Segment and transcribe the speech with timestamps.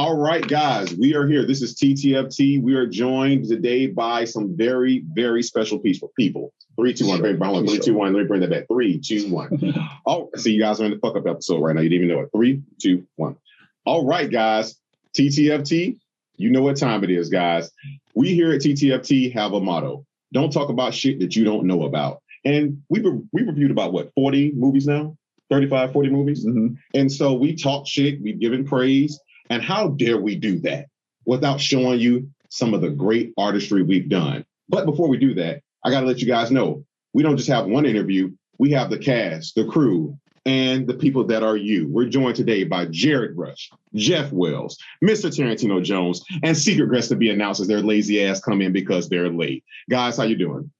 [0.00, 1.44] All right, guys, we are here.
[1.44, 2.62] This is TTFT.
[2.62, 6.10] We are joined today by some very, very special people.
[6.16, 6.54] People.
[6.74, 7.18] Three, two, one.
[7.18, 7.36] Sure.
[7.44, 8.14] Hold Three, two, one.
[8.14, 8.66] Let me bring that back.
[8.66, 9.74] Three, two, one.
[10.06, 11.82] oh, see, you guys are in the fuck up episode right now.
[11.82, 12.30] You didn't even know it.
[12.34, 13.36] Three, two, one.
[13.84, 14.74] All right, guys.
[15.12, 15.98] TTFT.
[16.38, 17.70] You know what time it is, guys.
[18.14, 21.82] We here at TTFT have a motto: Don't talk about shit that you don't know
[21.82, 22.22] about.
[22.46, 25.18] And we we reviewed about what 40 movies now,
[25.50, 26.46] 35, 40 movies.
[26.46, 26.76] Mm-hmm.
[26.94, 28.22] And so we talk shit.
[28.22, 29.20] We've given praise
[29.50, 30.86] and how dare we do that
[31.26, 34.44] without showing you some of the great artistry we've done?
[34.68, 37.48] But before we do that, I got to let you guys know we don't just
[37.48, 41.88] have one interview, we have the cast, the crew, and the people that are you.
[41.88, 45.28] We're joined today by Jared Rush, Jeff Wells, Mr.
[45.28, 49.08] Tarantino Jones, and secret guests to be announced as their lazy ass come in because
[49.08, 49.64] they're late.
[49.90, 50.70] Guys, how you doing?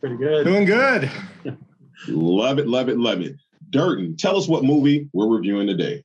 [0.00, 0.44] Pretty good.
[0.44, 1.10] Doing good.
[2.08, 3.36] love it, love it, love it.
[3.70, 6.04] Durden, tell us what movie we're reviewing today.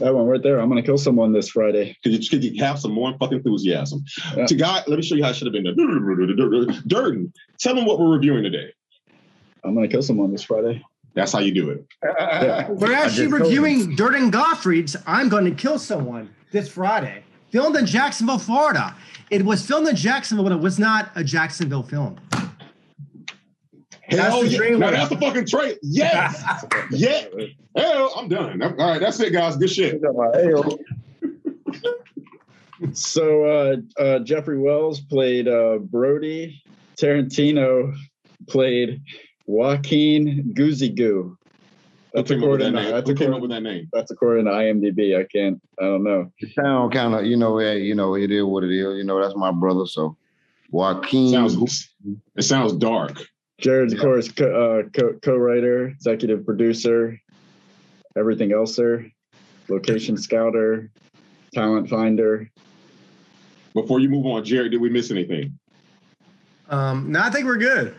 [0.00, 0.60] That one right there.
[0.60, 1.96] I'm going to kill someone this Friday.
[2.02, 4.04] Could you, could you have some more fucking enthusiasm?
[4.36, 4.46] Yeah.
[4.46, 5.76] To God, let me show you how it should have been done.
[6.86, 8.72] Durden, tell them what we're reviewing today.
[9.64, 10.82] I'm going to kill someone this Friday.
[11.14, 11.84] That's how you do it.
[12.02, 12.70] Yeah.
[12.70, 18.38] We're actually reviewing Durden Gottfried's I'm Going to Kill Someone this Friday, filmed in Jacksonville,
[18.38, 18.94] Florida.
[19.30, 22.20] It was filmed in Jacksonville, but it was not a Jacksonville film.
[24.08, 24.76] Hell that's yeah.
[24.76, 25.76] Now that's the fucking trailer.
[25.82, 26.42] Yes.
[26.90, 27.24] yeah.
[27.76, 28.62] Hell, I'm done.
[28.62, 29.56] All right, that's it, guys.
[29.56, 30.00] Good shit.
[32.92, 36.62] so uh, uh, Jeffrey Wells played uh, Brody.
[36.98, 37.94] Tarantino
[38.48, 39.02] played
[39.46, 41.36] Joaquin Goozy Goo.
[42.14, 43.88] That's according, to, that's, according, with that name?
[43.92, 45.20] that's according to IMDb.
[45.20, 45.60] I can't.
[45.78, 46.32] I don't know.
[46.38, 48.96] It sound kind of, you know, you know, it is what it is.
[48.96, 49.84] You know, that's my brother.
[49.86, 50.16] So
[50.70, 51.30] Joaquin.
[51.30, 51.90] Sounds,
[52.34, 53.22] it sounds dark.
[53.60, 54.44] Jared's, of course, co-
[54.84, 57.20] uh, co- co-writer, executive producer,
[58.16, 59.10] everything else, sir.
[59.68, 60.90] Location scouter,
[61.52, 62.50] talent finder.
[63.74, 65.58] Before you move on, Jared, did we miss anything?
[66.68, 67.94] Um, no, I think we're good.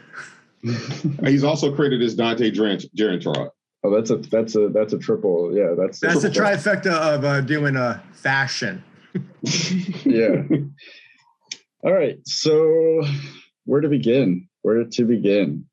[1.25, 3.49] He's also credited as Dante Gerentrod.
[3.81, 5.55] Oh, that's a that's a that's a triple.
[5.55, 8.83] Yeah, that's that's a, trifecta of uh, doing a fashion.
[10.03, 10.41] yeah.
[11.81, 12.19] All right.
[12.25, 13.03] So,
[13.63, 14.48] where to begin?
[14.61, 15.65] Where to begin?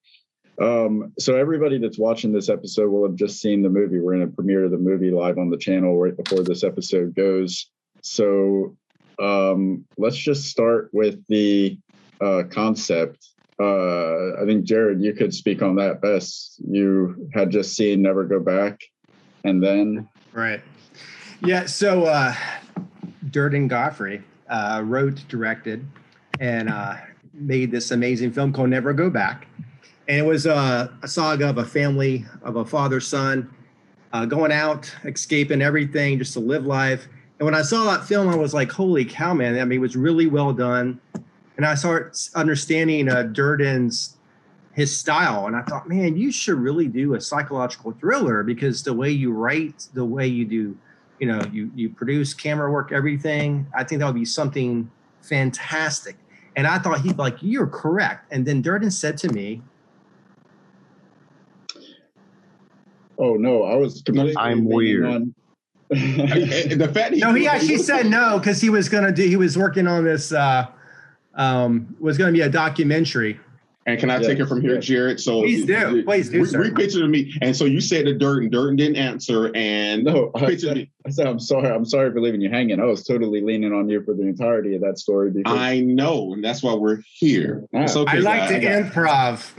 [0.60, 4.00] Um, so everybody that's watching this episode will have just seen the movie.
[4.00, 7.14] We're going to premiere of the movie live on the channel right before this episode
[7.14, 7.70] goes.
[8.02, 8.76] So
[9.18, 11.78] um, let's just start with the
[12.20, 13.28] uh, concept.
[13.58, 16.60] Uh, I think Jared, you could speak on that best.
[16.66, 18.80] You had just seen Never Go Back,
[19.44, 20.60] and then right,
[21.42, 21.64] yeah.
[21.64, 22.34] So uh,
[23.30, 25.86] Durden Godfrey uh, wrote, directed,
[26.38, 26.96] and uh,
[27.38, 29.46] made this amazing film called Never Go Back.
[30.08, 33.50] And it was a, a saga of a family, of a father son
[34.12, 37.08] uh, going out, escaping everything just to live life.
[37.38, 39.58] And when I saw that film, I was like, holy cow, man.
[39.58, 41.00] I mean, it was really well done.
[41.56, 44.16] And I started understanding uh, Durden's
[44.76, 45.46] his style.
[45.46, 49.32] And I thought, man, you should really do a psychological thriller because the way you
[49.32, 50.76] write, the way you do,
[51.18, 53.66] you know, you you produce camera work, everything.
[53.74, 54.90] I think that would be something
[55.22, 56.16] fantastic.
[56.56, 58.32] And I thought he'd be like, You're correct.
[58.32, 59.62] And then Durden said to me,
[63.18, 64.02] Oh no, I was
[64.36, 65.32] I'm weird.
[65.88, 69.56] the fact he no, he actually said no because he was gonna do he was
[69.56, 70.66] working on this uh
[71.34, 73.38] um was gonna be a documentary
[73.86, 75.20] and can I take it from here, Jared?
[75.20, 76.42] So please do, please do.
[76.42, 77.32] Re- repicture to me.
[77.40, 79.54] And so you said the dirt, and Durden didn't answer.
[79.54, 80.88] And no, I said.
[81.06, 82.80] I said, I'm sorry, I'm sorry for leaving you hanging.
[82.80, 85.30] I was totally leaning on you for the entirety of that story.
[85.30, 85.56] Because...
[85.56, 87.64] I know, and that's why we're here.
[87.72, 89.52] Okay, I like to improv.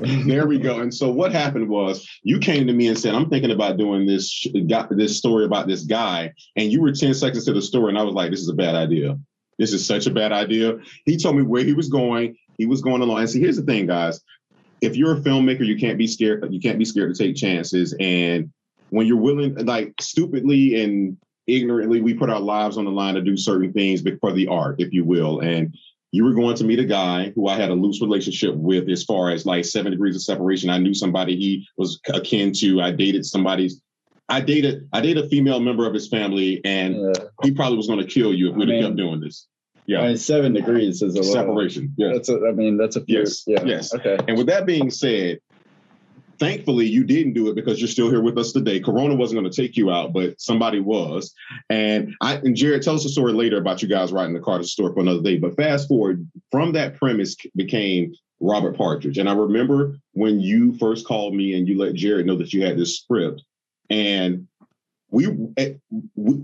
[0.26, 0.80] there we go.
[0.80, 4.06] And so what happened was you came to me and said, I'm thinking about doing
[4.06, 6.32] this got this story about this guy.
[6.56, 8.54] And you were 10 seconds to the story, and I was like, this is a
[8.54, 9.18] bad idea.
[9.58, 10.78] This is such a bad idea.
[11.04, 12.36] He told me where he was going.
[12.60, 13.20] He was going along.
[13.20, 14.20] And see, here's the thing, guys.
[14.82, 16.46] If you're a filmmaker, you can't be scared.
[16.52, 17.94] You can't be scared to take chances.
[17.98, 18.52] And
[18.90, 21.16] when you're willing, like stupidly and
[21.46, 24.76] ignorantly, we put our lives on the line to do certain things for the art,
[24.78, 25.40] if you will.
[25.40, 25.74] And
[26.12, 29.04] you were going to meet a guy who I had a loose relationship with, as
[29.04, 30.68] far as like seven degrees of separation.
[30.68, 32.82] I knew somebody he was akin to.
[32.82, 33.80] I dated somebody's.
[34.28, 34.86] I dated.
[34.92, 38.34] I dated a female member of his family, and he probably was going to kill
[38.34, 39.46] you if we'd have kept doing this.
[39.90, 41.92] Yeah, I mean, seven degrees is a separation.
[41.96, 43.64] Yeah, that's a, I mean that's a few, yes, yeah.
[43.64, 43.92] yes.
[43.92, 44.18] Okay.
[44.28, 45.40] And with that being said,
[46.38, 48.78] thankfully you didn't do it because you're still here with us today.
[48.78, 51.34] Corona wasn't going to take you out, but somebody was.
[51.70, 54.58] And I and Jared, tell us a story later about you guys riding the car
[54.58, 55.38] to the store for another day.
[55.38, 59.18] But fast forward from that premise became Robert Partridge.
[59.18, 62.64] And I remember when you first called me and you let Jared know that you
[62.64, 63.42] had this script.
[63.90, 64.46] And
[65.10, 65.26] we,
[65.56, 65.72] eh,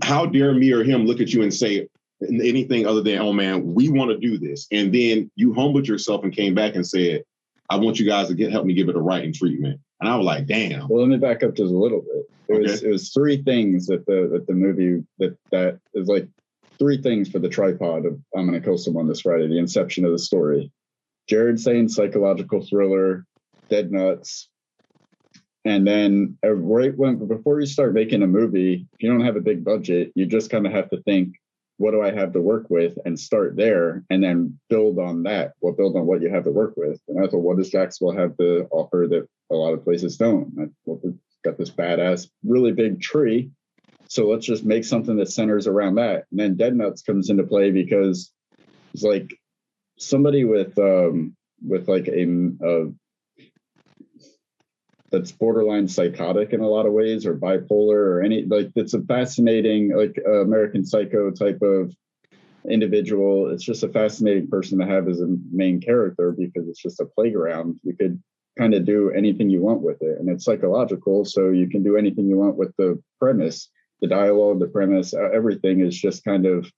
[0.01, 1.87] how dare me or him look at you and say
[2.21, 4.67] anything other than, oh man, we want to do this.
[4.71, 7.23] And then you humbled yourself and came back and said,
[7.69, 9.79] I want you guys to get help me give it a writing treatment.
[9.99, 10.87] And I was like, damn.
[10.87, 12.29] Well, let me back up just a little bit.
[12.49, 12.61] It okay.
[12.61, 16.27] was it was three things that the that the movie that that is like
[16.79, 20.11] three things for the tripod of I'm gonna kill someone this Friday, the inception of
[20.11, 20.71] the story.
[21.27, 23.25] Jared saying psychological thriller,
[23.69, 24.49] dead nuts.
[25.65, 29.35] And then uh, right when before you start making a movie, if you don't have
[29.35, 31.35] a big budget, you just kind of have to think,
[31.77, 35.53] what do I have to work with and start there and then build on that.
[35.61, 36.99] Well, build on what you have to work with.
[37.07, 40.53] And I thought, what does Jacksonville have to offer that a lot of places don't?
[40.59, 43.51] I, well, we've got this badass, really big tree.
[44.09, 46.25] So let's just make something that centers around that.
[46.31, 48.31] And then Dead Nuts comes into play because
[48.93, 49.37] it's like
[49.99, 51.35] somebody with um
[51.65, 52.23] with like a,
[52.63, 52.85] a
[55.11, 59.01] that's borderline psychotic in a lot of ways or bipolar or any like it's a
[59.01, 61.95] fascinating like uh, american psycho type of
[62.69, 63.49] individual.
[63.49, 67.05] It's just a fascinating person to have as a main character because it's just a
[67.05, 67.79] playground.
[67.83, 68.21] You could
[68.57, 71.95] kind of do anything you want with it and it's psychological so you can do
[71.95, 73.69] anything you want with the premise.
[74.01, 76.71] The dialogue the premise everything is just kind of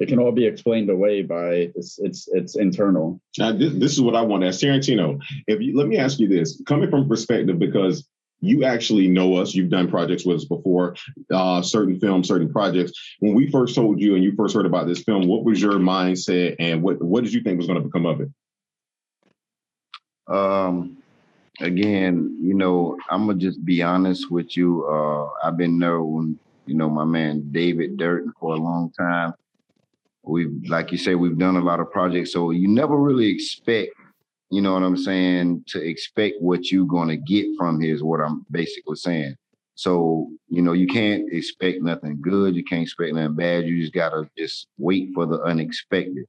[0.00, 3.20] it can all be explained away by it's it's it's internal.
[3.38, 5.20] Now, this, this is what I want to ask Tarantino.
[5.46, 8.08] If you let me ask you this, coming from perspective, because
[8.40, 10.96] you actually know us, you've done projects with us before,
[11.30, 12.92] uh, certain films, certain projects.
[13.18, 15.74] When we first told you and you first heard about this film, what was your
[15.74, 18.28] mindset and what what did you think was going to become of it?
[20.26, 20.96] Um,
[21.60, 24.86] again, you know, I'm gonna just be honest with you.
[24.86, 29.34] Uh, I've been knowing, you know, my man David Durden for a long time
[30.30, 33.92] we've like you say we've done a lot of projects so you never really expect
[34.50, 38.02] you know what i'm saying to expect what you're going to get from here is
[38.02, 39.34] what i'm basically saying.
[39.74, 43.94] So you know you can't expect nothing good you can't expect nothing bad you just
[43.94, 46.26] gotta just wait for the unexpected.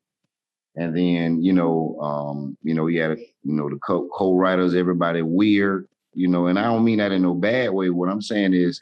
[0.78, 5.22] And then you know um you know you had you know the co- co-writers everybody
[5.22, 8.54] weird you know and i don't mean that in no bad way what i'm saying
[8.54, 8.82] is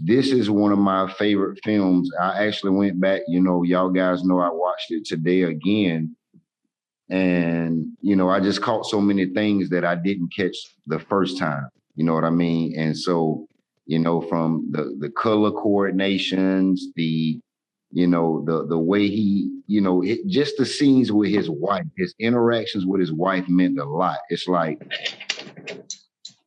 [0.00, 2.10] this is one of my favorite films.
[2.20, 6.16] I actually went back, you know, y'all guys know I watched it today again.
[7.10, 10.56] And, you know, I just caught so many things that I didn't catch
[10.86, 11.68] the first time.
[11.96, 12.78] You know what I mean?
[12.78, 13.46] And so,
[13.86, 17.40] you know, from the the color coordinations, the
[17.92, 21.84] you know the the way he you know it, just the scenes with his wife
[21.96, 24.80] his interactions with his wife meant a lot it's like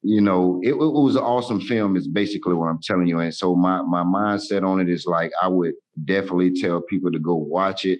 [0.03, 1.95] you know, it, it, was an awesome film.
[1.95, 3.19] Is basically what I'm telling you.
[3.19, 5.73] And so my my mindset on it is like I would
[6.03, 7.99] definitely tell people to go watch it.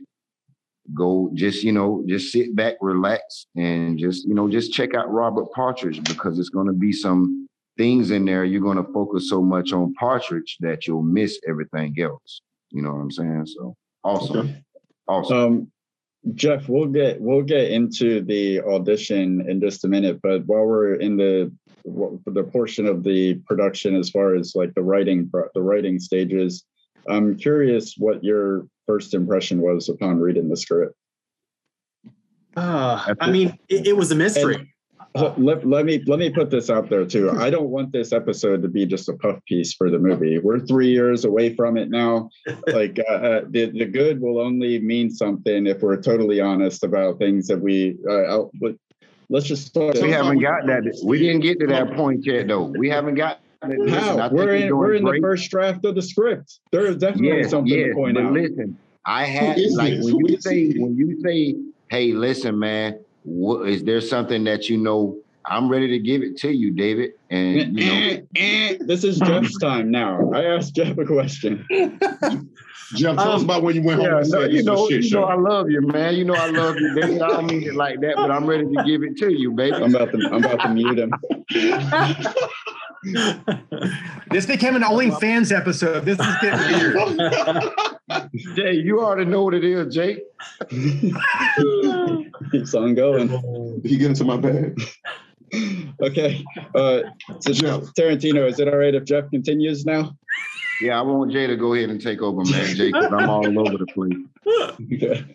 [0.94, 5.12] Go just you know just sit back, relax, and just you know just check out
[5.12, 7.48] Robert Partridge because it's going to be some
[7.78, 8.44] things in there.
[8.44, 12.42] You're going to focus so much on Partridge that you'll miss everything else.
[12.72, 13.46] You know what I'm saying?
[13.46, 14.64] So awesome, okay.
[15.08, 15.38] awesome.
[15.38, 15.72] Um,
[16.36, 20.96] Jeff, we'll get we'll get into the audition in just a minute, but while we're
[20.96, 21.52] in the
[21.86, 26.64] the portion of the production as far as like the writing the writing stages,
[27.08, 30.96] I'm curious what your first impression was upon reading the script.
[32.56, 34.56] Uh, I mean, it, it was a mystery.
[34.56, 34.68] And,
[35.16, 37.30] let, let me let me put this out there too.
[37.30, 40.40] I don't want this episode to be just a puff piece for the movie.
[40.40, 42.30] We're three years away from it now.
[42.68, 47.20] Like uh, uh, the the good will only mean something if we're totally honest about
[47.20, 47.98] things that we.
[48.10, 48.46] Uh,
[49.34, 49.98] let's just start.
[50.02, 51.02] We haven't got that.
[51.04, 52.64] We didn't get to that point yet, though.
[52.64, 53.40] We haven't got.
[53.62, 54.30] How?
[54.30, 56.60] we're in we're in the first draft of the script.
[56.72, 58.34] There is definitely yes, something yes, to point but out.
[58.34, 61.56] Listen, I had like when you say when you say,
[61.90, 66.38] "Hey, listen, man." what, is there something that you know I'm ready to give it
[66.38, 67.14] to you, David.
[67.30, 68.78] And you know, eh, eh, eh.
[68.82, 70.32] this is Jeff's time now.
[70.34, 71.66] I asked Jeff a question.
[72.96, 74.10] Jeff, tell um, us about when you went home.
[74.12, 75.22] Yeah, and no, you know, you show.
[75.22, 76.16] know, I love you, man.
[76.16, 77.20] You know, I love you, baby.
[77.22, 79.76] I don't mean it like that, but I'm ready to give it to you, baby.
[79.76, 81.12] I'm about to, I'm about to mute him.
[84.32, 86.06] this became an OnlyFans episode.
[86.06, 87.74] This is getting weird.
[88.56, 90.22] Jay, you already know what it is, Jay.
[92.54, 93.82] It's ongoing.
[93.84, 94.80] He get into my bag.
[96.02, 96.44] okay.
[96.76, 97.02] Uh,
[97.40, 97.82] so Jeff.
[97.98, 100.16] Tarantino, is it all right if Jeff continues now?
[100.82, 103.46] Yeah, I want Jay to go ahead and take over, man, Jay, because I'm all
[103.60, 104.78] over the place.
[104.94, 105.26] Okay.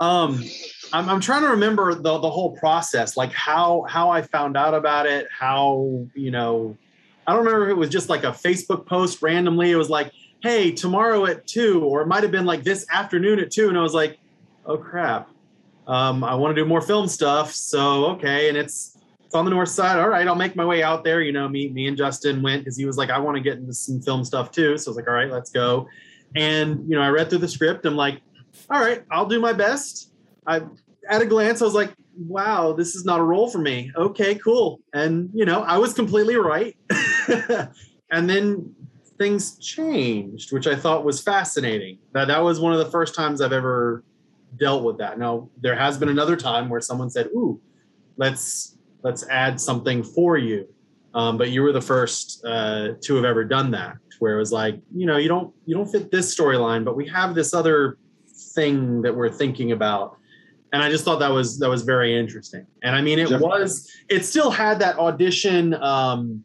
[0.00, 0.44] Um,
[0.92, 4.74] I'm, I'm trying to remember the the whole process, like how how I found out
[4.74, 6.76] about it, how you know,
[7.26, 9.70] I don't remember if it was just like a Facebook post randomly.
[9.70, 10.12] It was like,
[10.42, 13.78] hey, tomorrow at two, or it might have been like this afternoon at two, and
[13.78, 14.18] I was like,
[14.66, 15.28] oh crap,
[15.88, 17.52] um, I want to do more film stuff.
[17.52, 19.98] So okay, and it's it's on the north side.
[19.98, 21.22] All right, I'll make my way out there.
[21.22, 23.58] You know, me, me and Justin went because he was like, I want to get
[23.58, 24.78] into some film stuff too.
[24.78, 25.88] So I was like, all right, let's go.
[26.36, 27.86] And you know, I read through the script.
[27.86, 28.20] I'm like,
[28.70, 30.12] all right, I'll do my best.
[30.46, 30.62] I
[31.08, 33.90] at a glance, I was like, wow, this is not a role for me.
[33.96, 34.80] Okay, cool.
[34.92, 36.76] And you know, I was completely right.
[38.10, 38.74] and then
[39.18, 41.98] things changed, which I thought was fascinating.
[42.12, 44.04] That that was one of the first times I've ever
[44.56, 45.18] dealt with that.
[45.18, 47.60] Now, there has been another time where someone said, "Ooh,
[48.16, 50.66] let's let's add something for you,"
[51.14, 54.52] um, but you were the first uh, to have ever done that, where it was
[54.52, 57.98] like, you know, you don't you don't fit this storyline, but we have this other
[58.54, 60.16] thing that we're thinking about.
[60.72, 62.66] And I just thought that was that was very interesting.
[62.82, 66.44] And I mean, it Jeff- was it still had that audition um,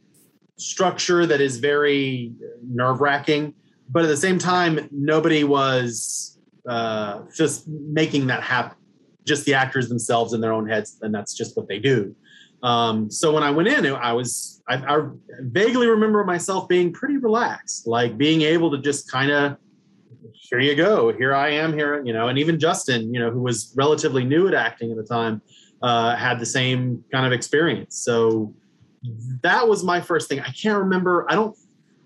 [0.58, 2.32] structure that is very
[2.66, 3.54] nerve wracking,
[3.90, 6.33] but at the same time, nobody was
[6.68, 8.78] uh, just making that happen.
[9.26, 12.14] Just the actors themselves in their own heads, and that's just what they do.
[12.62, 15.08] Um, so when I went in, I was I, I
[15.40, 19.58] vaguely remember myself being pretty relaxed, like being able to just kind of
[20.34, 23.42] here you go, here I am, here you know, and even Justin, you know, who
[23.42, 25.42] was relatively new at acting at the time,
[25.82, 27.98] uh, had the same kind of experience.
[27.98, 28.54] So
[29.42, 30.40] that was my first thing.
[30.40, 31.26] I can't remember.
[31.30, 31.58] I don't.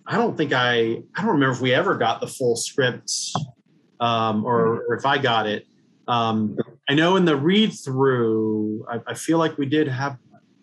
[0.05, 1.03] I don't think I.
[1.15, 3.11] I don't remember if we ever got the full script,
[3.99, 5.65] um, or, or if I got it.
[6.07, 6.57] Um,
[6.89, 10.17] I know in the read through, I, I feel like we did have.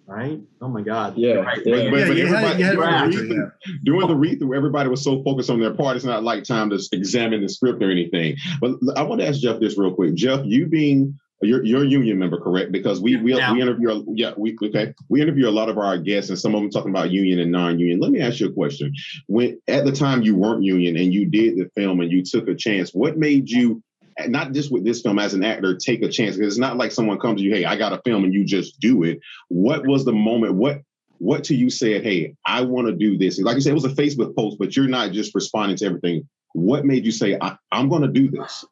[0.06, 0.38] Right?
[0.60, 1.16] Oh my God!
[1.16, 1.58] Yeah, You're right.
[1.64, 1.72] yeah.
[1.72, 2.26] But- yeah, but everybody- you
[2.66, 3.10] had Right.
[3.10, 3.74] to read through, yeah.
[3.84, 5.96] Doing the read through, everybody was so focused on their part.
[5.96, 8.36] It's not like time to examine the script or anything.
[8.60, 10.14] But I want to ask Jeff this real quick.
[10.14, 12.72] Jeff, you being you're, you're a union member, correct?
[12.72, 13.52] Because we we, Yeah.
[13.52, 16.60] we interview yeah we okay we interview a lot of our guests and some of
[16.60, 18.00] them talking about union and non-union.
[18.00, 18.92] Let me ask you a question.
[19.26, 22.48] When at the time you weren't union and you did the film and you took
[22.48, 23.82] a chance, what made you
[24.28, 26.36] not just with this film as an actor take a chance?
[26.36, 28.44] Because it's not like someone comes to you, hey, I got a film and you
[28.44, 29.18] just do it.
[29.48, 30.54] What was the moment?
[30.54, 30.82] What
[31.18, 33.38] what to you said, hey, I want to do this?
[33.40, 36.28] Like you said, it was a Facebook post, but you're not just responding to everything.
[36.52, 38.64] What made you say, I, I'm going to do this?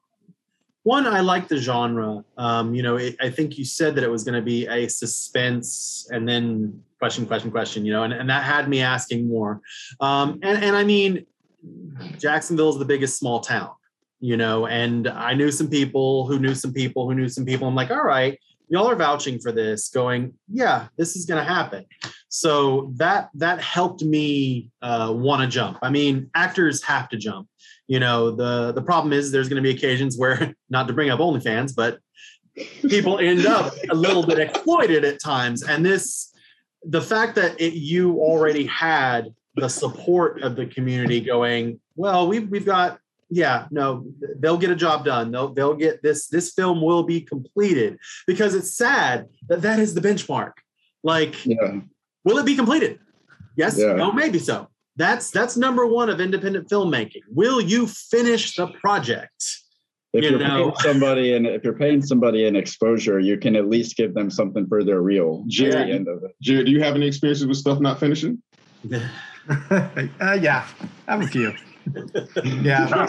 [0.85, 2.25] One, I like the genre.
[2.37, 4.89] Um, you know, it, I think you said that it was going to be a
[4.89, 7.85] suspense and then question, question, question.
[7.85, 9.61] You know, and, and that had me asking more.
[10.01, 11.25] Um, and and I mean,
[12.19, 13.71] Jacksonville is the biggest small town.
[14.19, 17.67] You know, and I knew some people who knew some people who knew some people.
[17.67, 21.49] I'm like, all right, y'all are vouching for this, going, yeah, this is going to
[21.49, 21.85] happen.
[22.29, 25.79] So that that helped me uh, want to jump.
[25.83, 27.49] I mean, actors have to jump
[27.93, 31.11] you know the the problem is there's going to be occasions where not to bring
[31.11, 31.99] up OnlyFans, but
[32.89, 35.63] people end up a little bit exploited at times.
[35.63, 36.33] And this,
[36.85, 42.49] the fact that it, you already had the support of the community going, well, we've
[42.49, 44.07] we've got yeah, no,
[44.41, 45.31] they'll get a job done.
[45.31, 49.93] They'll they'll get this this film will be completed because it's sad that that is
[49.93, 50.53] the benchmark.
[51.03, 51.81] Like, Yeah.
[52.25, 53.01] will it be completed?
[53.55, 53.93] Yes, Yeah.
[53.93, 54.69] no, maybe so.
[54.97, 57.23] That's that's number one of independent filmmaking.
[57.31, 59.45] Will you finish the project?
[60.13, 60.73] If You you are know.
[60.73, 64.31] paying somebody and if you're paying somebody an exposure, you can at least give them
[64.31, 66.33] something for their real at Jerry, the end of it.
[66.43, 68.43] Jared, do you have any experiences with stuff not finishing?
[68.93, 70.67] uh, yeah,
[71.09, 71.53] I have a few.
[72.45, 73.09] Yeah.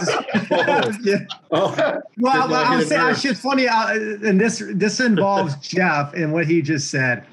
[1.04, 1.18] yeah.
[1.52, 2.02] Oh, Well,
[2.42, 5.56] Did well I hit would a say actually it's funny, uh, and this this involves
[5.58, 7.24] Jeff and what he just said,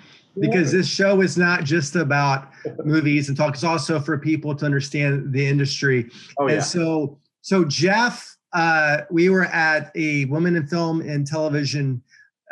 [0.40, 2.48] because this show is not just about
[2.84, 6.10] movies and talk; it's also for people to understand the industry.
[6.38, 6.62] oh and yeah.
[6.62, 12.02] so, so Jeff, uh, we were at a Women in Film and Television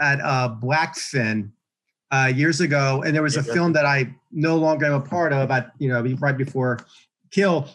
[0.01, 1.51] at uh, Blackfin
[2.11, 3.55] uh, years ago, and there was a Yeah.
[3.55, 5.51] film that I no longer am a part of.
[5.51, 6.79] At you know, right before
[7.31, 7.69] Kill,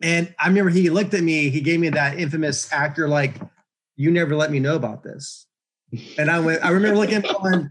[0.00, 1.50] and I remember he looked at me.
[1.50, 3.36] He gave me that infamous actor like,
[3.96, 5.46] "You never let me know about this,"
[6.18, 6.64] and I went.
[6.64, 7.70] I remember looking at him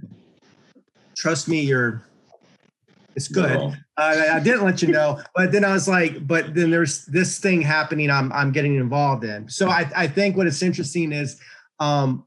[1.22, 2.04] "Trust me, you're."
[3.16, 3.52] It's good.
[3.52, 3.74] No.
[3.98, 7.40] Uh, I didn't let you know, but then I was like, but then there's this
[7.40, 8.10] thing happening.
[8.10, 9.48] I'm I'm getting involved in.
[9.50, 11.40] So I I think what is interesting is,
[11.80, 12.26] um,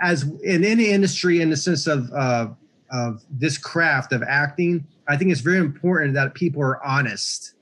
[0.00, 2.48] as in any industry, in the sense of uh,
[2.92, 7.54] of this craft of acting, I think it's very important that people are honest,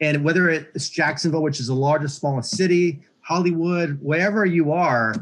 [0.00, 5.14] and whether it's Jacksonville, which is the largest, smallest city, Hollywood, wherever you are,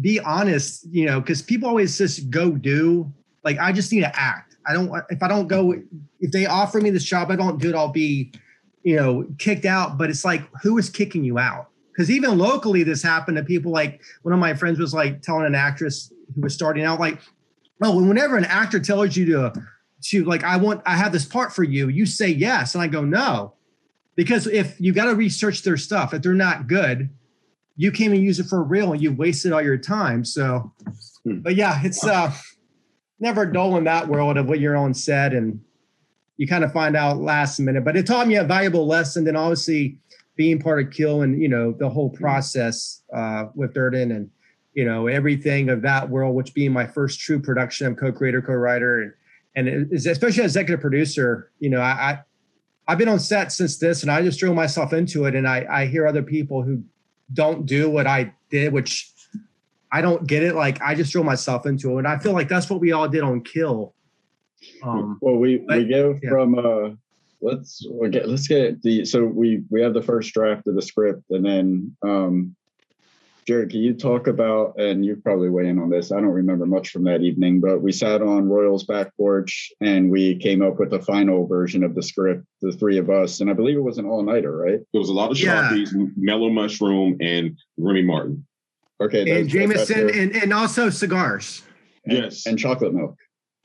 [0.00, 0.86] be honest.
[0.90, 3.10] You know, because people always just go do.
[3.46, 4.56] Like I just need to act.
[4.66, 4.92] I don't.
[5.08, 5.72] If I don't go,
[6.18, 7.76] if they offer me this job, I don't do it.
[7.76, 8.32] I'll be,
[8.82, 9.96] you know, kicked out.
[9.96, 11.68] But it's like, who is kicking you out?
[11.92, 13.70] Because even locally, this happened to people.
[13.70, 17.20] Like one of my friends was like telling an actress who was starting out, like,
[17.82, 19.52] oh, whenever an actor tells you to,
[20.02, 22.88] to like, I want, I have this part for you, you say yes, and I
[22.88, 23.54] go no,
[24.16, 27.08] because if you got to research their stuff, if they're not good,
[27.76, 30.24] you can't even use it for real, and you wasted all your time.
[30.24, 30.72] So,
[31.26, 31.40] Hmm.
[31.40, 32.32] but yeah, it's uh,
[33.18, 35.60] never dull in that world of what you're on set and
[36.36, 37.84] you kind of find out last minute.
[37.84, 39.24] But it taught me a valuable lesson.
[39.24, 39.98] Then obviously
[40.36, 44.30] being part of Kill and you know the whole process uh, with Durden and
[44.74, 49.16] you know everything of that world, which being my first true production, I'm co-creator, co-writer,
[49.54, 52.18] and and especially as executive producer, you know I, I
[52.88, 55.66] I've been on set since this, and I just threw myself into it, and I
[55.68, 56.82] I hear other people who
[57.32, 59.10] don't do what I did, which
[59.92, 60.54] I don't get it.
[60.54, 63.08] Like I just throw myself into it, and I feel like that's what we all
[63.08, 63.94] did on Kill.
[64.82, 66.30] Um, well, we but, we go yeah.
[66.30, 66.90] from uh,
[67.40, 70.82] let's we'll get let's get the so we we have the first draft of the
[70.82, 72.56] script, and then um,
[73.46, 76.10] Jared, can you talk about and you probably weigh in on this?
[76.10, 80.10] I don't remember much from that evening, but we sat on Royal's back porch and
[80.10, 83.48] we came up with the final version of the script, the three of us, and
[83.48, 84.80] I believe it was an all nighter, right?
[84.92, 86.06] There was a lot of Sharpies, yeah.
[86.16, 88.44] Mellow Mushroom, and Remy Martin.
[89.00, 91.62] Okay, and Jameson, and, and also cigars.
[92.04, 93.16] And, yes, and chocolate milk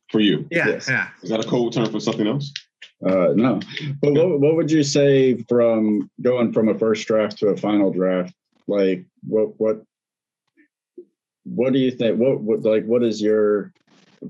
[0.09, 0.47] for you.
[0.51, 0.89] Yeah, yes.
[0.89, 1.07] yeah.
[1.23, 2.51] Is that a code term for something else?
[3.05, 3.59] Uh, no,
[4.01, 7.91] but what, what would you say from going from a first draft to a final
[7.91, 8.33] draft?
[8.67, 9.81] Like, what what
[11.43, 12.19] what do you think?
[12.19, 13.73] What, what like what is your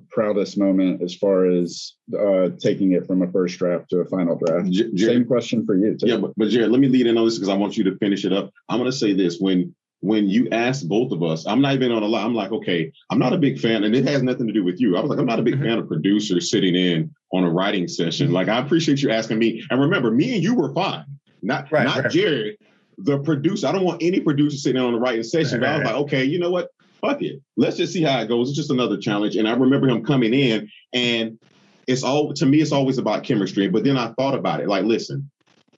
[0.09, 4.37] proudest moment as far as uh, taking it from a first draft to a final
[4.37, 4.69] draft?
[4.69, 5.97] Jared, Same question for you.
[5.97, 6.07] Too.
[6.07, 7.97] Yeah, but, but Jared, let me lead in on this because I want you to
[7.97, 8.51] finish it up.
[8.69, 11.91] I'm going to say this when when you asked both of us, I'm not even
[11.91, 12.25] on a lot.
[12.25, 14.81] I'm like, okay, I'm not a big fan, and it has nothing to do with
[14.81, 14.97] you.
[14.97, 15.63] I was like, I'm not a big mm-hmm.
[15.63, 18.31] fan of producers sitting in on a writing session.
[18.31, 19.63] Like, I appreciate you asking me.
[19.69, 21.05] And remember, me and you were fine.
[21.43, 22.11] Not right, not right.
[22.11, 22.57] Jared,
[22.97, 23.67] the producer.
[23.67, 25.61] I don't want any producer sitting in on a writing session.
[25.61, 26.69] Right, but I was like, okay, you know what?
[26.99, 27.41] Fuck it.
[27.55, 28.49] Let's just see how it goes.
[28.49, 29.35] It's just another challenge.
[29.35, 31.39] And I remember him coming in, and
[31.87, 33.67] it's all to me, it's always about chemistry.
[33.67, 34.67] But then I thought about it.
[34.67, 35.29] Like, listen,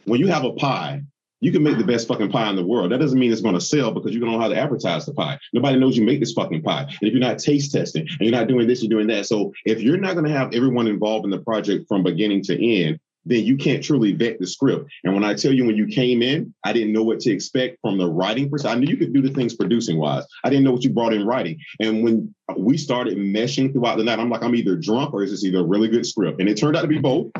[0.06, 1.04] when you have a pie,
[1.44, 2.90] you can make the best fucking pie in the world.
[2.90, 5.14] That doesn't mean it's going to sell because you don't know how to advertise the
[5.14, 5.38] pie.
[5.52, 6.84] Nobody knows you make this fucking pie.
[6.84, 9.26] And if you're not taste testing and you're not doing this, you're doing that.
[9.26, 12.66] So if you're not going to have everyone involved in the project from beginning to
[12.66, 14.90] end, then you can't truly vet the script.
[15.04, 17.78] And when I tell you when you came in, I didn't know what to expect
[17.82, 18.78] from the writing perspective.
[18.78, 20.24] I knew you could do the things producing wise.
[20.46, 21.60] I didn't know what you brought in writing.
[21.82, 25.32] And when we started meshing throughout the night, I'm like, I'm either drunk or is
[25.32, 26.40] this either a really good script?
[26.40, 27.32] And it turned out to be both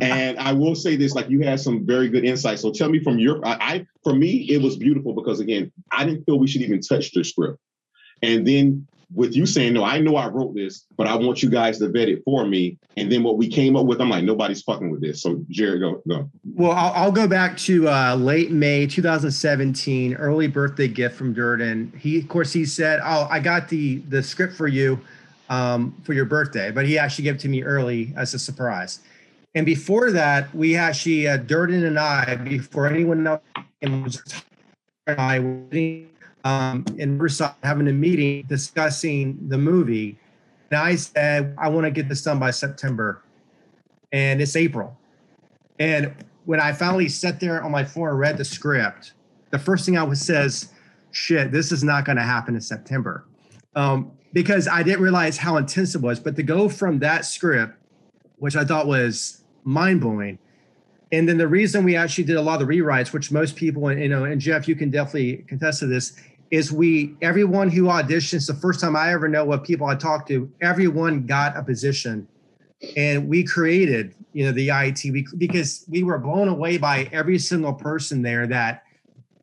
[0.00, 2.58] and I will say this, like you had some very good insight.
[2.58, 6.04] So tell me from your, I, I, for me, it was beautiful because again, I
[6.04, 7.58] didn't feel we should even touch the script.
[8.22, 11.50] And then with you saying, no, I know I wrote this, but I want you
[11.50, 12.78] guys to vet it for me.
[12.96, 15.22] And then what we came up with, I'm like, nobody's fucking with this.
[15.22, 16.30] So Jared, go, go.
[16.54, 21.92] Well, I'll, I'll go back to uh, late May 2017, early birthday gift from Durden.
[21.98, 24.98] He, of course, he said, oh, I got the, the script for you
[25.50, 29.00] um, for your birthday, but he actually gave it to me early as a surprise.
[29.54, 33.40] And before that, we actually, uh, Durden and I, before anyone else,
[33.82, 34.18] and
[35.06, 35.38] I
[36.44, 40.18] um, in Riverside having a meeting discussing the movie.
[40.70, 43.22] And I said, I want to get this done by September.
[44.12, 44.96] And it's April.
[45.78, 46.14] And
[46.44, 49.12] when I finally sat there on my floor and read the script,
[49.50, 50.72] the first thing I was says,
[51.12, 53.24] shit, this is not going to happen in September.
[53.76, 56.18] Um, because I didn't realize how intense it was.
[56.18, 57.74] But to go from that script,
[58.36, 60.38] which I thought was mind blowing.
[61.12, 63.92] And then the reason we actually did a lot of the rewrites, which most people,
[63.92, 66.14] you know, and Jeff, you can definitely contest to this,
[66.50, 70.28] is we everyone who auditions the first time I ever know what people I talked
[70.28, 72.26] to, everyone got a position,
[72.96, 77.38] and we created, you know, the IT we, because we were blown away by every
[77.38, 78.46] single person there.
[78.46, 78.82] That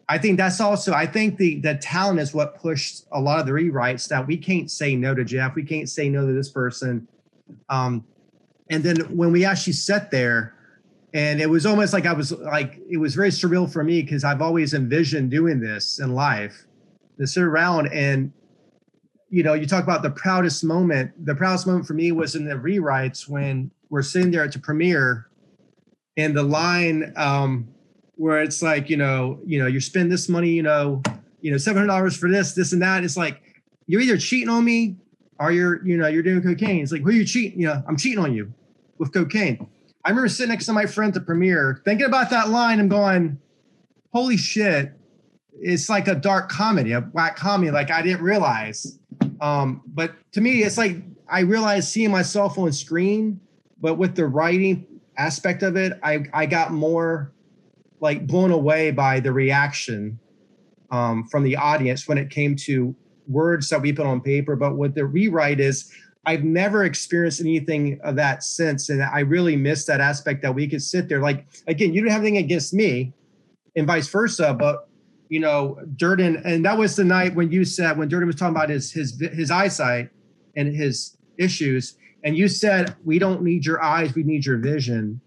[0.07, 3.45] I think that's also I think the the talent is what pushed a lot of
[3.45, 6.49] the rewrites that we can't say no to Jeff, we can't say no to this
[6.49, 7.07] person.
[7.69, 8.05] Um,
[8.71, 10.55] and then when we actually sat there,
[11.13, 14.23] and it was almost like I was like it was very surreal for me because
[14.23, 16.65] I've always envisioned doing this in life,
[17.19, 18.31] to sit around and
[19.29, 21.11] you know you talk about the proudest moment.
[21.25, 24.59] The proudest moment for me was in the rewrites when we're sitting there at the
[24.59, 25.27] premiere,
[26.15, 27.67] and the line um,
[28.15, 31.01] where it's like you know you know you spend this money you know
[31.41, 33.03] you know seven hundred dollars for this this and that.
[33.03, 33.41] It's like
[33.85, 34.95] you're either cheating on me
[35.41, 36.83] or you're you know you're doing cocaine.
[36.83, 37.59] It's like who are you cheating?
[37.59, 38.53] You know I'm cheating on you
[39.01, 39.67] with cocaine.
[40.05, 42.79] I remember sitting next to my friend at the premiere, thinking about that line.
[42.79, 43.39] I'm going,
[44.13, 44.93] holy shit.
[45.59, 47.71] It's like a dark comedy, a black comedy.
[47.71, 48.99] Like I didn't realize.
[49.41, 53.41] Um, but to me, it's like I realized seeing myself on screen,
[53.79, 54.85] but with the writing
[55.17, 57.33] aspect of it, I, I got more
[58.01, 60.19] like blown away by the reaction
[60.91, 62.95] um, from the audience when it came to
[63.27, 64.55] words that we put on paper.
[64.55, 65.91] But what the rewrite is,
[66.25, 68.89] I've never experienced anything of that since.
[68.89, 71.19] And I really miss that aspect that we could sit there.
[71.19, 73.13] Like, again, you don't have anything against me
[73.75, 74.87] and vice versa, but
[75.29, 78.53] you know, Durden, and that was the night when you said when Durden was talking
[78.53, 80.09] about his his his eyesight
[80.57, 85.21] and his issues, and you said we don't need your eyes, we need your vision.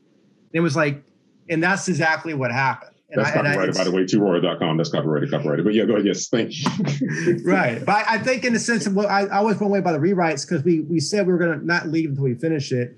[0.52, 1.02] It was like,
[1.48, 2.93] and that's exactly what happened.
[3.10, 4.76] And That's I- and I- copyrighted, by the way, to royal.com.
[4.76, 5.64] That's copyrighted, copyrighted.
[5.64, 6.06] But yeah, go ahead.
[6.06, 7.42] Yes, thank you.
[7.44, 7.84] right.
[7.84, 9.98] But I think in the sense of what I, I was blown away by the
[9.98, 12.96] rewrites because we we said we were gonna not leave until we finish it.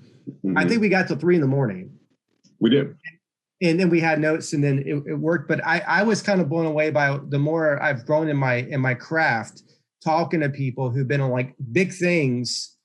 [0.55, 0.69] I Mhm.
[0.69, 1.91] think we got to three in the morning.
[2.59, 2.95] we did.
[3.61, 6.41] and then we had notes and then it, it worked but I, I was kind
[6.41, 9.61] of blown away by the more i've grown in my in my craft
[10.03, 12.75] talking to people who've been on like big things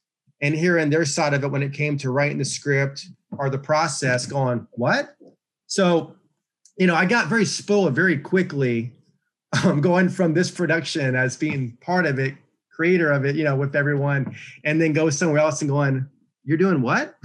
[0.41, 3.07] and hearing their side of it when it came to writing the script
[3.39, 5.15] or the process going what
[5.67, 6.15] so
[6.77, 8.93] you know i got very spoiled very quickly
[9.65, 12.35] um, going from this production as being part of it
[12.71, 16.07] creator of it you know with everyone and then go somewhere else and going
[16.45, 17.17] you're doing what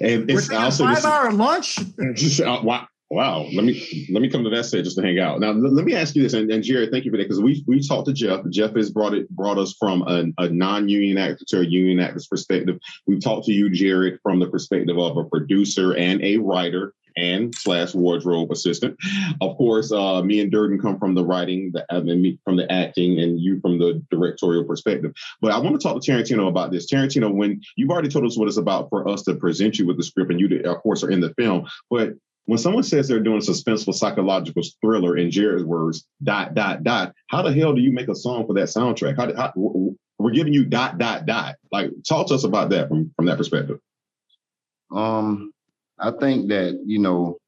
[0.00, 1.78] And we're it's a also five hour lunch
[2.40, 2.86] uh, wow.
[3.08, 3.46] Wow.
[3.54, 5.38] Let me let me come to that set just to hang out.
[5.38, 7.40] Now l- let me ask you this, and, and Jared, thank you for that because
[7.40, 8.40] we we talked to Jeff.
[8.50, 12.26] Jeff has brought it brought us from a, a non-union actor to a union actor's
[12.26, 12.80] perspective.
[13.06, 17.54] We've talked to you, Jared, from the perspective of a producer and a writer and
[17.54, 18.96] slash wardrobe assistant.
[19.40, 22.56] Of course, uh, me and Durden come from the writing, the and then me from
[22.56, 25.12] the acting, and you from the directorial perspective.
[25.40, 26.90] But I want to talk to Tarantino about this.
[26.90, 29.96] Tarantino, when you've already told us what it's about for us to present you with
[29.96, 32.10] the script, and you, of course, are in the film, but
[32.46, 37.12] when someone says they're doing a suspenseful psychological thriller in Jared's words, dot, dot, dot,
[37.26, 39.16] how the hell do you make a song for that soundtrack?
[39.16, 39.52] How, how
[40.18, 41.56] we're giving you dot, dot, dot.
[41.72, 43.80] Like, talk to us about that from, from that perspective.
[44.94, 45.52] Um,
[45.98, 47.38] I think that you know,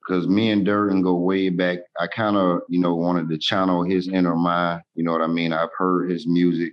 [0.00, 1.78] because me and Durden go way back.
[2.00, 4.82] I kind of you know wanted to channel his inner mind.
[4.94, 5.52] You know what I mean?
[5.52, 6.72] I've heard his music.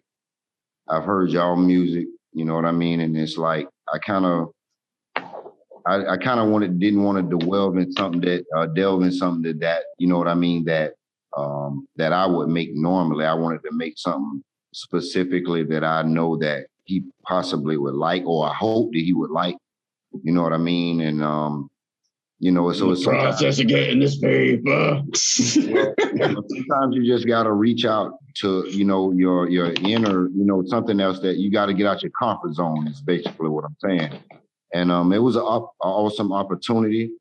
[0.88, 2.08] I've heard y'all music.
[2.34, 3.00] You know what I mean?
[3.02, 4.52] And it's like I kind of.
[5.86, 9.12] I, I kind of wanted didn't want to delve in something that uh, delve in
[9.12, 10.94] something that, that you know what I mean that
[11.36, 13.26] um, that I would make normally.
[13.26, 18.50] I wanted to make something specifically that I know that he possibly would like, or
[18.50, 19.58] I hope that he would like.
[20.22, 21.02] You know what I mean?
[21.02, 21.70] And um,
[22.40, 25.02] you know, so it's sometimes, of getting this paper.
[25.14, 31.00] sometimes you just gotta reach out to, you know, your your inner, you know, something
[31.00, 34.20] else that you gotta get out your comfort zone is basically what I'm saying.
[34.74, 37.12] And um it was an op- a awesome opportunity.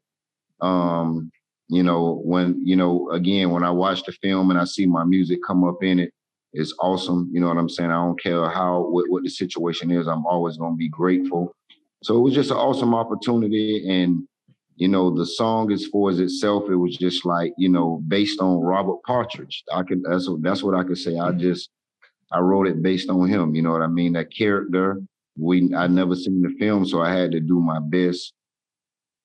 [0.60, 1.30] Um,
[1.68, 5.04] you know, when, you know, again, when I watch the film and I see my
[5.04, 6.12] music come up in it,
[6.52, 7.30] it's awesome.
[7.32, 7.90] You know what I'm saying?
[7.90, 11.54] I don't care how what, what the situation is, I'm always gonna be grateful.
[12.02, 13.88] So it was just an awesome opportunity.
[13.88, 14.26] And,
[14.76, 18.40] you know, the song as far as itself, it was just like, you know, based
[18.40, 19.62] on Robert Partridge.
[19.72, 21.16] I could that's what that's what I could say.
[21.18, 21.38] I mm-hmm.
[21.38, 21.70] just
[22.32, 23.54] I wrote it based on him.
[23.54, 24.14] You know what I mean?
[24.14, 25.00] That character.
[25.38, 28.34] We I never seen the film, so I had to do my best.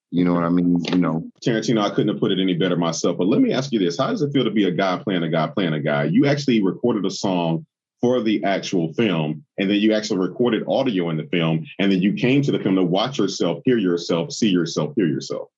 [0.09, 0.81] You know what I mean?
[0.85, 3.17] You know, Tarantino, I couldn't have put it any better myself.
[3.17, 5.23] But let me ask you this: How does it feel to be a guy playing
[5.23, 6.05] a guy playing a guy?
[6.05, 7.65] You actually recorded a song
[8.01, 12.01] for the actual film, and then you actually recorded audio in the film, and then
[12.01, 15.49] you came to the film to watch yourself, hear yourself, see yourself, hear yourself.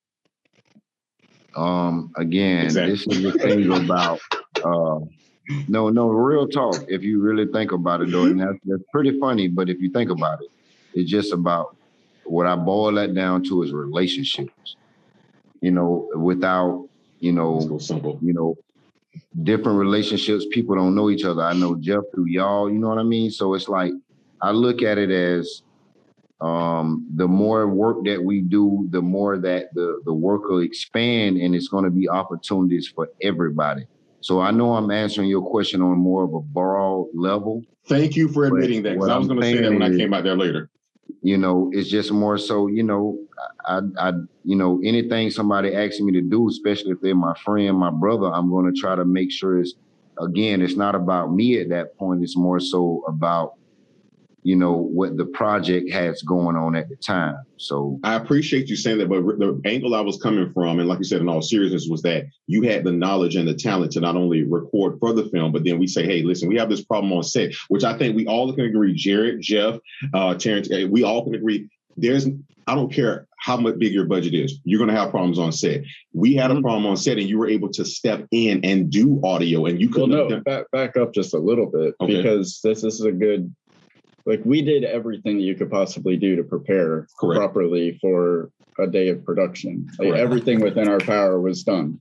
[1.56, 2.92] um, again, Exactly.
[2.92, 4.20] this is the thing about
[4.64, 5.00] uh,
[5.68, 6.86] no, no, real talk.
[6.88, 9.48] If you really think about it, though, and that's, that's pretty funny.
[9.48, 10.50] But if you think about it,
[10.94, 11.76] it's just about
[12.24, 14.76] what I boil that down to is relationships.
[15.62, 16.88] You know, without
[17.20, 18.20] you know, simple.
[18.22, 18.56] you know,
[19.44, 20.46] different relationships.
[20.52, 21.42] People don't know each other.
[21.42, 23.32] I know Jeff through y'all, you know what I mean?
[23.32, 23.94] So it's like
[24.42, 25.62] I look at it as
[26.42, 31.38] um the more work that we do, the more that the the work will expand
[31.38, 33.86] and it's going to be opportunities for everybody.
[34.22, 37.64] So I know I'm answering your question on more of a broad level.
[37.88, 40.14] Thank you for admitting that, because I was going to say that when I came
[40.14, 40.70] out there later.
[41.22, 43.20] You know, it's just more so, you know,
[43.66, 47.78] I, I, you know, anything somebody asks me to do, especially if they're my friend,
[47.78, 49.76] my brother, I'm going to try to make sure it's,
[50.20, 52.24] again, it's not about me at that point.
[52.24, 53.54] It's more so about,
[54.44, 57.36] you know, what the project has going on at the time.
[57.58, 61.00] So, I appreciate you saying that, but the angle I was coming from, and like
[61.00, 64.00] you said, in all seriousness, was that you had the knowledge and the talent to
[64.00, 66.84] not only record for the film, but then we say, hey, listen, we have this
[66.84, 68.94] problem on set, which I think we all can agree.
[68.94, 69.76] Jared, Jeff,
[70.14, 71.68] uh, Terrence, eh, we all can agree.
[71.98, 72.28] There's,
[72.66, 75.52] I don't care how much big your budget is, you're going to have problems on
[75.52, 75.82] set.
[76.14, 76.62] We had a Mhm.
[76.62, 79.90] problem on set, and you were able to step in and do audio, and you
[79.90, 80.12] couldn't.
[80.12, 82.18] have no, done- back, back up just a little bit Okay.
[82.18, 83.54] because this, this is a good,
[84.26, 87.38] like we did everything you could possibly do to prepare Correct.
[87.40, 89.88] properly for a day of production.
[90.00, 90.18] Like Correct.
[90.22, 92.00] everything within our power was done.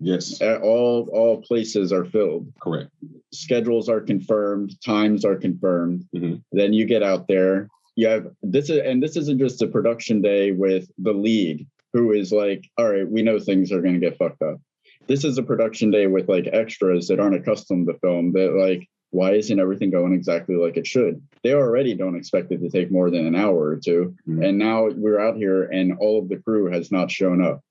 [0.00, 2.52] yes, All all places are filled.
[2.60, 2.90] correct.
[3.32, 4.74] Schedules are confirmed.
[4.84, 6.04] Times are confirmed.
[6.14, 6.42] Mhm.
[6.52, 7.68] Then you get out there.
[7.96, 12.12] You have this is and this isn't just a production day with the lead who
[12.12, 14.60] is like, all right, we know things are going to get fucked up.
[15.08, 18.86] This is a production day with like extras that aren't accustomed to film that like
[19.10, 21.22] why isn't everything going exactly like it should?
[21.42, 24.44] They already don't expect it to take more than an hour or 2 Mhm.
[24.46, 27.62] And now we're out here and all of the crew has not shown up.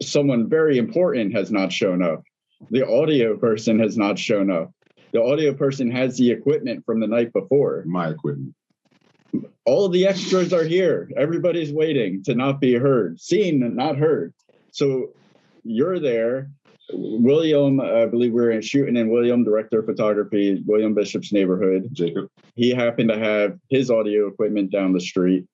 [0.00, 2.22] Someone very important has not shown up.
[2.70, 4.72] The audio person has not shown up.
[5.12, 7.84] The audio person has the equipment from the night before.
[7.86, 8.54] My equipment.
[9.64, 11.08] All the extras are here.
[11.16, 14.32] Everybody's waiting to not be heard, seen, and not heard.
[14.70, 15.10] So
[15.64, 16.50] you're there.
[16.96, 21.88] William, I believe we are shooting in William, director of photography, William Bishop's neighborhood.
[21.92, 22.28] Jacob.
[22.54, 25.46] He happened to have his audio equipment down the street.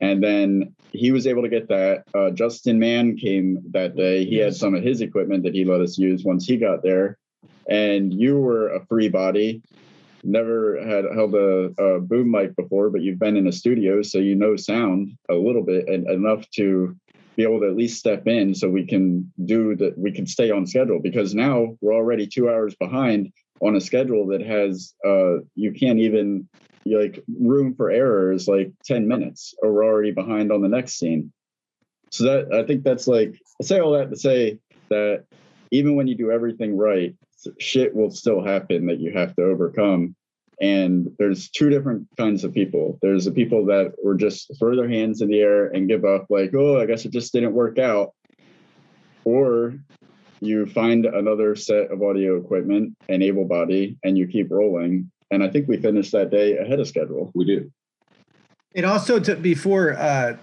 [0.00, 2.04] And then he was able to get that.
[2.14, 4.24] Uh, Justin Mann came that day.
[4.24, 7.18] He had some of his equipment that he let us use once he got there.
[7.68, 9.62] And you were a free body,
[10.24, 14.18] never had held a, a boom mic before, but you've been in a studio, so
[14.18, 16.96] you know sound a little bit and enough to
[17.38, 20.50] be able to at least step in so we can do that we can stay
[20.50, 25.36] on schedule because now we're already two hours behind on a schedule that has uh
[25.54, 26.48] you can't even
[26.84, 30.98] like room for error is like 10 minutes or we're already behind on the next
[30.98, 31.32] scene.
[32.10, 34.58] So that i think that's like i say all that to say
[34.90, 35.24] that
[35.70, 37.14] even when you do everything right
[37.60, 40.16] shit will still happen that you have to overcome
[40.60, 44.88] and there's two different kinds of people there's the people that were just throw their
[44.88, 47.78] hands in the air and give up like oh i guess it just didn't work
[47.78, 48.12] out
[49.24, 49.74] or
[50.40, 55.42] you find another set of audio equipment and able body and you keep rolling and
[55.42, 57.72] i think we finished that day ahead of schedule We did.
[58.74, 60.36] It also took before uh,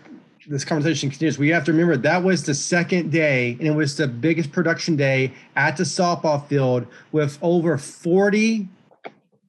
[0.47, 1.37] this conversation continues.
[1.37, 4.95] We have to remember that was the second day, and it was the biggest production
[4.95, 8.67] day at the softball field with over forty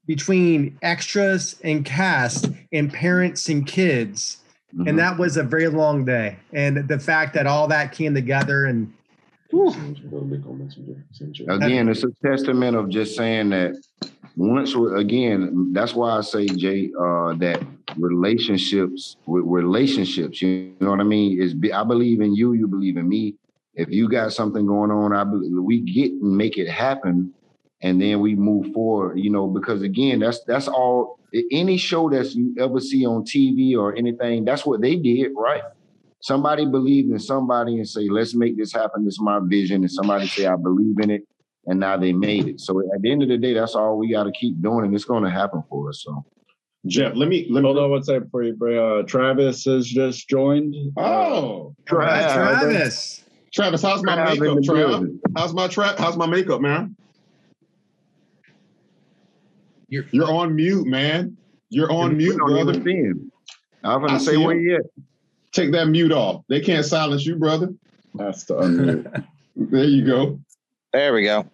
[0.07, 4.39] between extras and cast and parents and kids,
[4.75, 4.89] Mhm.
[4.89, 6.37] and that was a very long day.
[6.53, 8.93] And the fact that all that came together and
[11.49, 13.77] Again, it's a testament of just saying that
[14.37, 17.63] once we again, that's why I say, Jay, uh, that
[17.97, 21.41] relationships with relationships, you know what I mean?
[21.41, 23.35] Is be- I believe in you, you believe in me.
[23.75, 27.33] If you got something going on, I believe we get and make it happen,
[27.83, 29.19] and then we move forward.
[29.19, 31.19] You know, because again, that's that's all.
[31.51, 35.63] Any show that you ever see on TV or anything, that's what they did, right?
[36.21, 39.05] Somebody believed in somebody and say, "Let's make this happen.
[39.05, 41.23] This is my vision," and somebody say, "I believe in it,"
[41.67, 42.61] and now they made it.
[42.61, 44.95] So at the end of the day, that's all we got to keep doing, and
[44.95, 46.03] it's going to happen for us.
[46.05, 46.25] So.
[46.87, 49.89] Jeff, let me let me hold on one second for you bring uh travis has
[49.89, 52.33] just joined Oh, Travis.
[52.33, 53.25] Travis.
[53.53, 55.99] Travis, how's my Trav in makeup, Travis, How's my trap?
[55.99, 56.95] How's my makeup, man?
[59.89, 61.37] You're- You're on mute, man.
[61.71, 62.73] You're on mute, We brother.
[63.85, 64.63] I'm I gonna say see where him.
[64.63, 64.83] you at.
[65.53, 66.43] Take that mute off.
[66.49, 67.71] They can't silence you, brother.
[68.19, 69.25] has to unmute
[69.57, 70.39] There you go.
[70.93, 71.47] There we go.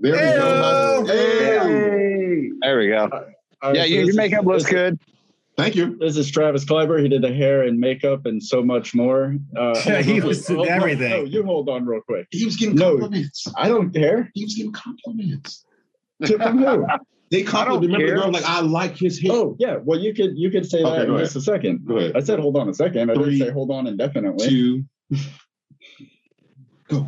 [0.00, 1.04] There we go.
[1.06, 2.50] Hey.
[2.62, 3.08] There we go.
[3.62, 4.98] All Yeah, so you, this your makeup looks good.
[5.58, 5.96] Thank you.
[5.98, 7.02] This is Travis Kleiber.
[7.02, 9.36] He did the hair and makeup and so much more.
[9.56, 10.72] Uh, Yeah, he hold on, was hold on.
[10.72, 11.10] everything.
[11.10, 12.28] No, you hold on real quick.
[12.30, 12.92] He was getting No.
[12.98, 13.46] compliments.
[13.56, 14.30] I don't care.
[14.34, 15.64] He was getting compliments.
[16.24, 16.86] To- From who?
[17.30, 17.90] They complimented.
[17.92, 18.16] Remember, care.
[18.16, 19.32] the girl like I like his hair.
[19.32, 19.76] Oh yeah.
[19.82, 21.24] Well, you could you could say Okay, that in ahead.
[21.24, 21.86] just a second.
[21.86, 22.16] Go ahead.
[22.16, 23.10] I said hold on a second.
[23.10, 24.48] I Three, didn't say hold on indefinitely.
[24.48, 24.84] Two.
[26.88, 27.06] Go.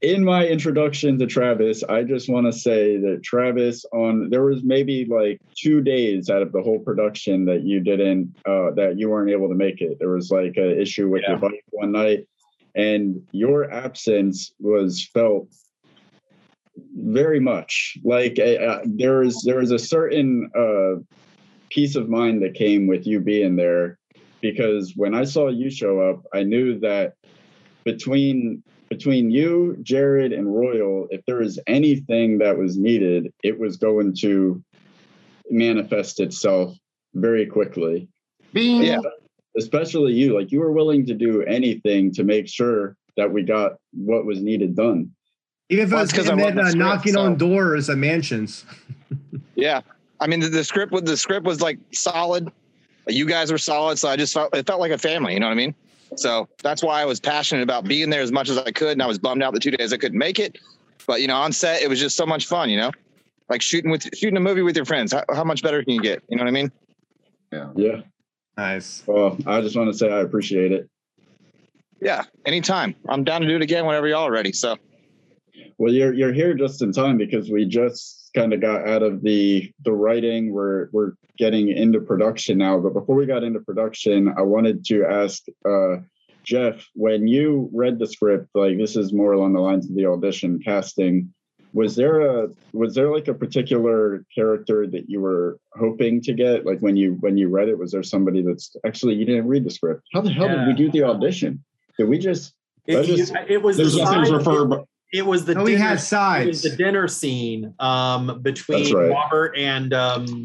[0.00, 4.62] in my introduction to Travis, I just want to say that Travis on there was
[4.64, 9.10] maybe like two days out of the whole production that you didn't uh that you
[9.10, 9.98] weren't able to make it.
[9.98, 12.26] There was like an issue with your bike one night,
[12.74, 15.48] and your absence was felt
[16.96, 21.00] very much like uh, there is there is a certain uh
[21.70, 23.98] peace of mind that came with you being there
[24.40, 27.14] because when I saw you show up, I knew that
[27.84, 33.76] between between you, Jared, and Royal, if there was anything that was needed, it was
[33.76, 34.62] going to
[35.50, 36.74] manifest itself
[37.14, 38.08] very quickly.
[38.54, 38.82] Bean.
[38.82, 39.00] Yeah.
[39.58, 43.72] Especially you, like you were willing to do anything to make sure that we got
[43.92, 45.10] what was needed done.
[45.70, 47.20] Even if it Well, was it's 'cause I and wrote then, uh, script, knocking so-
[47.20, 48.64] on doors of mansions.
[49.54, 49.80] Yeah.
[50.20, 52.48] I mean, the, the script with the script was like solid.
[53.08, 55.34] You guys were solid, so I just felt it felt like a family.
[55.34, 55.74] You know what I mean?
[56.14, 59.02] So that's why I was passionate about being there as much as I could, and
[59.02, 60.58] I was bummed out the two days I couldn't make it.
[61.08, 62.70] But you know, on set, it was just so much fun.
[62.70, 62.92] You know,
[63.48, 65.12] like shooting with shooting a movie with your friends.
[65.12, 66.22] How, how much better can you get?
[66.28, 66.70] You know what I mean?
[67.52, 67.70] Yeah.
[67.74, 68.00] Yeah.
[68.56, 69.02] Nice.
[69.06, 70.88] Well, I just want to say I appreciate it.
[72.00, 72.22] Yeah.
[72.46, 72.94] Anytime.
[73.08, 74.52] I'm down to do it again whenever y'all are ready.
[74.52, 74.76] So
[75.78, 79.22] Well, you're you're here just in time because we just kind of got out of
[79.22, 80.52] the the writing.
[80.52, 82.80] We're we're getting into production now.
[82.80, 85.98] But before we got into production, I wanted to ask uh,
[86.42, 88.48] Jeff when you read the script.
[88.54, 91.32] Like this is more along the lines of the audition casting.
[91.72, 96.66] was there a was there like a particular character that you were hoping to get?
[96.66, 99.62] Like when you when you read it, was there somebody that's actually you didn't read
[99.64, 100.02] the script?
[100.12, 100.64] How the hell Yeah.
[100.64, 101.62] did we do the audition?
[101.96, 102.52] Did we just
[102.86, 105.58] It, That is- it was the There's nothing side- to refer, but it was the
[105.58, 109.10] Oh, we dinner, had it was the dinner scene um, between That's right.
[109.10, 110.42] Robert and um,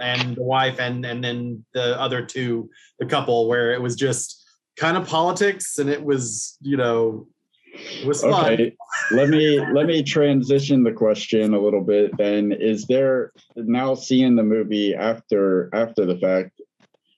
[0.00, 4.42] and the wife and and then the other two, the couple, where it was just
[4.76, 7.26] kind of politics and it was you know
[7.74, 8.52] it was fun.
[8.52, 8.76] okay?
[9.12, 12.16] let me let me transition the question a little bit.
[12.16, 16.60] Then is there now seeing the movie after after the fact?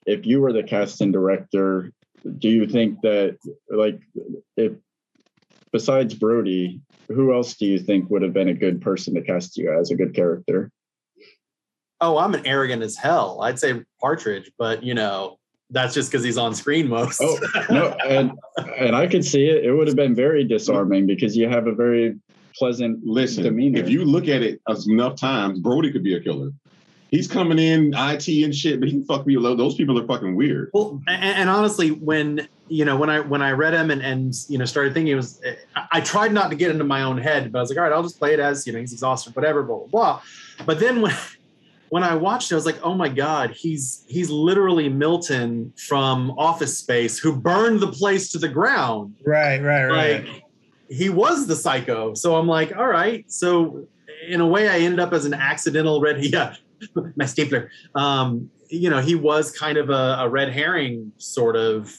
[0.06, 1.92] If you were the casting director,
[2.38, 3.36] do you think that
[3.70, 4.00] like
[4.56, 4.72] if
[5.72, 9.56] besides Brody, who else do you think would have been a good person to cast
[9.56, 10.70] you as a good character?
[12.00, 13.40] Oh, I'm an arrogant as hell.
[13.42, 15.38] I'd say Partridge, but you know
[15.70, 17.20] that's just because he's on screen most.
[17.20, 17.38] Oh
[17.70, 18.32] no, and
[18.76, 19.64] and I could see it.
[19.64, 22.16] It would have been very disarming because you have a very
[22.56, 23.78] pleasant listen, demeanor.
[23.78, 26.50] if you look at it enough times, Brody could be a killer.
[27.10, 29.34] He's coming in IT and shit, but he can fuck me.
[29.36, 30.70] Those people are fucking weird.
[30.74, 34.34] Well, and, and honestly, when you know when I when I read him and and
[34.48, 35.40] you know started thinking it was,
[35.90, 37.92] I, tried not to get into my own head, but I was like, all right,
[37.92, 40.22] I'll just play it as you know he's exhausted, whatever, blah blah blah.
[40.66, 41.14] But then when
[41.90, 46.32] when I watched it, I was like, oh my god, he's he's literally Milton from
[46.32, 49.16] Office Space who burned the place to the ground.
[49.24, 50.26] Right, right, right.
[50.26, 50.44] Like
[50.90, 52.14] he was the psycho.
[52.14, 53.30] So I'm like, all right.
[53.30, 53.86] So
[54.26, 56.24] in a way, I ended up as an accidental red.
[56.24, 56.54] Yeah,
[57.16, 57.70] my stapler.
[57.94, 61.92] Um, you know, he was kind of a, a red herring sort of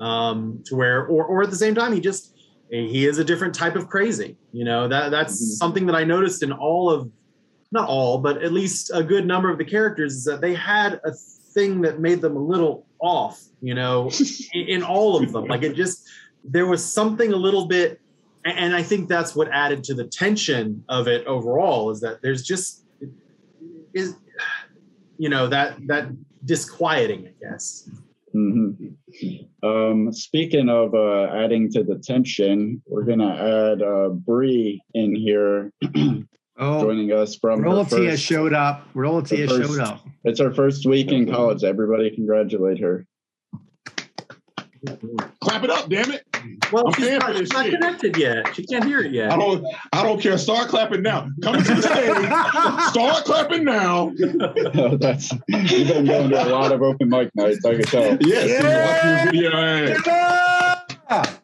[0.00, 2.34] um, to where, or, or at the same time, he just
[2.70, 4.36] he is a different type of crazy.
[4.52, 5.56] You know, that that's Mhm.
[5.58, 7.10] something that I noticed in all of,
[7.72, 11.00] not all, but at least a good number of the characters is that they had
[11.04, 11.12] a
[11.54, 13.42] thing that made them a little off.
[13.60, 14.10] You know,
[14.54, 16.08] in, in all of them, like it just
[16.44, 18.00] there was something a little bit
[18.46, 22.42] and i think that's what added to the tension of it overall is that there's
[22.42, 22.86] just
[23.92, 24.16] is
[25.18, 26.08] you know that that
[26.46, 27.86] disquieting i guess
[28.34, 28.94] Mhm.
[29.62, 35.72] Um, speaking of uh, adding to the tension, we're gonna add uh, Bree in here,
[36.62, 38.86] Oh, joining us from her royalty showed up.
[38.94, 40.00] Royalty the has first- showed up.
[40.24, 41.64] It's her first week in college.
[41.64, 43.06] Everybody congratulate her.
[45.40, 46.24] Clap it up, damn it!
[46.72, 49.64] Well I'm she's not, she's not connected yet she can't hear it yet I don't,
[49.92, 50.36] I don't care.
[50.38, 51.28] Start clapping now.
[51.42, 52.90] Come to the stage.
[52.90, 54.12] Start clapping now.
[54.98, 57.64] That's you've been going to a lot of open mic nights.
[57.64, 58.16] I can tell.
[58.20, 59.24] Yes, Yeah.
[59.24, 59.96] watch your video.
[60.06, 61.38] Ah!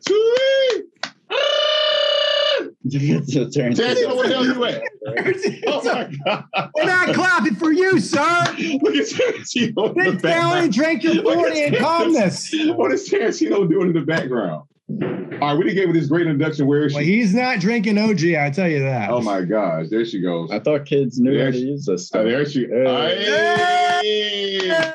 [0.00, 0.84] Sweet.
[1.30, 2.64] Ah!
[2.92, 4.82] It's a turn- Tarantino, where the hell you at?
[5.66, 6.44] Oh my god!
[6.74, 8.20] We're not clapping for you, sir.
[8.20, 11.80] Look at Tarantino in the Sit down and drink your Look at 40 in this.
[11.82, 12.54] calmness.
[12.76, 14.64] What is Tarantino doing in the background?
[14.90, 16.66] All right, we didn't give this great introduction.
[16.66, 17.16] Where is Well, she?
[17.18, 19.10] he's not drinking OG, I tell you that.
[19.10, 20.50] Oh my gosh, there she goes.
[20.50, 22.24] I thought kids knew how to use this Oh, stuff.
[22.24, 22.66] there she.
[22.66, 23.98] Hey.
[24.02, 24.94] Hey.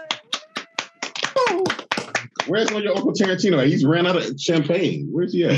[2.47, 3.65] Where's your Uncle Tarantino?
[3.65, 5.08] He's ran out of champagne.
[5.12, 5.58] Where's he at?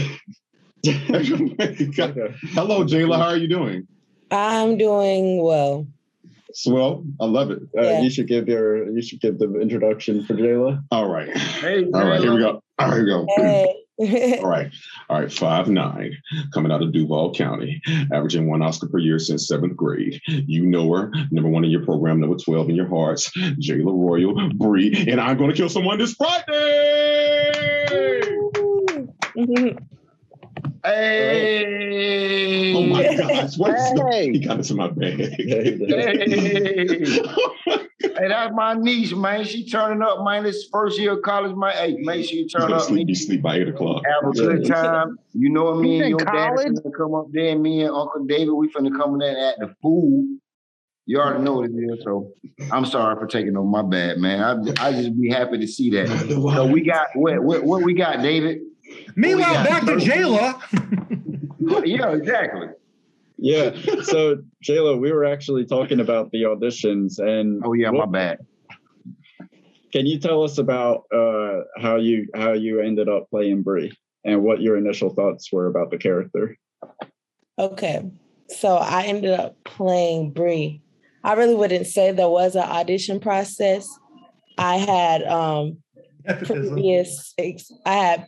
[0.93, 3.17] Hello, Jayla.
[3.17, 3.87] How are you doing?
[4.31, 5.87] I'm doing well.
[6.53, 7.03] Swell.
[7.19, 7.59] I love it.
[7.77, 8.01] Uh, Yeah.
[8.01, 10.81] You should give your you should give the introduction for Jayla.
[10.91, 11.35] All right.
[11.35, 12.21] Hey, All right.
[12.21, 12.61] Here we go.
[12.79, 13.25] All right, here we go.
[13.35, 14.39] Hey.
[14.43, 14.69] All right.
[15.09, 15.31] All right.
[15.31, 16.17] Five nine,
[16.53, 17.81] coming out of Duval County,
[18.13, 20.19] averaging one Oscar per year since seventh grade.
[20.27, 24.49] You know her, number one in your program, number 12 in your hearts, Jayla Royal,
[24.55, 27.51] Bree, and I'm going to kill someone this Friday.
[30.84, 32.73] Hey.
[32.75, 33.58] Oh my gosh.
[33.58, 34.32] What is Hey.
[34.32, 35.19] He got into my bag.
[35.19, 35.78] Hey.
[37.56, 39.43] hey, that's my niece, man.
[39.45, 40.43] She turning up, man.
[40.43, 41.71] This first year of college, man.
[41.73, 42.84] Hey, make sure you turn up.
[42.84, 44.04] sleep, you sleep by eight o'clock.
[44.06, 45.17] Have a good time.
[45.34, 46.67] You know what me You and in your dad college?
[46.67, 47.49] finna come up there.
[47.49, 50.25] and Me and Uncle David, we finna come in there and act the fool.
[51.08, 52.04] You already know what it is.
[52.04, 52.32] So
[52.71, 54.41] I'm sorry for taking over my bad, man.
[54.41, 56.10] I I just be happy to see that.
[56.56, 58.60] So we got what what, what we got, David?
[59.15, 60.11] Meanwhile, got back to Thursday.
[60.11, 60.61] Jayla.
[61.85, 62.67] Yeah, exactly.
[63.37, 63.71] Yeah.
[64.03, 68.37] So Jayla, we were actually talking about the auditions, and Oh yeah, my what- bad.
[69.91, 73.93] Can you tell us about uh, how you how you ended up playing Bree
[74.25, 76.55] and what your initial thoughts were about the character?
[77.57, 78.11] Okay.
[78.49, 80.81] So I ended up playing Bree.
[81.23, 83.88] I really wouldn't say there was an audition process.
[84.57, 85.77] I had um
[86.43, 88.27] previous ex- I had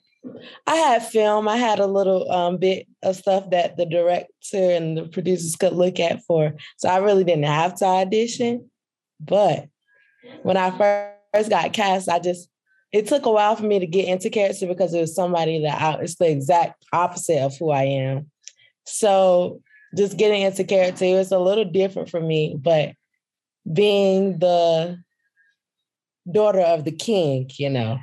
[0.66, 4.98] I had film, I had a little um bit of stuff that the director and
[4.98, 6.54] the producers could look at for.
[6.78, 8.70] So I really didn't have to audition.
[9.20, 9.68] But
[10.44, 10.72] when I
[11.34, 12.50] first got cast, I just
[12.92, 15.82] it took a while for me to get into character because it was somebody that
[15.82, 18.32] I, it's the exact opposite of who I am.
[18.86, 19.62] So
[19.96, 22.94] just getting into character, it was a little different for me, but
[23.72, 24.98] being the
[26.32, 27.98] daughter of the king, you know,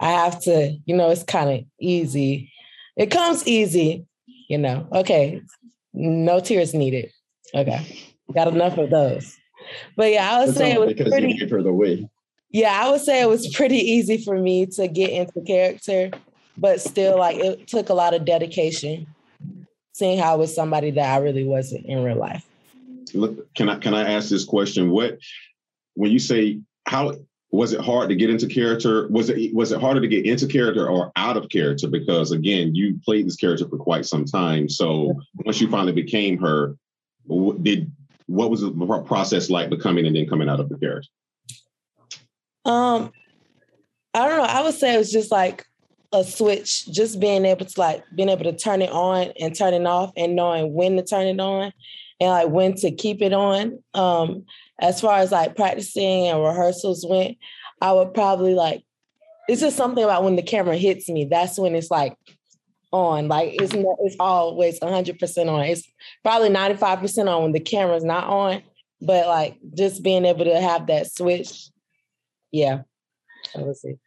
[0.00, 2.52] I have to, you know, it's kind of easy.
[2.96, 4.06] It comes easy,
[4.48, 4.86] you know.
[4.92, 5.42] Okay,
[5.92, 7.10] no tears needed.
[7.54, 9.36] Okay, got enough of those.
[9.96, 11.34] But yeah, I would say it was pretty.
[11.34, 12.08] You the way.
[12.50, 16.10] Yeah, I would say it was pretty easy for me to get into character,
[16.56, 19.06] but still, like it took a lot of dedication.
[19.92, 22.46] Seeing how it was somebody that I really wasn't in real life.
[23.14, 24.90] Look, can I can I ask this question?
[24.90, 25.18] What
[25.94, 27.14] when you say how
[27.50, 29.08] was it hard to get into character?
[29.08, 31.88] Was it was it harder to get into character or out of character?
[31.88, 34.68] Because again, you played this character for quite some time.
[34.68, 36.76] So once you finally became her,
[37.62, 37.90] did
[38.26, 41.08] what was the process like becoming and then coming out of the character?
[42.66, 43.12] Um,
[44.12, 44.44] I don't know.
[44.44, 45.64] I would say it was just like
[46.12, 49.72] a switch, just being able to like being able to turn it on and turn
[49.72, 51.72] it off, and knowing when to turn it on
[52.20, 53.82] and like when to keep it on.
[53.94, 54.44] Um,
[54.80, 57.36] as far as like practicing and rehearsals went,
[57.80, 58.82] I would probably like
[59.48, 61.24] it's just something about when the camera hits me.
[61.24, 62.16] That's when it's like
[62.92, 63.28] on.
[63.28, 65.60] Like it's not, it's always 100% on.
[65.62, 65.88] It's
[66.22, 68.62] probably 95% on when the camera's not on.
[69.00, 71.70] But like just being able to have that switch,
[72.50, 72.82] yeah,
[73.56, 73.98] I would say.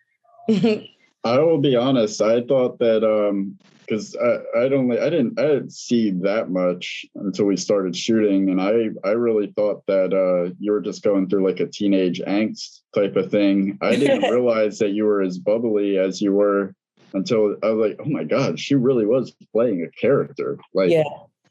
[1.24, 2.22] I will be honest.
[2.22, 3.58] I thought that um,
[3.92, 8.50] because I, I don't I didn't I didn't see that much until we started shooting,
[8.50, 12.22] and I I really thought that uh, you were just going through like a teenage
[12.26, 13.78] angst type of thing.
[13.82, 16.74] I didn't realize that you were as bubbly as you were
[17.14, 21.04] until I was like, oh my god, she really was playing a character, like yeah.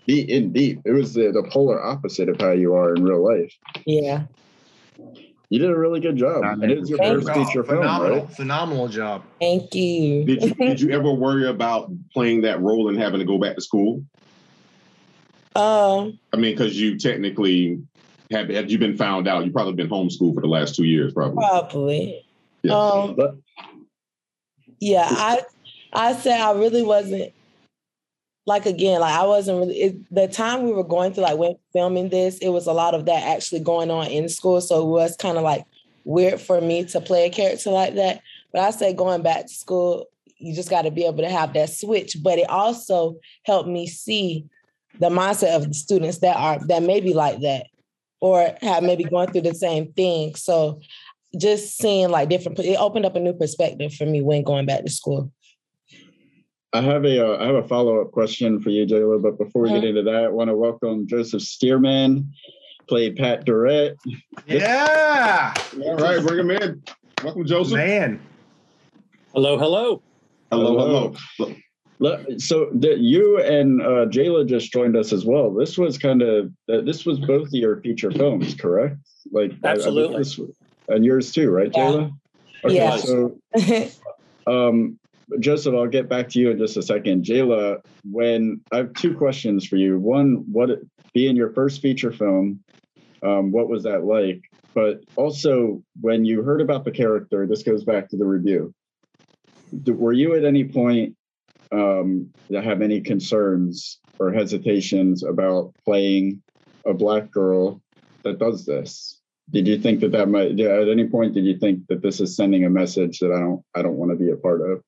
[0.06, 0.80] deep in deep.
[0.86, 3.54] It was the, the polar opposite of how you are in real life.
[3.84, 4.24] Yeah.
[5.50, 6.44] You did a really good job.
[6.44, 8.32] And it was your first feature film, phenomenal, right?
[8.36, 9.24] Phenomenal job.
[9.40, 10.24] Thank you.
[10.24, 13.56] Did you did you ever worry about playing that role and having to go back
[13.56, 14.04] to school?
[15.56, 17.82] Um I mean, because you technically
[18.30, 19.44] have have you been found out?
[19.44, 21.44] You've probably been homeschooled for the last two years, probably.
[21.44, 22.24] Probably.
[22.62, 22.78] Yeah.
[22.78, 23.42] Um
[24.78, 25.42] yeah, I
[25.92, 27.32] I said I really wasn't
[28.46, 31.56] like again, like I wasn't really it, the time we were going through, like when
[31.72, 34.60] filming this, it was a lot of that actually going on in school.
[34.60, 35.64] So it was kind of like
[36.04, 38.22] weird for me to play a character like that.
[38.52, 40.06] But I say going back to school,
[40.38, 42.16] you just got to be able to have that switch.
[42.22, 44.46] But it also helped me see
[44.98, 47.66] the mindset of the students that are that may be like that
[48.20, 50.34] or have maybe going through the same thing.
[50.34, 50.80] So
[51.38, 54.84] just seeing like different, it opened up a new perspective for me when going back
[54.84, 55.32] to school.
[56.72, 59.20] I have a uh, I have a follow up question for you, Jayla.
[59.20, 62.26] But before we get into that, I want to welcome Joseph Stearman,
[62.88, 63.98] played Pat Durrett.
[64.46, 65.52] Yeah.
[65.84, 66.82] All right, bring him in.
[67.24, 67.76] Welcome, Joseph.
[67.76, 68.20] Man.
[69.34, 70.02] Hello, hello.
[70.52, 71.14] Hello,
[71.98, 72.24] hello.
[72.38, 75.52] So the, you and uh, Jayla just joined us as well.
[75.52, 78.96] This was kind of uh, this was both of your feature films, correct?
[79.32, 80.40] Like absolutely, I, I this,
[80.88, 81.80] and yours too, right, yeah.
[81.80, 82.12] Jayla?
[82.64, 82.96] Okay, yeah.
[82.96, 83.38] so
[84.46, 84.99] um,
[85.38, 87.24] Joseph, I'll get back to you in just a second.
[87.24, 89.98] Jayla, when I have two questions for you.
[89.98, 90.70] One, what
[91.12, 92.60] being your first feature film,
[93.22, 94.42] um, what was that like?
[94.74, 98.72] But also, when you heard about the character, this goes back to the review.
[99.86, 101.16] Were you at any point
[101.72, 106.42] um, have any concerns or hesitations about playing
[106.84, 107.80] a black girl
[108.22, 109.20] that does this?
[109.50, 110.58] Did you think that that might?
[110.60, 113.62] At any point, did you think that this is sending a message that I don't
[113.74, 114.82] I don't want to be a part of?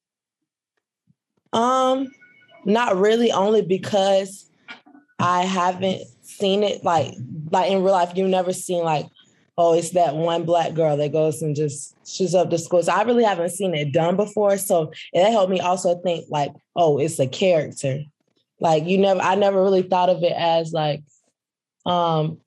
[1.53, 2.09] Um,
[2.65, 4.51] not really, only because
[5.19, 7.15] I haven't seen it like
[7.51, 8.13] like in real life.
[8.15, 9.07] You've never seen like,
[9.59, 12.83] oh, it's that one black girl that goes and just shoots up the school.
[12.83, 14.57] So I really haven't seen it done before.
[14.57, 18.03] So it helped me also think like, oh, it's a character.
[18.61, 21.03] Like you never, I never really thought of it as like,
[21.85, 22.39] um,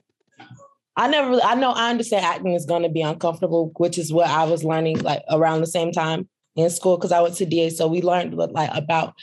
[0.97, 4.13] I never really, I know I understand acting is going to be uncomfortable, which is
[4.13, 7.45] what I was learning like around the same time in school because I went to
[7.45, 7.69] DA.
[7.69, 9.13] So we learned like about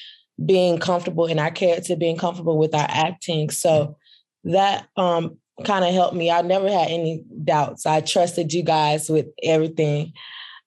[0.44, 3.50] being comfortable in our character, being comfortable with our acting.
[3.50, 3.96] So
[4.44, 6.30] that um, kind of helped me.
[6.30, 7.86] I never had any doubts.
[7.86, 10.12] I trusted you guys with everything.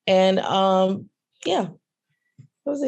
[0.08, 1.10] And um,
[1.46, 1.68] yeah,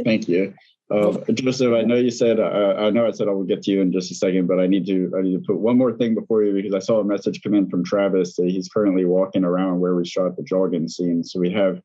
[0.04, 0.54] Thank you.
[0.90, 3.72] Uh, Joseph, I know you said, uh, I know I said I will get to
[3.72, 5.92] you in just a second, but I need to, I need to put one more
[5.92, 9.04] thing before you because I saw a message come in from Travis that he's currently
[9.04, 11.24] walking around where we shot the jogging scene.
[11.24, 11.82] So we have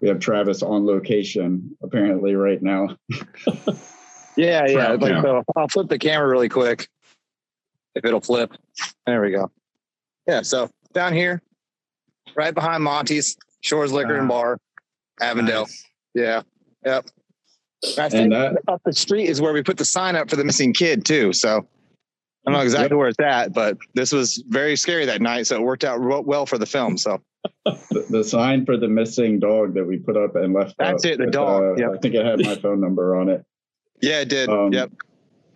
[0.00, 2.96] we have Travis on location apparently right now.
[4.36, 4.92] yeah, yeah.
[4.92, 6.88] Like so uh, I'll flip the camera really quick
[7.94, 8.52] if it'll flip.
[9.06, 9.50] There we go.
[10.26, 11.40] Yeah, so down here,
[12.34, 14.20] right behind Monty's Shores Liquor wow.
[14.20, 14.34] and ah.
[14.34, 14.58] Bar,
[15.20, 15.62] Avondale.
[15.62, 15.84] Nice.
[16.14, 16.42] Yeah,
[16.84, 17.06] yep.
[17.98, 20.44] I think that, up the street is where we put the sign up for the
[20.44, 21.32] missing kid too.
[21.32, 21.58] So
[22.46, 25.56] I don't know exactly where it's at, but this was very scary that night, so
[25.56, 26.96] it worked out well for the film.
[26.96, 27.20] So
[27.64, 30.74] the, the sign for the missing dog that we put up and left.
[30.78, 31.62] That's up, it, the dog.
[31.62, 31.90] Uh, yep.
[31.94, 33.44] I think it had my phone number on it.
[34.02, 34.48] Yeah, it did.
[34.48, 34.90] Um, yep.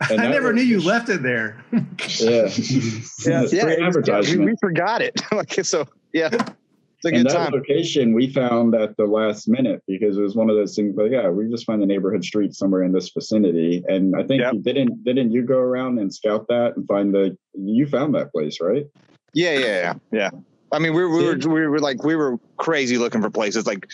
[0.00, 1.62] I never knew you left it there.
[1.72, 2.48] yeah.
[3.26, 4.40] yeah, yeah, advertisement.
[4.40, 5.20] we, we, forgot it.
[5.32, 6.30] okay, so yeah.
[6.32, 7.52] It's a and good that time.
[7.52, 11.10] location we found at the last minute because it was one of those things like,
[11.10, 13.82] yeah, we just find the neighborhood street somewhere in this vicinity.
[13.88, 14.52] And I think Yep.
[14.54, 18.32] you didn't didn't you go around and scout that and find the you found that
[18.32, 18.86] place, right?
[19.32, 20.30] Yeah, yeah, yeah, yeah.
[20.72, 23.66] I mean, we, we were we were like we were crazy looking for places.
[23.66, 23.88] Like,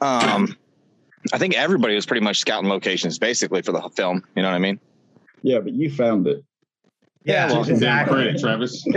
[0.00, 0.56] um,
[1.32, 4.22] I think everybody was pretty much scouting locations basically for the film.
[4.36, 4.78] You know what I mean?
[5.42, 6.44] Yeah, but you found it.
[7.24, 8.14] Yeah, Damn exactly.
[8.14, 8.84] credit, Travis.
[8.86, 8.94] Own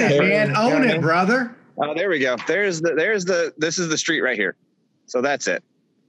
[0.00, 0.54] it, man.
[0.56, 1.56] Own it, brother.
[1.78, 2.36] Oh, there we go.
[2.46, 4.56] There's the there's the this is the street right here.
[5.06, 5.64] So that's it.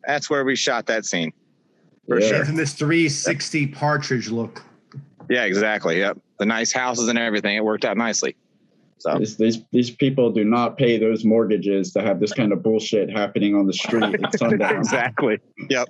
[0.06, 1.32] That's where we shot that scene.
[2.08, 2.44] For Yeah.
[2.44, 2.46] sure.
[2.46, 4.62] this 360 partridge look.
[5.30, 6.00] Yeah, exactly.
[6.00, 6.18] Yep.
[6.40, 7.56] The nice houses and everything.
[7.56, 8.36] It worked out nicely.
[9.02, 12.62] So These, these these people do not pay those mortgages to have this kind of
[12.62, 14.78] bullshit happening on the street at sundown.
[14.78, 15.40] exactly.
[15.70, 15.90] Yep.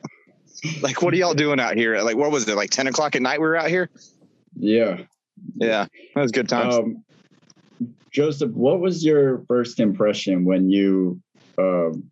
[0.81, 1.99] Like, what are y'all doing out here?
[2.01, 2.55] Like, what was it?
[2.55, 3.89] Like ten o'clock at night we were out here?
[4.55, 5.01] Yeah.
[5.55, 5.87] Yeah.
[6.15, 6.73] That was good times.
[6.75, 7.03] Um,
[8.11, 11.21] Joseph, what was your first impression when you,
[11.57, 12.09] um,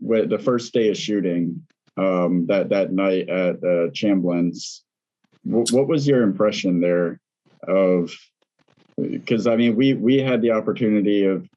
[0.00, 1.62] with the first day of shooting
[1.96, 4.84] um, that that night at uh, Chamblin's?
[5.44, 7.20] What, what was your impression there
[7.66, 8.12] of?
[8.96, 11.48] Because I mean, we we had the opportunity of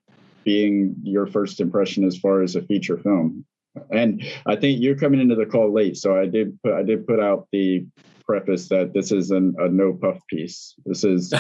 [0.44, 3.46] being your first impression as far as a feature film,
[3.92, 7.08] and I think you're coming into the call late, so I did put I did
[7.08, 7.86] put out the
[8.26, 10.76] preface that this is an, a no puff piece.
[10.86, 11.34] This is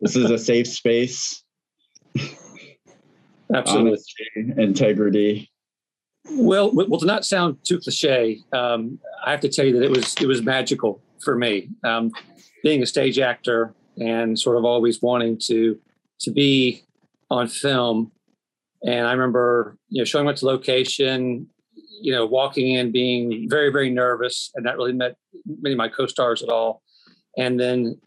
[0.00, 1.42] this is a safe space,
[3.54, 3.90] Absolutely.
[3.90, 5.50] honesty, integrity.
[6.30, 9.90] Well, well, to not sound too cliche, um, I have to tell you that it
[9.90, 11.68] was it was magical for me.
[11.84, 12.12] Um,
[12.62, 15.78] being a stage actor and sort of always wanting to
[16.20, 16.84] to be
[17.30, 18.12] on film,
[18.84, 21.48] and I remember you know showing up to location,
[22.00, 25.16] you know, walking in, being very very nervous, and not really met
[25.46, 26.82] many of my co-stars at all,
[27.36, 28.00] and then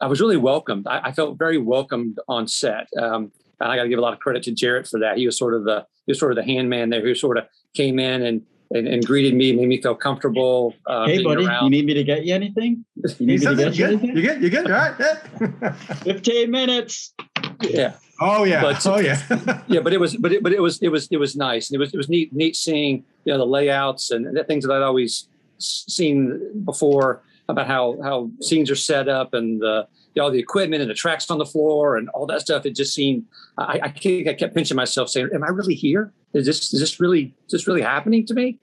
[0.00, 0.86] I was really welcomed.
[0.86, 2.88] I, I felt very welcomed on set.
[3.00, 5.16] Um, and I got to give a lot of credit to Jared for that.
[5.16, 7.44] He was sort of the he was sort of the handman there who sort of
[7.74, 10.74] came in and and, and greeted me, made me feel comfortable.
[10.86, 11.64] Uh, hey, buddy, around.
[11.64, 12.84] you need me to get you anything?
[12.96, 13.92] You need me to You get you good?
[13.92, 14.16] anything?
[14.16, 14.42] You good?
[14.42, 14.66] You good?
[14.70, 14.94] All right.
[14.98, 15.72] Yeah.
[16.04, 17.14] 15 minutes.
[17.62, 18.62] yeah, Oh yeah.
[18.62, 19.20] But- oh yeah.
[19.68, 21.70] yeah, but it was, but it, but it was, it was, it was nice.
[21.70, 24.64] And it was, it was neat, neat seeing, you know, the layouts and the things
[24.66, 30.22] that I'd always seen before about how how scenes are set up and the you
[30.22, 32.64] know, the equipment and the tracks on the floor and all that stuff.
[32.66, 33.24] It just seemed,
[33.58, 36.12] I, I, kept- I kept pinching myself, saying, "Am I really here?
[36.32, 38.58] Is this is this really is this really happening to me?"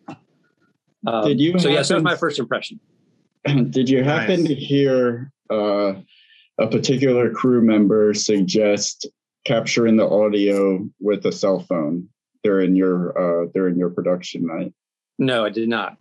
[1.08, 2.80] Um, Did you So yes, that was happen- my first impression.
[3.46, 4.48] Did you happen Nice.
[4.50, 5.94] to hear uh,
[6.60, 9.08] a particular crew member suggest
[9.46, 12.08] capturing the audio with a cell phone
[12.44, 14.74] during your uh, during your production night?
[15.20, 15.98] No, I did not.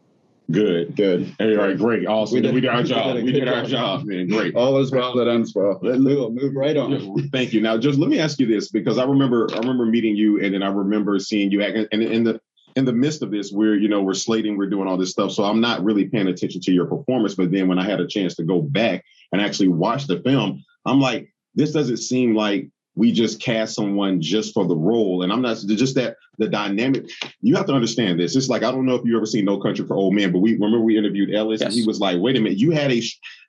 [0.51, 0.97] Good.
[0.97, 1.35] Good.
[1.41, 2.07] All right, great.
[2.07, 2.37] Awesome.
[2.37, 3.17] We We did- did, our job.
[3.17, 4.05] did We did our job.
[4.05, 4.29] man.
[4.29, 4.55] Great.
[4.55, 5.79] All is well that ends well.
[5.83, 7.29] Let- We will move right on.
[7.31, 7.61] Thank you.
[7.61, 10.55] Now, just let me ask you this because I remember I remember meeting you, and
[10.55, 11.63] then I remember seeing you.
[11.63, 12.41] And in the
[12.77, 15.33] in the midst of this, we're you know we're slating, we're doing all this stuff,
[15.33, 17.35] so I'm not really paying attention to your performance.
[17.35, 20.65] But then when I had a chance to go back and actually watch the film,
[20.87, 25.23] I'm like, this doesn't seem like we just cast someone just for the role.
[25.23, 27.09] And I'm not just that the dynamic.
[27.41, 28.37] You have to understand this.
[28.37, 30.41] It's like I don't know if you ever seen No Country for Old Men, but
[30.41, 33.03] we remember we interviewed Ellis, and he was like, wait a minute, you had a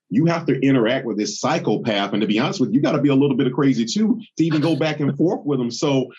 [0.10, 2.12] you have to interact with this psychopath.
[2.12, 3.86] And to be honest with you, you got to be a little bit of crazy
[3.86, 5.72] too to even go back and forth with them.
[5.72, 6.12] So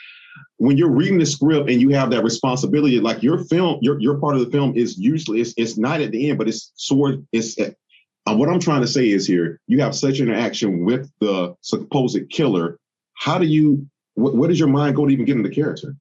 [0.56, 4.18] when you're reading the script and you have that responsibility, like your film, your, your
[4.18, 7.16] part of the film is usually it's, it's not at the end, but it's sort
[7.32, 7.58] it's
[8.26, 12.30] uh, what I'm trying to say is here, you have such interaction with the supposed
[12.30, 12.78] killer.
[13.22, 15.94] How do you what, where does your mind go to even get into character?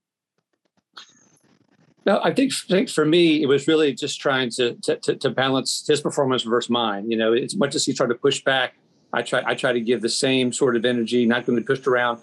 [2.03, 5.85] No, I think, think for me, it was really just trying to, to to balance
[5.87, 7.11] his performance versus mine.
[7.11, 8.73] You know, as much as he tried to push back,
[9.13, 11.67] I try I try to give the same sort of energy, not going to be
[11.67, 12.21] pushed around.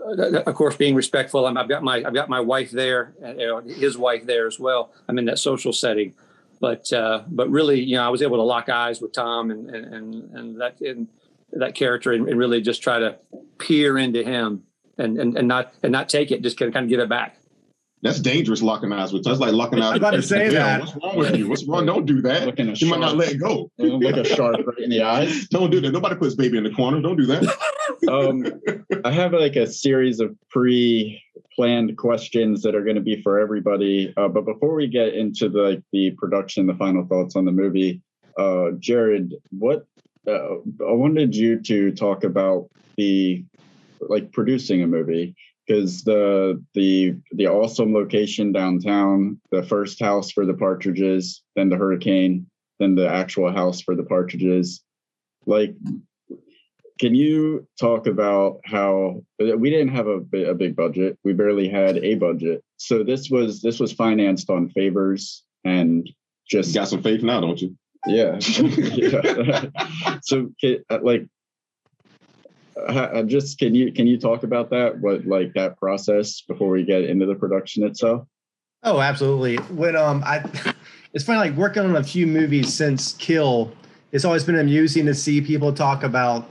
[0.00, 1.44] Uh, of course, being respectful.
[1.44, 4.60] I'm, I've got my I've got my wife there, you know, his wife there as
[4.60, 4.92] well.
[5.08, 6.14] I'm in that social setting,
[6.60, 9.68] but uh, but really, you know, I was able to lock eyes with Tom and
[9.70, 11.08] and and, and that and
[11.52, 13.18] that character, and, and really just try to
[13.58, 14.62] peer into him
[14.98, 17.08] and and, and not and not take it, just kind of, kind of give it
[17.08, 17.38] back.
[18.02, 19.86] That's dangerous locking eyes with that's like locking eyes.
[19.86, 20.80] I was about to say Yeah, that.
[20.80, 21.48] What's wrong with you?
[21.48, 21.86] What's wrong?
[21.86, 22.46] Don't do that.
[22.46, 23.70] Looking a You might not let go.
[23.78, 25.48] Look a shark right in the eyes.
[25.50, 25.92] Don't do that.
[25.92, 27.00] Nobody puts baby in the corner.
[27.00, 27.56] Don't do that.
[28.08, 28.46] um,
[29.04, 34.12] I have like a series of pre-planned questions that are going to be for everybody.
[34.16, 38.02] Uh, but before we get into the the production, the final thoughts on the movie,
[38.38, 39.86] uh, Jared, what
[40.26, 40.56] uh,
[40.86, 43.44] I wanted you to talk about the
[44.00, 45.34] like producing a movie
[45.66, 51.76] because the the the awesome location downtown, the first house for the partridges, then the
[51.76, 52.46] hurricane,
[52.78, 54.82] then the actual house for the partridges.
[55.46, 55.74] Like,
[56.98, 61.18] can you talk about how we didn't have a, a big budget?
[61.24, 66.08] We barely had a budget, so this was this was financed on favors and
[66.48, 67.76] just you got some faith now, don't you?
[68.06, 68.38] Yeah.
[68.40, 69.70] yeah.
[70.22, 70.52] so,
[71.02, 71.26] like,
[72.88, 74.98] uh, just can you can you talk about that?
[75.00, 78.26] What like that process before we get into the production itself?
[78.82, 79.56] Oh, absolutely.
[79.74, 80.44] When um, I
[81.12, 83.72] it's funny like working on a few movies since Kill.
[84.12, 86.48] It's always been amusing to see people talk about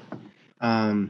[0.62, 1.10] um,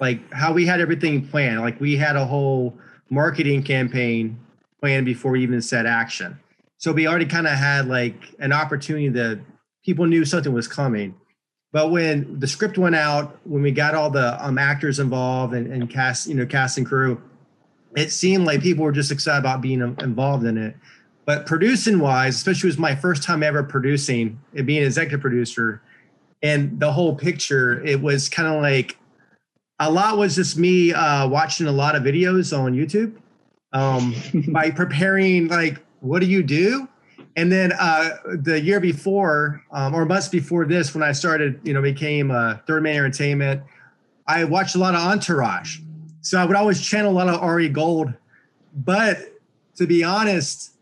[0.00, 1.60] like how we had everything planned.
[1.60, 2.76] Like we had a whole
[3.10, 4.38] marketing campaign
[4.80, 6.38] planned before we even set action.
[6.86, 9.40] So we already kind of had like an opportunity that
[9.84, 11.16] people knew something was coming.
[11.72, 15.66] But when the script went out, when we got all the um, actors involved and,
[15.66, 17.20] and cast, you know, cast and crew,
[17.96, 20.76] it seemed like people were just excited about being involved in it.
[21.24, 25.82] But producing wise, especially was my first time ever producing and being an executive producer,
[26.44, 28.96] and the whole picture, it was kind of like
[29.80, 33.16] a lot was just me uh, watching a lot of videos on YouTube
[33.72, 34.14] um,
[34.52, 36.88] by preparing like what do you do?
[37.36, 38.10] And then uh,
[38.42, 42.56] the year before, um, or months before this, when I started, you know, became uh,
[42.66, 43.62] Third Man Entertainment,
[44.26, 45.78] I watched a lot of Entourage.
[46.22, 48.12] So I would always channel a lot of Ari Gold.
[48.74, 49.18] But
[49.76, 50.72] to be honest,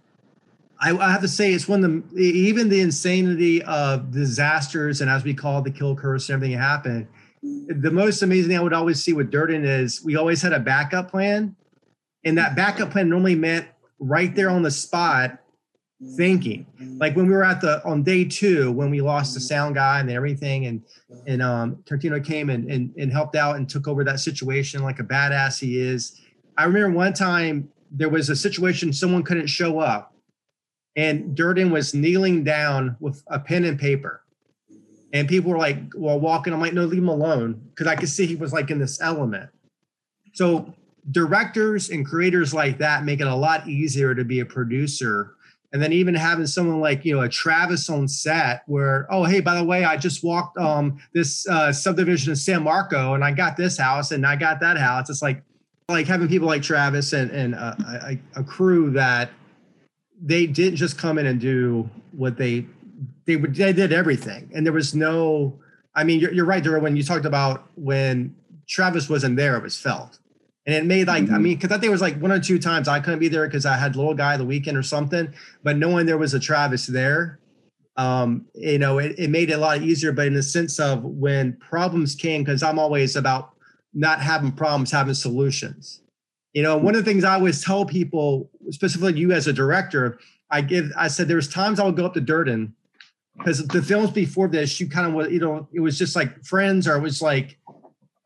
[0.81, 5.11] I, I have to say it's one of the even the insanity of disasters and
[5.11, 7.09] as we call it, the kill curse and everything that happened.
[7.43, 10.61] The most amazing thing I would always see with Durden is we always had a
[10.61, 11.55] backup plan,
[12.25, 13.67] and that backup plan normally meant
[13.99, 15.39] right there on the spot
[16.17, 16.67] thinking.
[16.99, 20.01] Like when we were at the on day two when we lost the sound guy
[20.01, 20.83] and everything and
[21.27, 24.99] and um tarantino came and, and and helped out and took over that situation like
[25.01, 26.21] a badass he is.
[26.57, 30.15] I remember one time there was a situation someone couldn't show up
[30.97, 34.23] and durden was kneeling down with a pen and paper.
[35.13, 36.53] And people were like well walking.
[36.53, 37.61] I'm like no leave him alone.
[37.71, 39.49] Because i could see he was like in this element.
[40.33, 40.75] So
[41.11, 45.35] directors and creators like that make it a lot easier to be a producer.
[45.73, 49.41] And then even having someone like you know a travis on set where oh hey
[49.41, 53.33] by the way i just walked um this uh, subdivision of san marco and i
[53.33, 55.11] got this house and i got that house.
[55.11, 55.43] It's like
[55.89, 59.31] like having people like travis and and a, a crew that
[60.23, 62.67] they didn't just come in and do what they
[63.27, 64.51] they would they did everything.
[64.55, 65.59] And there was no
[65.97, 68.35] i mean you're, you're right there when you talked about when
[68.69, 70.19] travis wasn't there it was felt
[70.67, 71.35] and it made like, mm-hmm.
[71.35, 73.29] I mean, because I think it was like one or two times I couldn't be
[73.29, 75.33] there because I had little guy the weekend or something.
[75.63, 77.39] But knowing there was a Travis there,
[77.97, 80.13] um, you know, it, it made it a lot easier.
[80.13, 83.51] But in the sense of when problems came, because I'm always about
[83.93, 86.01] not having problems, having solutions.
[86.55, 90.19] You know, one of the things I always tell people, specifically you as a director,
[90.51, 92.75] I give, I said there was times I would go up to Durden
[93.37, 96.45] because the films before this, you kind of was, you know, it was just like
[96.45, 97.59] friends or it was like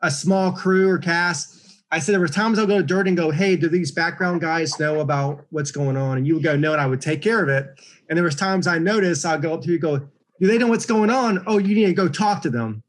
[0.03, 1.58] a small crew or cast
[1.91, 4.79] I said there were times I'll go to Durden go, hey, do these background guys
[4.79, 6.19] know about what's going on?
[6.19, 7.81] And you would go, no, and I would take care of it.
[8.09, 9.99] And there was times I noticed I'll go up to you, go,
[10.41, 11.43] do they know what's going on?
[11.47, 12.83] Oh, you need to go talk to them.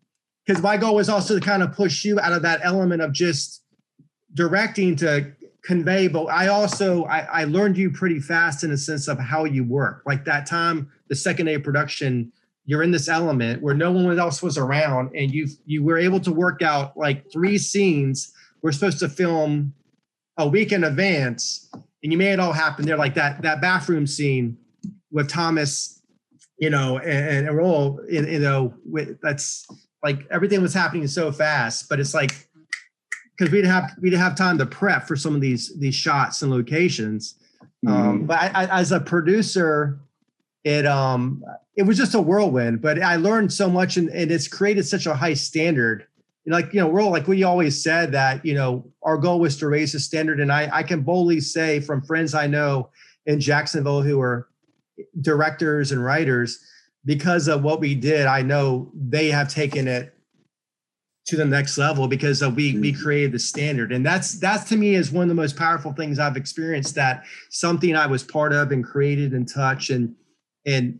[0.45, 3.13] Because my goal was also to kind of push you out of that element of
[3.13, 3.63] just
[4.33, 5.31] directing to
[5.63, 6.07] convey.
[6.07, 9.63] But I also I, I learned you pretty fast in the sense of how you
[9.63, 10.03] work.
[10.05, 12.31] Like that time, the second day of production,
[12.65, 16.19] you're in this element where no one else was around, and you you were able
[16.21, 19.73] to work out like three scenes we're supposed to film
[20.37, 21.69] a week in advance
[22.03, 24.57] and you made it all happen there like that that bathroom scene
[25.11, 26.01] with thomas
[26.57, 28.73] you know and, and all in, you know
[29.21, 29.67] that's
[30.03, 32.47] like everything was happening so fast but it's like
[33.37, 35.95] because we didn't have we didn't have time to prep for some of these these
[35.95, 37.35] shots and locations
[37.87, 38.09] um, mm-hmm.
[38.09, 39.99] um, but I, I, as a producer
[40.63, 41.43] it um
[41.75, 45.05] it was just a whirlwind but i learned so much and, and it's created such
[45.05, 46.05] a high standard
[46.49, 49.57] like you know we're all, like we always said that you know our goal was
[49.57, 52.89] to raise the standard and i i can boldly say from friends i know
[53.25, 54.49] in jacksonville who are
[55.21, 56.59] directors and writers
[57.05, 60.13] because of what we did i know they have taken it
[61.25, 63.01] to the next level because we we mm-hmm.
[63.01, 66.17] created the standard and that's that's to me is one of the most powerful things
[66.17, 70.15] i've experienced that something i was part of and created and touch and
[70.65, 70.99] and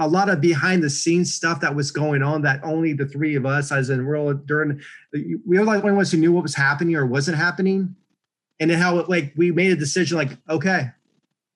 [0.00, 3.36] a lot of behind the scenes stuff that was going on that only the three
[3.36, 4.80] of us, as in we're during,
[5.12, 7.94] we were like the only ones who knew what was happening or wasn't happening,
[8.58, 10.90] and then how it, like we made a decision like okay,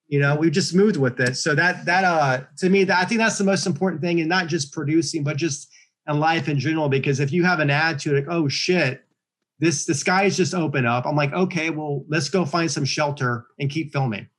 [0.07, 1.35] you know, we just moved with it.
[1.35, 4.29] So that that uh to me, that I think that's the most important thing, and
[4.29, 5.71] not just producing, but just
[6.05, 6.87] and life in general.
[6.87, 9.03] Because if you have an attitude like, oh shit,
[9.59, 13.47] this the skies just open up, I'm like, okay, well, let's go find some shelter
[13.59, 14.29] and keep filming.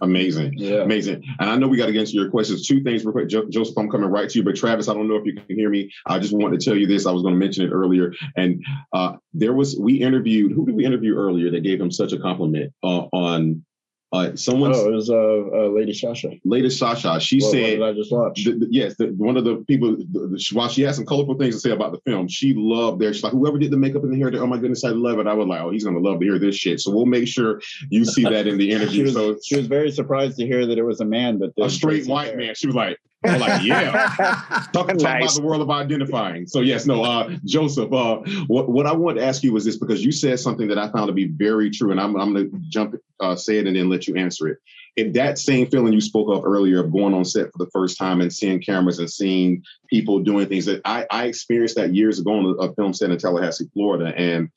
[0.00, 0.54] Amazing.
[0.56, 0.82] Yeah.
[0.82, 1.24] Amazing.
[1.38, 2.66] And I know we got to get into your questions.
[2.66, 3.28] Two things real quick.
[3.28, 4.44] Jo- Joseph, I'm coming right to you.
[4.44, 5.90] But Travis, I don't know if you can hear me.
[6.06, 7.06] I just want to tell you this.
[7.06, 8.12] I was going to mention it earlier.
[8.36, 12.12] And uh, there was, we interviewed, who did we interview earlier that gave him such
[12.12, 13.64] a compliment uh, on
[14.10, 16.30] uh, someone's Oh, it was uh, uh Lady Sasha.
[16.44, 17.20] Lady Sasha?
[17.20, 18.42] She what said, I just watch?
[18.44, 21.34] the, the- yes, the, one of the people, the, the, while she had some colorful
[21.36, 23.12] things to say about the film, she loved there.
[23.12, 25.26] She's like, whoever did the makeup and the hair, oh my goodness, I love it.
[25.26, 26.80] I was like, oh, he's going to love to hear this shit.
[26.80, 29.04] So we'll make sure you see that in the She interview.
[29.04, 31.68] was, so she was very surprised to hear that it was a man that a
[31.68, 32.36] straight white hair.
[32.38, 32.54] man.
[32.54, 33.92] She was like, I was like, yeah.
[34.72, 36.46] Talk, talk about the world of identifying.
[36.46, 39.76] So yes, no, uh, Joseph, uh, what, what I want to ask you was this
[39.76, 42.50] because you said something that I found to be very true, and I'm, I'm going
[42.50, 44.58] to jump, uh, say it and then let you answer it.
[44.96, 47.98] If that same feeling you spoke of earlier of going on set for the first
[47.98, 52.18] time and seeing cameras and seeing people doing things that I, I experienced that years
[52.20, 54.48] ago on a, a film set in Tallahassee, Florida, and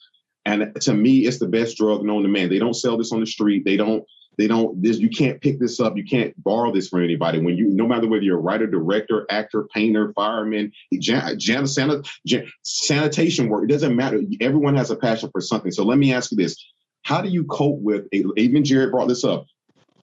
[0.45, 2.49] and to me, it's the best drug known to man.
[2.49, 3.63] They don't sell this on the street.
[3.63, 4.03] They don't
[4.37, 7.39] they don't this you can't pick this up you can't borrow this from anybody.
[7.39, 12.07] When you no matter whether you're a writer director actor painter fireman jan, jan, sanit,
[12.25, 14.21] jan, sanitation work it doesn't matter.
[14.39, 15.71] Everyone has a passion for something.
[15.71, 16.55] So let me ask you this.
[17.03, 19.45] How do you cope with even jared brought this up.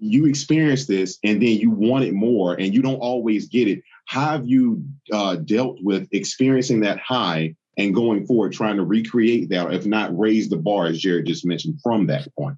[0.01, 3.83] You experience this and then you want it more and you don't always get it.
[4.07, 9.49] How have you uh, dealt with experiencing that high and going forward trying to recreate
[9.51, 12.57] that if not raise the bar as jared just mentioned from that point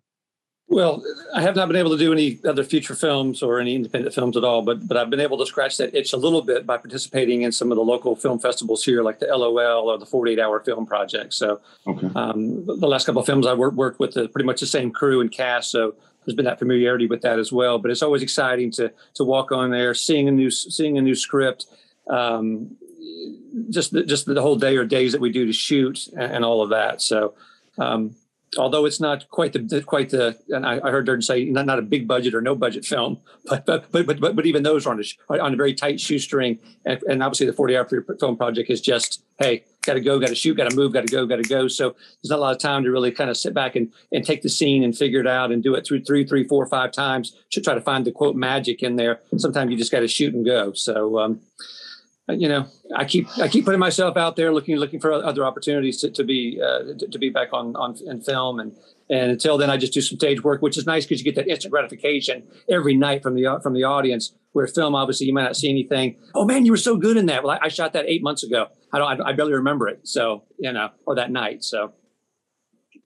[0.70, 1.02] Well,
[1.34, 4.36] I have not been able to do any other feature films or any independent films
[4.36, 6.76] at all, but but I've been able to scratch that itch a little bit by
[6.76, 10.38] participating in some of the local film festivals here, like the LOL or the 48
[10.38, 11.34] Hour Film Project.
[11.34, 14.60] So okay um, the last couple of films I worked worked with the, pretty much
[14.60, 17.80] the same crew and cast, so there's been that familiarity with that as well.
[17.80, 21.16] But it's always exciting to to walk on there, seeing a new seeing a new
[21.16, 21.66] script.
[22.08, 22.76] Um,
[23.70, 26.44] just the, just the whole day or days that we do to shoot and, and
[26.44, 27.02] all of that.
[27.02, 27.34] So
[27.76, 28.14] um,
[28.58, 31.78] although it's not quite the quite the and I, I heard Durden say not, not
[31.78, 34.90] a big budget or no budget film, but but but but, but even those are
[34.90, 37.88] on a, on a very tight shoestring, and, and obviously the forty hour
[38.18, 41.06] film project is just hey, got to go, got to shoot, got to move, got
[41.06, 41.66] to go, got to go.
[41.66, 44.24] So there's not a lot of time to really kind of sit back and and
[44.24, 46.92] take the scene and figure it out and do it through three, three, four, five
[46.92, 49.20] times to try to find the quote magic in there.
[49.36, 50.72] Sometimes you just got to shoot and go.
[50.72, 51.18] So.
[51.18, 51.40] um
[52.30, 56.00] you know, I keep I keep putting myself out there, looking looking for other opportunities
[56.00, 58.74] to, to be uh, to, to be back on on in film, and
[59.08, 61.34] and until then, I just do some stage work, which is nice because you get
[61.36, 64.32] that instant gratification every night from the from the audience.
[64.52, 66.16] Where film, obviously, you might not see anything.
[66.34, 67.44] Oh man, you were so good in that.
[67.44, 68.66] Well, I, I shot that eight months ago.
[68.92, 70.00] I don't, I, I barely remember it.
[70.08, 71.62] So you know, or that night.
[71.62, 71.92] So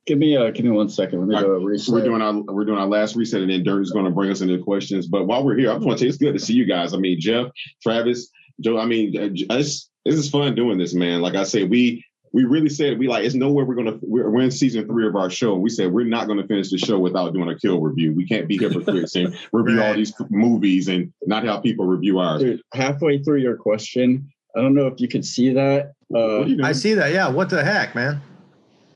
[0.06, 1.20] Give me uh give me one second.
[1.20, 1.94] Let me go reset.
[1.94, 4.30] we're doing our we're doing our last reset, and then Dirk is going to bring
[4.30, 5.06] us into questions.
[5.06, 6.92] But while we're here, I just want to say it's good to see you guys.
[6.92, 7.46] I mean, Jeff,
[7.82, 8.28] Travis,
[8.60, 8.78] Joe.
[8.78, 11.20] I mean, uh, j- this this is fun doing this, man.
[11.20, 14.42] Like I said, we we really said we like it's nowhere we're gonna we're, we're
[14.42, 15.54] in season three of our show.
[15.54, 18.12] We said we're not gonna finish the show without doing a kill review.
[18.12, 22.42] We can't be hypocrites and review all these movies and not have people review ours.
[22.42, 25.92] Dude, halfway through your question, I don't know if you could see that.
[26.12, 26.64] Uh, are you doing?
[26.64, 27.12] I see that.
[27.12, 27.28] Yeah.
[27.28, 28.20] What the heck, man?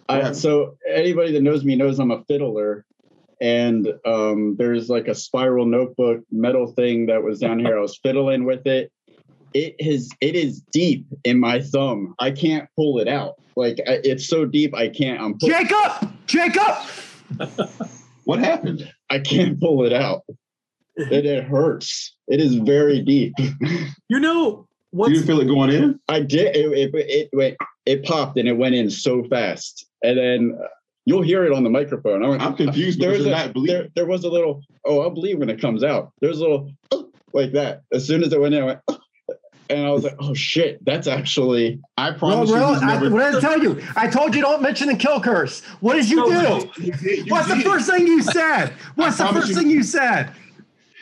[0.09, 2.87] I, so anybody that knows me knows I'm a fiddler,
[3.41, 7.79] and um, there's like a spiral notebook metal thing that was down here.
[7.79, 8.91] I was fiddling with it.
[9.55, 12.15] It is it is deep in my thumb.
[12.19, 13.35] I can't pull it out.
[13.57, 15.21] Like I, it's so deep, I can't.
[15.21, 16.13] I'm pull- Jacob!
[16.27, 16.77] Jacob!
[18.29, 18.87] What happened?
[19.09, 20.21] I can't pull it out.
[20.97, 22.15] It, it hurts.
[22.27, 23.33] It is very deep.
[24.11, 25.99] You know You what's didn't feel it going in?
[26.11, 26.55] I did.
[26.55, 30.67] It it it, went, it popped and it went in so fast, and then uh,
[31.07, 32.23] you'll hear it on the microphone.
[32.23, 34.61] I went, I'm confused There was a not there, there was a little.
[34.85, 36.13] Oh, I'll believe when it comes out.
[36.21, 36.71] There's a little
[37.33, 37.81] like that.
[37.95, 38.81] As soon as it went in, I went,
[39.71, 41.81] and I was like, oh shit, that's actually.
[41.97, 43.11] I Well, promise you, well, he's I, never.
[43.11, 43.83] what did I tell you?
[43.97, 45.63] I told you don't mention the kill curse.
[45.81, 46.83] What did you No, do?
[46.83, 48.73] You did- you What's the first thing you said?
[48.95, 50.33] What's the first you- thing you said?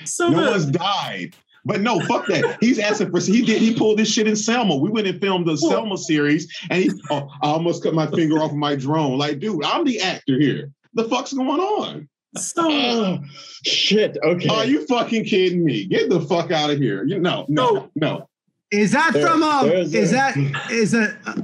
[0.05, 1.35] so No the- one's died.
[1.65, 2.59] But no, fuck that.
[2.61, 3.19] He's asking for.
[3.19, 3.61] He did.
[3.61, 4.77] He pulled this shit in Selma.
[4.77, 6.91] We went and filmed the Selma series, and he.
[7.11, 9.19] Oh, I almost cut my finger off of my drone.
[9.19, 10.71] Like, dude, I'm the actor here.
[10.95, 12.09] The fuck's going on?
[12.37, 13.19] so Oh,
[13.65, 14.17] shit.
[14.23, 14.49] Okay.
[14.49, 15.87] Are you fucking kidding me?
[15.87, 17.03] Get the fuck out of here.
[17.05, 18.29] You no, no, no.
[18.71, 19.69] Is that There- from um?
[19.69, 20.37] there's Is that
[20.71, 21.15] is it?
[21.27, 21.35] uh,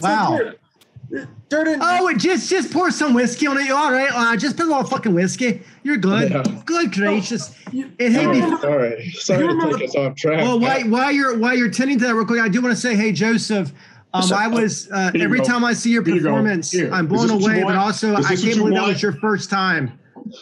[0.00, 0.38] wow.
[0.38, 3.66] So, Durden, Oh, it just just pour some whiskey on it.
[3.66, 4.10] You all right?
[4.14, 5.62] Uh, just put a little fucking whiskey.
[5.82, 6.30] You're good.
[6.30, 6.44] Yeah.
[6.64, 7.52] Good gracious.
[7.72, 10.38] you- And hey, Sorry, sorry, sorry to take us off track.
[10.42, 12.80] well, while, while you're while you're tending to that real quick, I do want to
[12.80, 13.72] say, hey, Joseph.
[14.12, 14.32] Um, Yes.
[14.32, 15.44] I was uh, every go.
[15.44, 16.90] time I see your Here you performance, Here.
[16.92, 17.62] I'm blown this what you away.
[17.64, 19.92] But also, I can't you believe that was your first time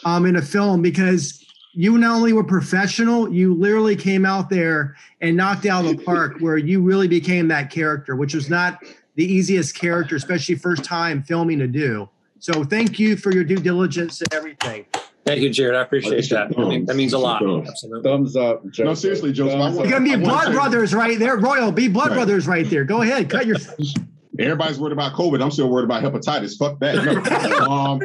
[0.06, 4.96] um, in a film because you not only were professional, you literally came out there
[5.20, 8.82] and knocked out the park where you really became that character, which was not
[9.16, 12.08] the easiest character, especially first time filming to do.
[12.38, 14.86] So thank you for your due diligence and everything.
[15.24, 15.76] Thank you, Jared.
[15.76, 16.58] I appreciate that.
[16.58, 17.42] I mean, that means a lot.
[17.42, 18.02] Absolutely.
[18.02, 18.64] Thumbs up.
[18.66, 18.84] Joseph.
[18.84, 19.58] No, seriously, Joseph.
[19.58, 21.70] Thumbs You're gonna be I wanna blood brothers right there, Royal.
[21.70, 22.14] Be blood Right.
[22.14, 22.84] brothers right there.
[22.84, 23.56] Go ahead, cut your.
[24.38, 25.42] Everybody's worried about COVID.
[25.42, 26.56] I'm still worried about hepatitis.
[26.56, 27.04] Fuck that.
[27.04, 28.00] No, um,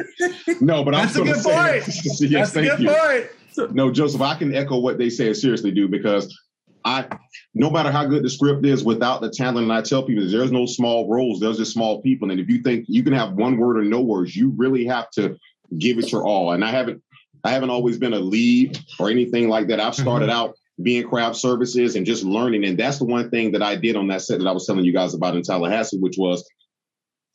[0.60, 1.86] no but I'm That's a still good point.
[2.20, 2.88] yes, That's a thank good you.
[2.88, 3.30] point.
[3.72, 6.36] No, Joseph, I can echo what they say seriously, dude, because
[6.84, 7.06] I
[7.54, 10.52] no matter how good the script is without the talent, and I tell people there's
[10.52, 12.30] no small roles, there's just small people.
[12.30, 15.10] And if you think you can have one word or no words, you really have
[15.12, 15.36] to
[15.78, 16.52] give it your all.
[16.52, 17.02] And I haven't
[17.44, 19.80] I haven't always been a lead or anything like that.
[19.80, 20.38] I've started mm-hmm.
[20.38, 22.64] out being craft services and just learning.
[22.64, 24.84] And that's the one thing that I did on that set that I was telling
[24.84, 26.46] you guys about in Tallahassee, which was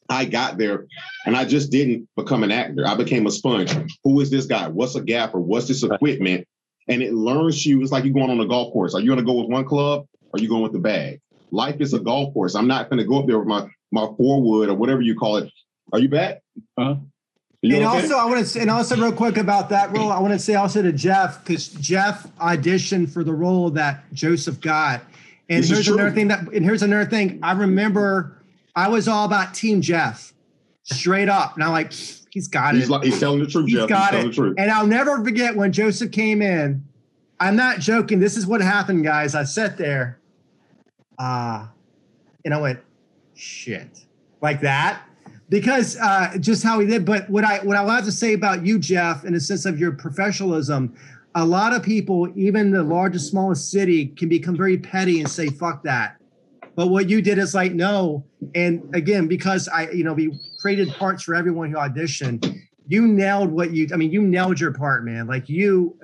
[0.09, 0.87] I got there
[1.25, 2.85] and I just didn't become an actor.
[2.85, 3.75] I became a sponge.
[4.03, 4.67] Who is this guy?
[4.67, 5.39] What's a gaffer?
[5.39, 6.47] What's this equipment?
[6.87, 7.81] And it learns you.
[7.81, 8.95] It's like you're going on a golf course.
[8.95, 11.21] Are you going to go with one club or are you going with the bag?
[11.51, 12.55] Life is a golf course.
[12.55, 15.15] I'm not going to go up there with my my four wood or whatever you
[15.15, 15.51] call it.
[15.93, 16.41] Are you back?
[16.77, 16.95] Huh?
[17.61, 18.01] You and okay?
[18.01, 20.39] also, I want to, say, and also, real quick about that role, I want to
[20.39, 25.01] say also to Jeff because Jeff auditioned for the role that Joseph got.
[25.49, 27.39] And This here's another thing that, and here's another thing.
[27.43, 28.38] I remember
[28.75, 30.33] I was all about Team Jeff,
[30.83, 31.55] straight up.
[31.55, 32.89] And I'm like, he's got he's it.
[32.89, 33.89] like he's telling the truth, He's Jeff.
[33.89, 34.53] got he's it.
[34.57, 36.83] And I'll never forget when Joseph came in.
[37.39, 38.19] I'm not joking.
[38.19, 39.33] This is what happened, guys.
[39.33, 40.19] I sat there,
[41.17, 41.67] uh,
[42.43, 42.79] and I went,
[43.33, 44.05] shit,
[44.41, 45.03] like that.
[45.47, 47.05] Because uh, just how he did.
[47.05, 49.79] But what I what I have to say about you, Jeff, in a sense of
[49.79, 50.93] your professionalism,
[51.33, 55.47] a lot of people, even the largest, smallest city, can become very petty and say,
[55.47, 56.18] fuck that.
[56.79, 58.23] But what you did is like, no.
[58.55, 62.57] And again, because I, you know, we created parts for everyone who auditioned,
[62.87, 65.27] you nailed what you, I mean, you nailed your part, man.
[65.27, 65.99] Like you,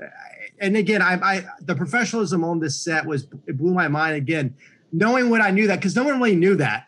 [0.60, 4.54] and again, I, I, the professionalism on this set was, it blew my mind again,
[4.92, 6.88] knowing what I knew that, because no one really knew that.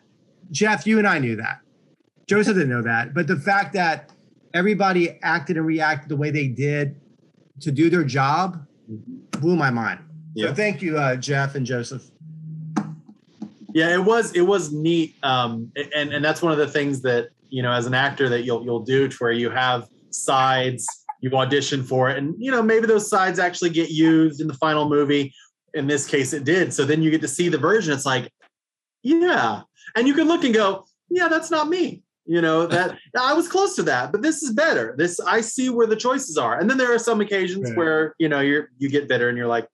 [0.50, 1.60] Jeff, you and I knew that.
[2.26, 3.14] Joseph didn't know that.
[3.14, 4.12] But the fact that
[4.52, 7.00] everybody acted and reacted the way they did
[7.60, 8.66] to do their job
[9.30, 10.00] blew my mind.
[10.34, 10.48] Yeah.
[10.48, 12.02] So thank you, uh, Jeff and Joseph.
[13.78, 17.28] Yeah it was it was neat um and and that's one of the things that
[17.48, 20.82] you know as an actor that you'll you'll do to where you have sides
[21.22, 24.58] you audition for it and you know maybe those sides actually get used in the
[24.66, 25.32] final movie.
[25.74, 26.72] In this case it did.
[26.72, 27.92] So then you get to see the version.
[27.92, 28.32] It's like
[29.02, 29.62] yeah.
[29.96, 32.02] And you can look and go yeah that's not me.
[32.34, 32.88] You know that
[33.30, 34.94] i was close to that but this is better.
[34.96, 36.58] This i see where the choices are.
[36.58, 37.76] And then there are some occasions Right.
[37.78, 39.66] where you know you're you get bitter and you're like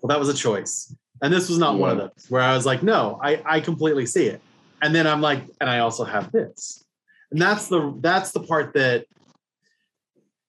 [0.00, 0.74] well that was a choice
[1.22, 2.04] and this was not one of Yeah.
[2.14, 4.40] those where i was like no i i completely see it.
[4.82, 6.84] And then i'm like and i also have this.
[7.30, 9.06] And that's the that's the part that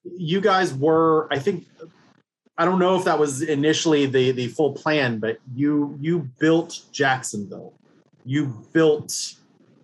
[0.04, 1.66] you guys were i think
[2.58, 6.82] i don't know if that was initially the the full plan but you you built
[6.92, 7.74] jacksonville.
[8.26, 9.36] You built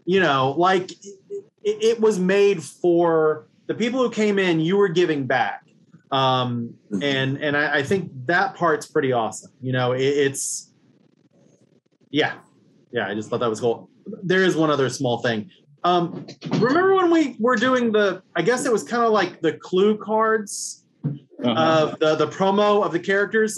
[0.06, 4.88] you know like it, it was made for the people who came in you were
[4.90, 5.64] giving back.
[6.12, 10.69] Um and and I, I think that part's pretty awesome you know it, it's
[12.10, 12.34] yeah
[12.92, 13.90] yeah i just thought that was cool
[14.24, 15.50] there is one other small thing
[15.84, 16.26] um
[16.60, 19.98] remember when we were doing the i guess it was kind of like the clue
[19.98, 21.54] cards Uh-huh.
[21.94, 23.58] of the the promo of the characters.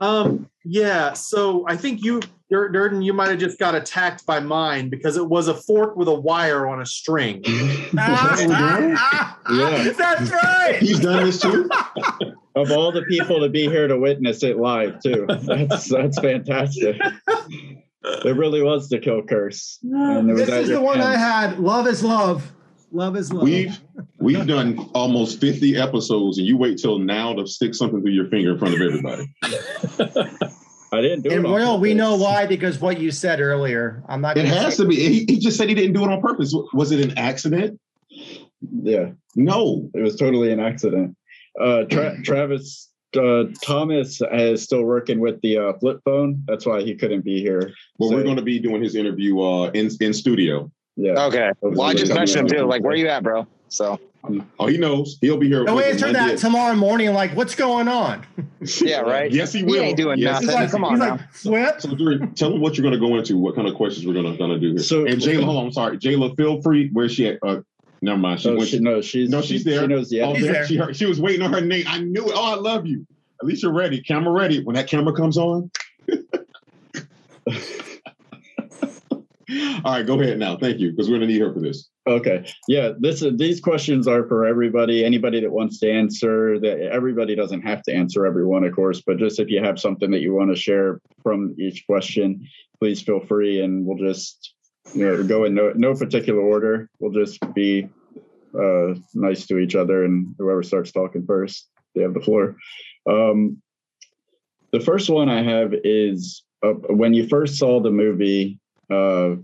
[0.00, 2.20] Um, yeah, so I think you,
[2.50, 6.08] Durden, you might have just got attacked by mine because it was a fork with
[6.08, 7.42] a wire on a string.
[7.98, 9.92] ah Yeah.
[9.96, 10.78] That's right.
[10.80, 11.68] He's done this too.
[12.56, 15.26] of all the people to be here to witness it live too.
[15.28, 16.96] That's that's fantastic.
[18.04, 19.78] It really was the kill curse.
[19.82, 21.58] And it was This is your the one I had.
[21.58, 22.52] Love is love.
[22.94, 23.42] Love is love.
[23.42, 23.76] We've
[24.20, 28.28] we've done almost 50 episodes, and you wait till now to stick something through your
[28.28, 29.28] finger in front of everybody.
[30.92, 31.44] I didn't do and it.
[31.44, 34.04] on Royal, we know why because what you said earlier.
[34.08, 34.36] I'm not.
[34.38, 34.94] It gonna has to be.
[34.94, 36.54] He, he just said he didn't do it on purpose.
[36.72, 37.80] Was it an accident?
[38.60, 39.90] Yeah, No.
[39.92, 41.16] it was totally an accident.
[41.60, 46.44] Uh, Tra- Travis uh, Thomas is still working with the uh, flip phone.
[46.46, 47.72] That's why he couldn't be here.
[47.98, 50.70] Well, So, we're going to be doing his interview uh, in in studio.
[50.96, 51.24] Yeah.
[51.26, 51.50] Okay.
[51.60, 52.64] Well, I just mentioned him too.
[52.66, 53.46] Like, where you at, bro?
[53.68, 53.98] So
[54.58, 55.18] Oh, he knows.
[55.20, 55.64] He'll be here.
[55.64, 56.36] No with answer us that Monday.
[56.36, 57.12] tomorrow morning.
[57.12, 58.24] Like, what's going on?
[58.80, 59.30] yeah, right.
[59.30, 59.82] Yes, he He will.
[59.82, 60.48] ain't doing yes, nothing.
[60.60, 61.10] like, Come on he's now.
[61.10, 61.80] like, flip.
[61.82, 63.36] So, Drew, tell him what you're going to go into.
[63.36, 64.78] What kind of questions we're going to gonna do here.
[64.78, 65.66] So- and Jayla, hold on.
[65.66, 66.34] I'm sorry, Jayla.
[66.38, 66.88] Feel free.
[66.92, 67.38] Where's she at?
[67.42, 67.60] Uh,
[68.00, 68.40] never mind.
[68.40, 68.68] She No, went.
[68.70, 69.80] she, no, she's No, she's she, there.
[69.82, 70.52] She knows the oh, there.
[70.54, 70.66] there.
[70.66, 71.84] She, heard, she was waiting on her name.
[71.86, 72.32] I knew it.
[72.34, 73.06] Oh, I love you.
[73.42, 74.00] At least you're ready.
[74.00, 74.62] Camera ready.
[74.64, 75.70] When that camera comes on.
[79.84, 80.56] All right, go ahead now.
[80.56, 81.90] Thank you, because we're gonna need her for this.
[82.06, 82.46] Okay.
[82.68, 85.04] Yeah, this is these questions are for everybody.
[85.04, 86.58] Anybody that wants to answer.
[86.60, 89.80] That everybody doesn't have to answer every one, of course, but just if you have
[89.80, 92.46] something that you want to share from each question,
[92.78, 94.54] please feel free, and we'll just
[94.94, 96.90] you know go in no no particular order.
[96.98, 97.88] We'll just be
[98.58, 102.56] uh, nice to each other, and whoever starts talking first, they have the floor.
[103.08, 103.62] Um,
[104.72, 108.58] the first one I have is uh, when you first saw the movie.
[108.90, 109.36] Uh,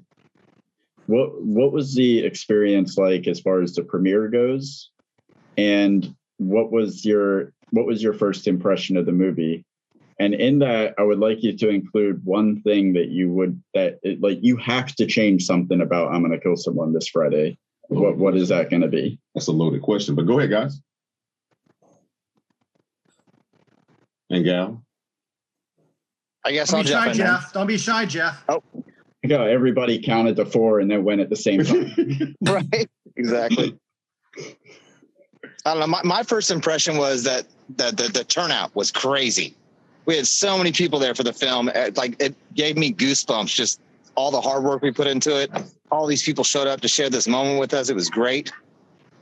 [1.07, 4.91] what what was the experience like as far as the premiere goes,
[5.57, 9.65] and what was your what was your first impression of the movie?
[10.19, 13.99] And in that, I would like you to include one thing that you would that
[14.03, 17.59] it, like you have to change something about I'm going to kill someone this Friday.
[17.89, 19.19] What what is that going to be?
[19.35, 20.81] That's a loaded question, but go ahead, guys.
[24.29, 24.85] And gal.
[26.45, 27.19] I guess Don't I'll be shy, jump in.
[27.19, 27.27] then.
[27.27, 27.53] Jeff.
[27.53, 28.45] Don't be shy, Jeff.
[29.23, 32.35] Like how everybody counted to four and then went at the same time.
[32.41, 32.89] right.
[33.17, 33.77] Exactly.
[34.37, 34.55] I
[35.65, 37.47] don't know my, my first impression was that
[37.77, 39.55] the, the the turnout was crazy.
[40.07, 41.69] We had so many people there for the film.
[41.69, 43.81] It, like it gave me goosebumps just
[44.15, 45.51] all the hard work we put into it.
[45.91, 47.91] All these people showed up to share this moment with us.
[47.91, 48.53] It was great.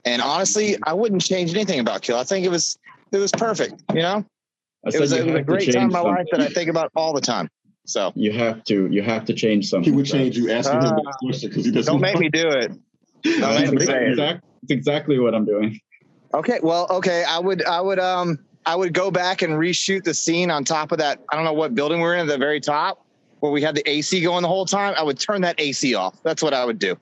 [0.05, 2.19] And honestly i wouldn't change anything about kill.
[2.19, 2.79] I think it was
[3.11, 4.25] it was perfect you know?
[4.87, 6.71] I it was, a, it was a great time in my life that i think
[6.71, 7.51] about all the time
[7.89, 9.93] so You have to you have to change something.
[9.93, 11.13] He would change you asking him that Ah.
[11.21, 11.93] question because he doesn't.
[11.93, 12.73] don't make me do it
[13.23, 14.17] don't That's make me say it.
[14.17, 15.81] that's exactly what I'm doing.
[16.35, 20.13] Okay, well, okay, I would, I would, um, I would go back and reshoot the
[20.13, 21.21] scene on top of that.
[21.33, 23.05] I don't know what building we're in at the very top,
[23.41, 24.95] where we had the AC going the whole time.
[24.97, 26.23] I would turn that AC off.
[26.23, 26.97] That's what I would do.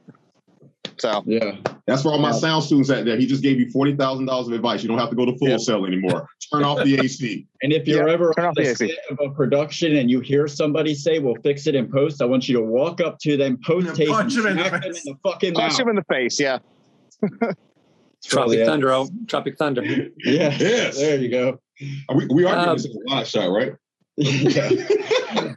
[0.99, 1.57] So Yeah.
[1.87, 2.37] That's for all my Yeah.
[2.39, 3.17] sound students out there.
[3.17, 4.83] He just gave you forty thousand dollars of advice.
[4.83, 5.61] You don't have to go to full Yep.
[5.61, 6.29] Sail anymore.
[6.53, 7.47] Turn off the AC.
[7.63, 10.21] And if you're ever turn on off the the set of a production and you
[10.21, 13.37] hear somebody say, "We'll fix it in post," I want you to walk up to
[13.37, 15.05] them post tape Punch him in the smack them in face.
[15.05, 15.81] the fucking punch mouth.
[15.81, 16.39] him in the face.
[16.41, 16.59] Yeah.
[18.25, 18.65] Tropic yeah.
[18.67, 18.93] Thunder.
[18.93, 19.83] Oh, Tropic Thunder.
[20.19, 20.57] Yeah.
[20.59, 20.97] Yes.
[20.99, 21.61] There you go.
[22.15, 23.73] We, we are getting Um, this in a live shot, right?
[24.17, 25.55] yeah.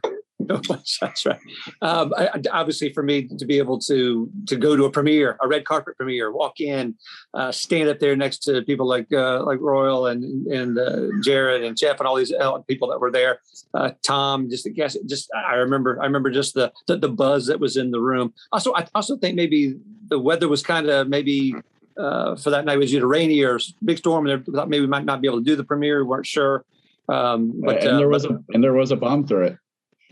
[1.00, 1.38] That's right.
[1.82, 5.48] Um, I, obviously, for me to be able to to go to a premiere, a
[5.48, 6.94] red carpet premiere, walk in,
[7.34, 11.64] uh, stand up there next to people like uh, like Royal and and uh, Jared
[11.64, 13.40] and Jeff and all these uh, people that were there.
[13.74, 17.46] Uh, Tom, just I guess, just I remember I remember just the, the the buzz
[17.46, 18.32] that was in the room.
[18.52, 19.76] Also, I also think maybe
[20.08, 21.54] the weather was kind of maybe.
[21.98, 24.86] Uh, for that night it was either rainy or big storm, and thought maybe we
[24.86, 25.98] might not be able to do the premiere.
[25.98, 26.64] We weren't sure,
[27.10, 29.58] um, but and uh, there was a and there was a bomb threat.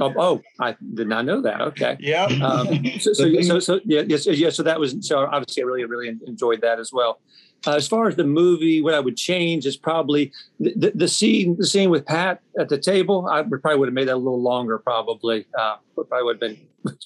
[0.01, 1.61] Oh, oh, I did not know that.
[1.61, 1.97] Okay.
[2.01, 2.25] Yeah.
[2.25, 4.51] Um, so, so, so, so, yeah, yes, yeah.
[4.51, 7.21] So that was so obviously I really, really enjoyed that as well.
[7.67, 10.31] Uh, as far as the movie, what I would change is probably
[10.61, 13.27] the, the, the scene, the scene with Pat at the table.
[13.29, 14.79] I would probably would have made that a little longer.
[14.79, 16.59] Probably, uh, probably would have been.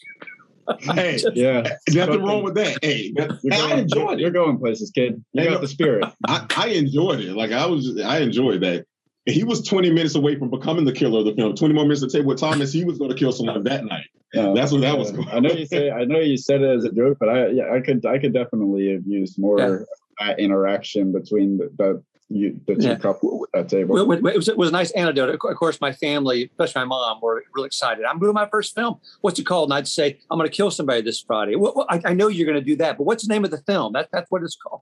[0.80, 1.68] Hey, Yeah.
[1.90, 2.78] nothing wrong with that.
[2.82, 4.32] Hey, that- You're I going, enjoyed You're it.
[4.34, 5.22] going places, kid.
[5.32, 6.04] You Hey, got look- the spirit.
[6.28, 7.34] I, I enjoyed it.
[7.34, 8.86] Like I was, I enjoyed that.
[9.26, 11.54] He was 20 minutes away from becoming the killer of the film.
[11.54, 12.72] 20 more minutes at the table with Thomas.
[12.72, 14.06] He was going to kill someone that night.
[14.34, 14.52] Yeah.
[14.54, 15.12] That's what that was.
[15.12, 15.24] Yeah.
[15.32, 17.72] I know you say I know you said it as a joke, but I yeah,
[17.72, 20.26] I could I could definitely have used more Yeah.
[20.26, 22.94] uh, interaction between the, the you the two Yeah.
[22.96, 23.94] couples at that table.
[23.94, 25.28] Well, it was, it was a nice anecdote.
[25.28, 28.04] Of course, my family, especially my mom, were really excited.
[28.06, 29.00] I'm doing my first film.
[29.20, 29.68] What's it called?
[29.68, 31.56] And I'd say, I'm going to kill somebody this Friday.
[31.56, 33.50] Well, well, I, I know you're going to do that, but what's the name of
[33.50, 33.92] the film?
[33.92, 34.80] That, that's what it's called.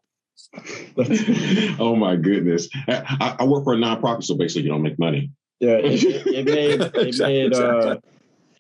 [1.79, 2.69] oh my goodness!
[2.89, 5.31] I, I work for a nonprofit, so basically you don't make money.
[5.61, 7.97] Yeah, it, it, it made it Exactly, made uh,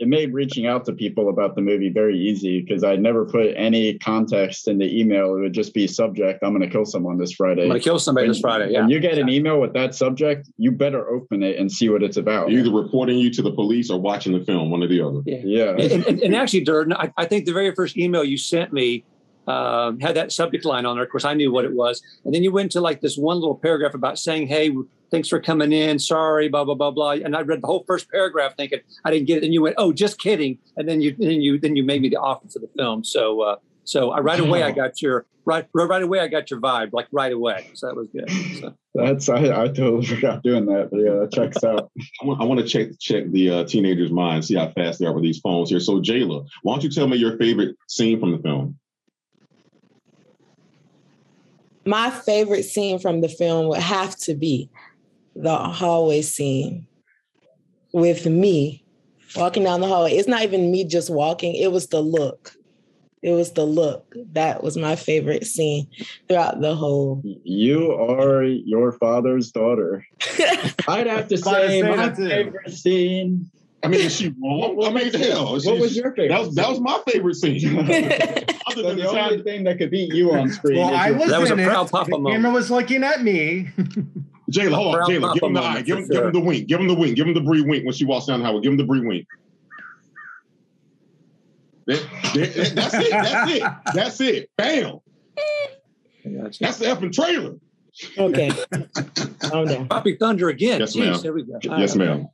[0.00, 3.52] it made reaching out to people about the movie very easy because I never put
[3.54, 5.36] any context in the email.
[5.36, 6.42] It would just be subject.
[6.42, 7.62] I'm going to kill someone this Friday.
[7.62, 8.72] I'm going to kill somebody When- this Friday.
[8.72, 8.80] Yeah.
[8.80, 12.02] When you get an email with that subject, you better open it and see what
[12.02, 12.50] it's about.
[12.50, 15.20] Either reporting you to the police or watching the film, one or the other.
[15.26, 15.72] Yeah.
[15.72, 19.04] and, and, and actually, Durden, I, I think the very first email you sent me
[19.51, 21.05] um, had that subject line on there.
[21.05, 22.03] Of course, I knew what it was.
[22.24, 24.70] And then you went to like this one little paragraph about saying, hey,
[25.11, 25.98] thanks for coming in.
[25.98, 27.12] Sorry, blah, blah, blah, blah.
[27.12, 29.44] And I read the whole first paragraph thinking I didn't get it.
[29.44, 30.59] And you went, oh, just kidding.
[30.76, 33.05] And then you, then you, then you made me the offer for the film.
[33.05, 36.20] So, uh, so I, right away, I got your right, right away.
[36.20, 37.70] I got your vibe, like right away.
[37.74, 38.30] So that was good.
[38.61, 38.74] So.
[38.94, 41.90] That's I, I totally forgot doing that, but yeah, that checks out.
[42.22, 45.07] I want, I want to check check the uh, teenagers' minds, see how fast they
[45.07, 45.80] are with these phones here.
[45.80, 48.78] So, Jayla, why don't you tell me your favorite scene from the film?
[51.86, 54.68] My favorite scene from the film would have to be
[55.34, 56.86] the hallway scene
[57.92, 58.84] with me
[59.36, 60.12] walking down the hallway.
[60.12, 62.54] It's not even me just walking, it was the look.
[63.22, 64.14] It was the look.
[64.32, 65.86] That was my favorite scene
[66.26, 67.20] throughout the whole.
[67.44, 70.06] You are your father's daughter.
[70.88, 73.50] I'd have to say say my favorite scene
[73.82, 74.78] I mean, is she wrong?
[74.84, 76.28] I mean, hell, what she- was your favorite?
[76.28, 77.78] that was that was my favorite scene.
[77.78, 77.88] Other
[78.74, 80.78] So than the the only time, thing that could beat you on screen.
[80.78, 81.90] Well, I was, That was a proud it.
[81.92, 82.34] Papa The moment.
[82.34, 83.70] camera was looking at me.
[84.52, 86.24] Jayla, hold on, Proud Jayla, give him the Papa eye, give him, moment for give
[86.24, 88.26] him the wink, give him the wink, give him the Bree wink when she walks
[88.26, 88.60] down the highway.
[88.60, 89.26] Give him the Bree wink.
[91.86, 92.02] That-
[92.34, 93.10] that- that's it.
[93.10, 93.62] That's it.
[93.94, 94.50] That's it.
[94.56, 94.98] Bam.
[96.24, 97.54] That's the effing trailer.
[98.18, 98.50] Okay.
[99.40, 99.88] Calm down.
[99.88, 100.80] Tropic Thunder again.
[100.80, 101.20] Yes, Jeez, ma'am.
[101.22, 101.58] There we go.
[101.62, 102.28] Yes, ma'am.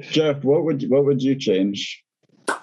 [0.00, 2.02] Jeff, what would what would you change?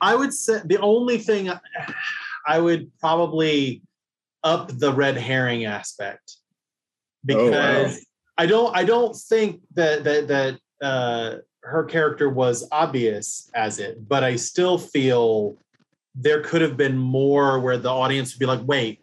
[0.00, 1.50] I would say the only thing
[2.46, 3.82] I would probably
[4.42, 6.36] up the red herring aspect
[7.22, 7.98] Oh, because wow.
[8.38, 14.08] I don't I don't think that that that uh, her character was obvious as it,
[14.08, 15.56] but I still feel
[16.14, 19.00] there could have been more where the audience would be like, wait,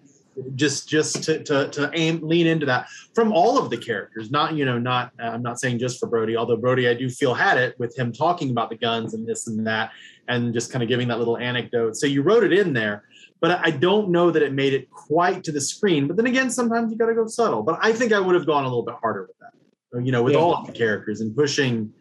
[0.56, 4.56] just just to to, to aim lean into that from all of the characters, not
[4.56, 7.34] you know not uh, I'm not saying just for Brody, although Brody I do feel
[7.34, 9.92] had it with him talking about the guns and this and that
[10.28, 11.96] and just kind of giving that little anecdote.
[11.96, 13.04] So you wrote it in there,
[13.42, 16.08] but I don't know that it made it quite to the screen.
[16.08, 17.64] But then again, sometimes you got to go subtle.
[17.64, 20.12] But I think I would have gone a little bit harder with that, uh, you
[20.12, 20.40] know, with Yeah.
[20.40, 21.92] all of the characters and pushing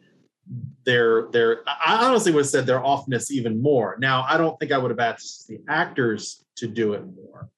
[0.84, 1.62] their their.
[1.66, 3.96] I honestly would have said their offness even more.
[4.00, 7.48] Now I don't think I would have asked the actors to do it more.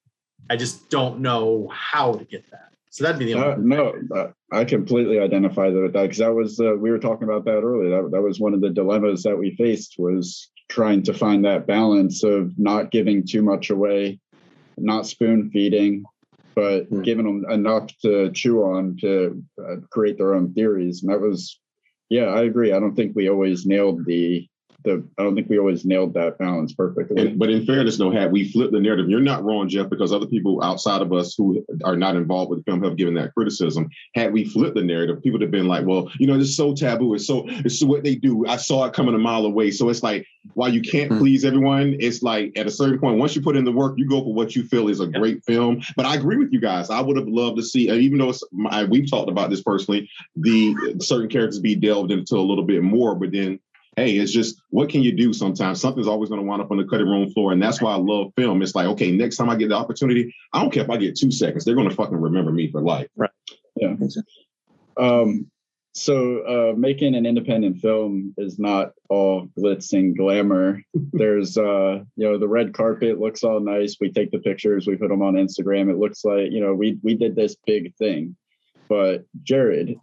[0.51, 2.73] I just don't know how to get that.
[2.91, 3.77] So that'd be the Uh, only.
[3.77, 7.45] no, uh, I completely identify with that because that was uh, we were talking about
[7.45, 8.03] that earlier.
[8.03, 11.69] That, that was one of the dilemmas that we faced was trying to find that
[11.69, 14.19] balance of not giving too much away,
[14.77, 16.03] not spoon feeding,
[16.57, 17.03] but Hmm.
[17.03, 21.05] giving them enough to chew on to uh, create their own theories.
[21.05, 21.61] And that was,
[22.09, 22.73] yeah, I agree.
[22.73, 24.49] I don't think we always nailed the
[24.85, 25.07] the.
[25.19, 27.21] I don't think we always nailed that balance perfectly.
[27.21, 30.13] And, but in fairness, no, had we flipped the narrative, you're not wrong, Jeff, because
[30.13, 33.35] other people outside of us who are not involved with the film have given that
[33.35, 33.89] criticism.
[34.15, 36.57] Had we flipped the narrative, people would have been like, "Well, you know, this is
[36.57, 37.15] so taboo.
[37.15, 38.47] It's so it's what they do.
[38.47, 41.19] I saw it coming a mile away." So it's like, while you can't Hmm.
[41.19, 44.09] please everyone, it's like at a certain point, once you put in the work, you
[44.09, 45.83] go for what you feel is a great film.
[45.97, 46.91] But I agree with you guys.
[46.91, 50.09] I would have loved to see, even though it's, I, we've talked about this personally,
[50.37, 53.15] the certain characters be delved into a little bit more.
[53.15, 53.59] But then
[54.01, 55.81] hey, it's just what can you do sometimes?
[55.81, 57.53] Something's always going to wind up on the cutting room floor.
[57.53, 58.63] And that's why I love film.
[58.63, 61.19] It's like, okay, next time I get the opportunity, I don't care if I get
[61.19, 63.09] two seconds, they're going to fucking remember me for life.
[63.17, 63.31] Right.
[63.77, 63.95] Yeah.
[64.97, 65.51] Um,
[65.93, 66.41] so
[66.73, 70.83] uh, making an independent film is not all glitz and glamour.
[71.13, 73.97] There's, uh, you know, the red carpet looks all nice.
[74.01, 75.91] We take the pictures, we put them on Instagram.
[75.91, 78.37] It looks like, you know, we we did this big thing.
[78.91, 80.01] But Jared,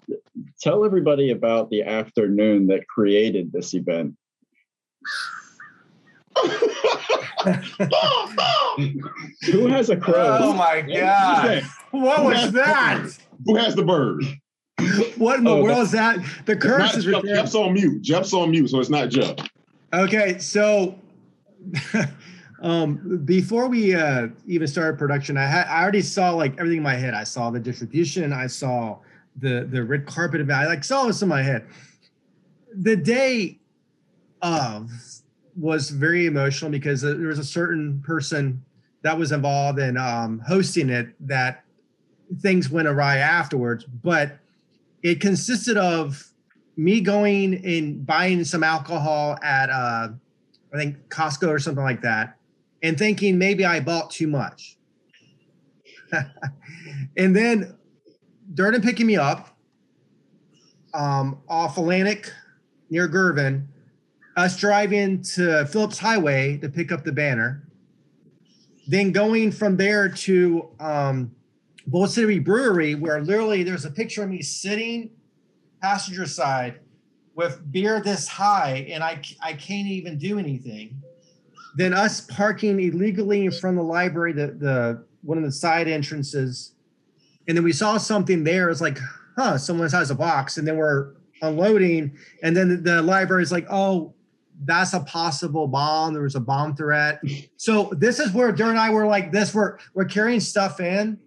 [0.61, 4.15] tell everybody about the afternoon that created this event.
[9.51, 10.37] Who has a crow?
[10.41, 11.63] Oh my god!
[11.91, 13.05] What was that?
[13.45, 14.23] Who has the bird?
[15.17, 16.19] What in the Oh, world is that?
[16.45, 17.15] The curse is Jeff.
[17.23, 17.35] returned.
[17.35, 18.01] Jeff's on mute.
[18.01, 19.35] Jeff's on mute, so it's not Jeff.
[19.93, 20.97] Okay, so
[22.61, 26.83] um, before we uh, even started production, I had I already saw like everything in
[26.83, 27.13] my head.
[27.13, 28.33] I saw the distribution.
[28.33, 28.97] I saw
[29.35, 30.59] the the red carpet event.
[30.59, 31.67] I like saw this in my head.
[32.73, 33.59] The day
[34.41, 34.91] of
[35.55, 38.63] was very emotional because there was a certain person
[39.01, 41.63] that was involved in um, hosting it that
[42.39, 43.85] things went awry afterwards.
[43.85, 44.37] But
[45.03, 46.27] it consisted of
[46.75, 50.09] me going and buying some alcohol at uh
[50.73, 52.36] I think Costco or something like that,
[52.83, 54.77] and thinking maybe I bought too much.
[57.17, 57.75] and then
[58.53, 59.57] Durden picking me up
[60.93, 62.31] um, off Atlantic
[62.89, 63.67] near Girvin,
[64.35, 67.67] us driving to Phillips Highway to pick up the banner,
[68.87, 71.31] then going from there to um,
[71.87, 75.09] Bold City Brewery, where literally there's a picture of me sitting
[75.81, 76.79] passenger side
[77.35, 81.01] with beer this high and I, I can't even do anything.
[81.77, 85.87] Then us parking illegally in front of the library, the, the one of the side
[85.87, 86.73] entrances.
[87.47, 88.71] And then we saw something there.
[88.71, 88.97] It's like,
[89.37, 90.57] huh, someone has a box.
[90.57, 91.13] And then we're
[91.43, 92.17] unloading.
[92.41, 94.15] And then the, the library is like, oh,
[94.65, 96.13] that's a possible bomb.
[96.13, 97.21] There was a bomb threat.
[97.57, 99.53] So this is where Dur and I were like this.
[99.53, 101.19] We're we're carrying stuff in,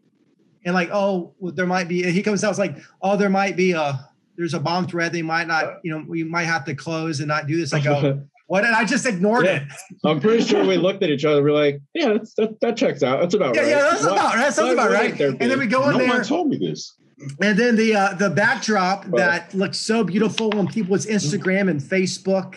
[0.65, 2.11] and like, oh, well, there might be.
[2.11, 5.13] He comes out, it's like, oh, there might be a there's a bomb threat.
[5.13, 7.73] They might not, you know, we might have to close and not do this.
[7.75, 8.65] I oh, go, what?
[8.65, 9.63] And I just ignored Yeah.
[9.63, 9.69] it.
[10.05, 11.41] I'm pretty sure we looked at each other.
[11.41, 13.21] We're like, yeah, that's, that, that checks out.
[13.21, 13.69] That's about Yeah, right.
[13.71, 15.17] yeah, that's Why- about that sounds about right.
[15.17, 16.97] there And then we go in no there, one told me this.
[17.41, 21.81] and then the uh, the backdrop Well- that looks so beautiful on people's Instagram and
[21.81, 22.57] Facebook.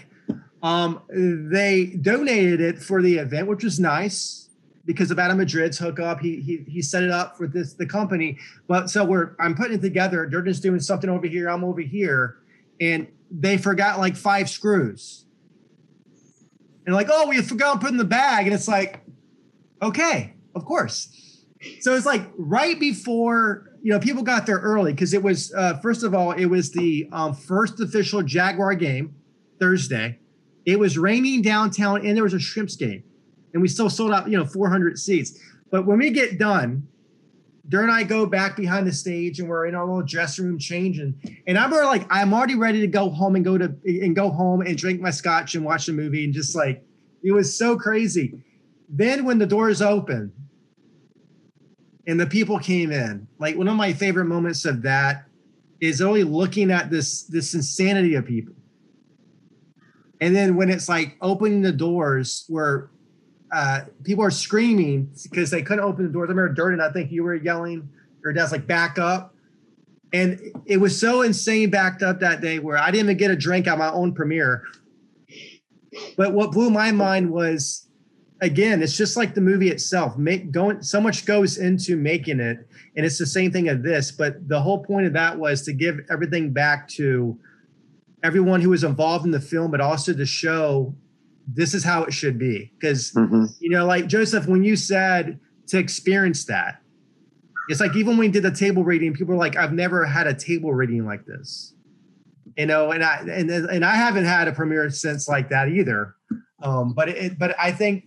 [0.64, 4.50] Um, they donated it for the event, which was nice.
[4.86, 6.20] because of Adam Madrid's hookup.
[6.22, 8.38] He he he set it up for this the company.
[8.68, 10.28] But so we're I'm putting it together.
[10.30, 11.50] They're doing something over here.
[11.50, 12.38] I'm over here,
[12.82, 15.23] and they forgot like five screws.
[16.86, 19.00] And like, oh, we forgot to put in the bag, and it's like,
[19.82, 21.44] okay, of course.
[21.80, 25.78] So it's like right before you know people got there early because it was uh,
[25.80, 29.16] first of all it was the um, first official Jaguar game
[29.60, 30.20] Thursday.
[30.66, 33.04] It was raining downtown, and there was a Shrimps game,
[33.54, 35.40] and we still sold out you know 400 seats.
[35.72, 36.88] But when we get done,
[37.70, 40.60] Dur and I go back behind the stage, and we're in our little dressing room
[40.60, 41.16] changing.
[41.48, 44.62] And I'm like, I'm already ready to go home and go to and go home
[44.62, 46.84] and drink my scotch and watch the movie, and just like
[47.24, 48.44] it was so crazy.
[48.90, 50.34] Then when the doors open
[52.08, 53.28] and the people came in.
[53.40, 55.26] Like one of my favorite moments of that
[55.80, 58.56] is only looking at this this insanity of people.
[60.22, 62.90] And then when it's like opening the doors where
[63.54, 66.28] uh, people are screaming because they couldn't open the doors.
[66.28, 67.88] I remember Durden, I think you were yelling,
[68.24, 69.36] your dad's like back up.
[70.12, 73.36] And it was so insane backed up that day where I didn't even get a
[73.36, 74.64] drink at my own premiere.
[76.18, 77.88] But what blew my mind was
[78.42, 80.18] again, it's just like the movie itself.
[80.18, 82.58] Make going so much goes into making it,
[82.96, 84.12] and it's the same thing of this.
[84.12, 87.38] But the whole point of that was to give everything back to
[88.24, 90.94] everyone who was involved in the film, but also to show
[91.48, 92.72] this is how it should be.
[92.80, 93.46] Because mm-hmm.
[93.60, 96.82] you know, like Joseph, when you said to experience that,
[97.70, 100.28] it's like even when we did the table reading, people were like, "I've never had
[100.28, 101.74] a table reading like this."
[102.58, 106.16] You know, and I and and I haven't had a premiere since like that either.
[106.62, 108.06] Um, but it, but I think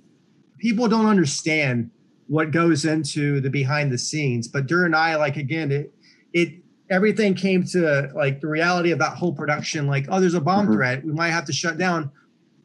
[0.59, 1.91] people don't understand
[2.29, 4.49] what goes into the behind the scenes.
[4.49, 5.93] But during I, like again, it
[6.33, 9.87] it everything came to like the reality of that whole production.
[9.87, 10.75] Like, oh, there's a bomb mm-hmm.
[10.75, 11.05] threat.
[11.05, 12.11] We might have to shut down.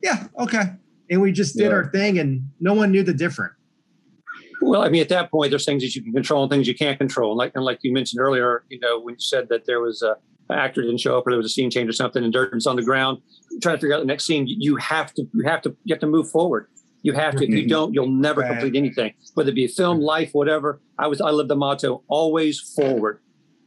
[0.03, 0.73] Yeah, okay.
[1.09, 1.75] And we just did yeah.
[1.75, 3.55] our thing, and no one knew the difference.
[4.61, 6.75] Well, I mean, at that point, there's things that you can control and things you
[6.75, 7.31] can't control.
[7.31, 10.01] And like and like you mentioned earlier, you know, when you said that there was
[10.01, 10.15] a
[10.49, 12.67] an actor didn't show up or there was a scene change or something, and Durden's
[12.67, 13.21] on the ground
[13.61, 16.01] trying to figure out the next scene, you have to you have to you have
[16.01, 16.67] to move forward.
[17.03, 17.43] You have to.
[17.43, 17.69] If you mm-hmm.
[17.69, 19.13] don't, you'll never complete anything.
[19.33, 20.79] Whether it be film, life, whatever.
[20.99, 21.19] I was.
[21.19, 23.19] I live the motto: always forward,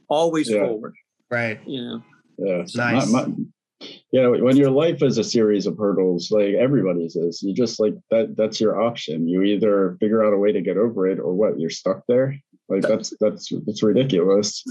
[0.09, 0.61] always yeah.
[0.65, 0.95] forward.
[1.31, 1.61] Right.
[1.67, 2.03] You know.
[2.39, 2.65] Yeah.
[2.75, 3.11] Nice.
[3.11, 3.35] My, my,
[3.81, 7.81] you know, when your life is a series of hurdles, like everybody's is, you just
[7.81, 8.37] like that.
[8.37, 9.29] That's your option.
[9.29, 11.59] You either figure out a way to get over it, or what?
[11.59, 12.39] You're stuck there.
[12.69, 14.65] Like that's that's that's ridiculous.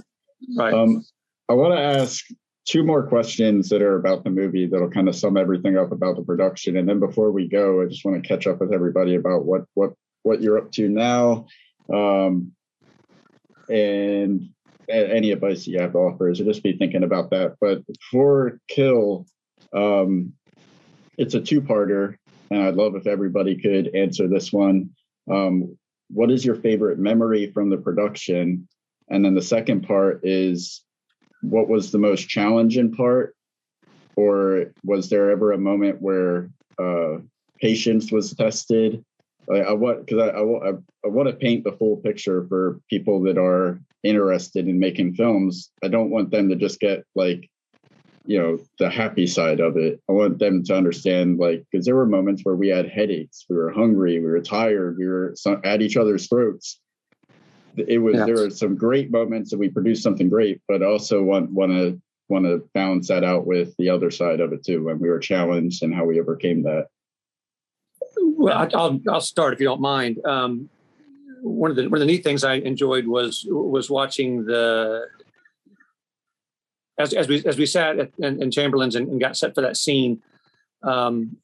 [0.58, 0.74] Right.
[0.74, 1.04] Um,
[1.50, 2.24] I want to ask
[2.66, 6.16] two more questions that are about the movie that'll kind of sum everything up about
[6.16, 6.78] the production.
[6.78, 9.66] And then before we go, I just want to catch up with everybody about what
[9.74, 9.94] what
[10.24, 11.48] what you're up to now,
[11.94, 12.54] um,
[13.70, 14.53] and
[14.90, 16.34] any advice you have to offer.
[16.34, 17.56] So just be thinking about that.
[17.60, 17.82] But
[18.12, 19.26] for Kill,
[19.74, 20.34] um,
[21.18, 22.16] it's a two-parter,
[22.52, 24.90] and I'd love if everybody could answer this one.
[25.30, 25.78] Um,
[26.10, 28.68] what is your favorite memory from the production?
[29.10, 30.84] And then the second part is
[31.42, 33.36] what was the most challenging part
[34.16, 36.50] or was there ever a moment where
[36.80, 37.18] uh,
[37.60, 39.04] patience was tested
[39.52, 40.72] i, I want because I, I,
[41.06, 45.72] I want to paint the full picture for people that are interested in making films.
[45.84, 47.50] I don't want them to just get like
[48.26, 50.02] you know the happy side of it.
[50.10, 53.56] I want them to understand like because there were moments where we had headaches we
[53.56, 56.80] were hungry we were tired we were at each other's throats.
[57.76, 61.52] It was there were some great moments and we produced something great, but also want
[61.52, 65.00] want to want to balance that out with the other side of it too when
[65.00, 66.88] we were challenged and how we overcame that.
[68.38, 70.24] Well, I'll I'll start if you don't mind.
[70.26, 70.70] Um,
[71.42, 75.08] one of the one of the neat things I enjoyed was was watching the
[76.98, 79.62] as as we as we sat at, in, in Chamberlain's and, and, got set for
[79.62, 80.22] that scene.
[80.84, 81.38] Um,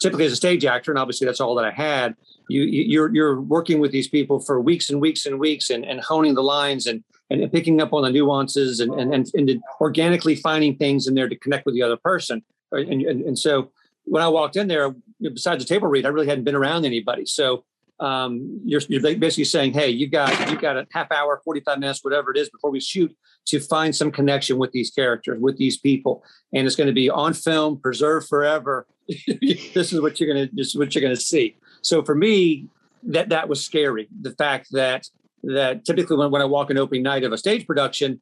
[0.00, 2.16] typically, as a stage actor, and obviously that's all that I had
[2.50, 6.00] you you're you're working with these people for weeks and weeks and weeks and, and
[6.00, 10.34] honing the lines and and picking up on the nuances and and, and, and organically
[10.34, 12.42] finding things in there to connect with the other person
[12.72, 13.70] and, and, and so
[14.10, 17.24] when I walked in there besides the table read I really hadn't been around anybody.
[17.26, 17.64] So
[18.00, 22.02] um, you're, you're basically saying hey you've got you've got a half hour 45 minutes
[22.02, 23.14] whatever it is before we shoot
[23.46, 26.24] to find some connection with these characters with these people.
[26.52, 28.86] And it's going to be on film preserved forever.
[29.74, 31.56] This is what you're going to this is what you're to see.
[31.82, 32.66] So for me,
[33.04, 34.08] that that was scary.
[34.20, 35.08] The fact that
[35.42, 38.20] that typically when, when I walk an opening night of a stage production,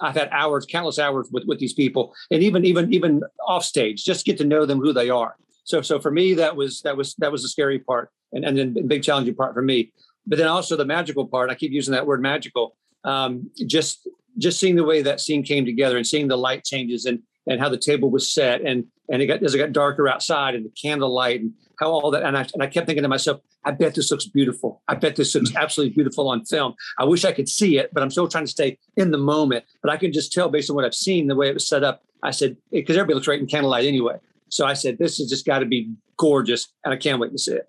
[0.00, 4.04] I've had hours, countless hours with, with these people, and even even even off stage,
[4.04, 5.36] just get to know them who they are.
[5.64, 8.56] So so for me, that was that was that was the scary part, and and
[8.56, 9.92] then big challenging part for me.
[10.26, 11.50] But then also the magical part.
[11.50, 12.76] I keep using that word magical.
[13.04, 14.08] Um, just
[14.38, 17.60] just seeing the way that scene came together and seeing the light changes and and
[17.60, 20.64] how the table was set and and it got as it got darker outside and
[20.64, 23.70] the candlelight and how all that and I, and I kept thinking to myself I
[23.70, 24.82] bet this looks beautiful.
[24.88, 25.56] I bet this looks mm.
[25.56, 26.74] absolutely beautiful on film.
[26.98, 29.64] I wish I could see it, but I'm still trying to stay in the moment.
[29.82, 31.84] But I can just tell based on what I've seen, the way it was set
[31.84, 32.02] up.
[32.22, 34.16] I said, because everybody looks right in candlelight anyway.
[34.48, 37.38] So I said, this has just got to be gorgeous, and I can't wait to
[37.38, 37.68] see it.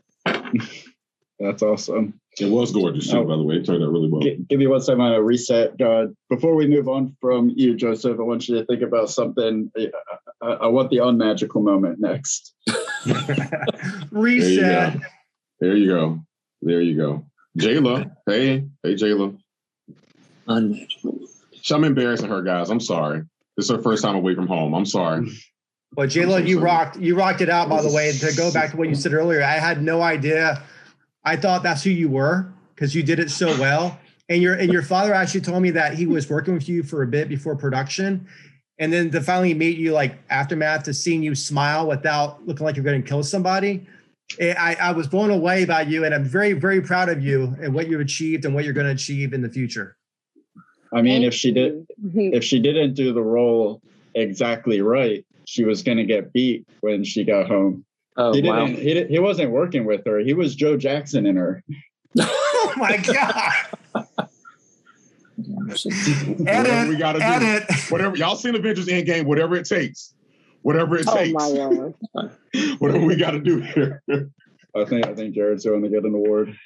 [1.40, 2.20] That's awesome.
[2.40, 3.56] It was gorgeous, too, oh, by the way.
[3.56, 4.22] It turned out really well.
[4.22, 6.16] G- give me one second to reset, God.
[6.30, 9.72] Before we move on from you, Joseph, I want you to think about something.
[10.42, 12.54] I, I want the unmagical moment next.
[14.12, 14.98] reset.
[15.64, 16.20] There you go.
[16.62, 17.26] There you go.
[17.58, 18.14] Jayla.
[18.26, 19.38] Hey, hey, Jayla.
[20.46, 21.20] Unmanageable.
[21.72, 22.70] I'm embarrassing her, guys.
[22.70, 23.22] I'm sorry.
[23.56, 24.74] This is her first time away from home.
[24.74, 25.30] I'm sorry.
[25.96, 26.66] Well, Jayla, so you sorry.
[26.66, 26.98] rocked.
[26.98, 28.10] You rocked it out, by the way.
[28.10, 30.62] And to go back to what you said earlier, I had no idea.
[31.24, 33.98] I thought that's who you were because you did it so well.
[34.28, 37.04] And your and your father actually told me that he was working with you for
[37.04, 38.28] a bit before production,
[38.80, 42.76] and then to finally meet you, like aftermath, to seeing you smile without looking like
[42.76, 43.88] you're going to kill somebody
[44.40, 47.56] Eh, I, I was blown away by you, and I'm very, very proud of you
[47.62, 49.96] and what you've achieved and what you're going to achieve in the future.
[50.94, 53.82] I mean, if she did, if she didn't do the role
[54.14, 57.84] exactly right, she was going to get beat when she got home.
[58.16, 58.56] Oh, he didn't.
[58.56, 58.66] Wow.
[58.68, 60.20] He, he wasn't working with her.
[60.20, 61.64] He was Joe Jackson in her.
[62.20, 63.54] oh my god!
[66.48, 67.68] edit, we gotta edit.
[67.68, 67.76] do.
[67.90, 70.14] Whatever y'all seen Avengers Endgame, whatever it takes
[70.64, 71.34] whatever it oh takes.
[72.80, 74.02] whatever we got to do here.
[74.76, 76.58] I think I think Jared's going to get an award.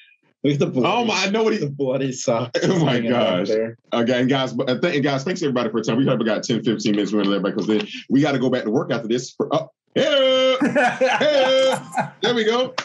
[0.44, 1.26] Look at the bloody, oh my!
[1.26, 2.60] I know what he, the bloody socks.
[2.64, 3.50] Oh my gosh!
[3.92, 5.98] Again, guys, but th- guys, thanks everybody for time.
[5.98, 8.50] We probably got 10, 15 minutes We're gonna everybody because then we got to go
[8.50, 9.32] back to work after this.
[9.32, 11.76] For, oh, hey, hey,
[12.22, 12.76] there we go.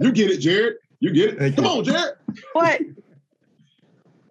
[0.00, 0.76] You get it, Jared.
[1.00, 1.38] You get it.
[1.38, 1.70] Thank Come you.
[1.70, 2.14] on, Jared.
[2.52, 2.80] What?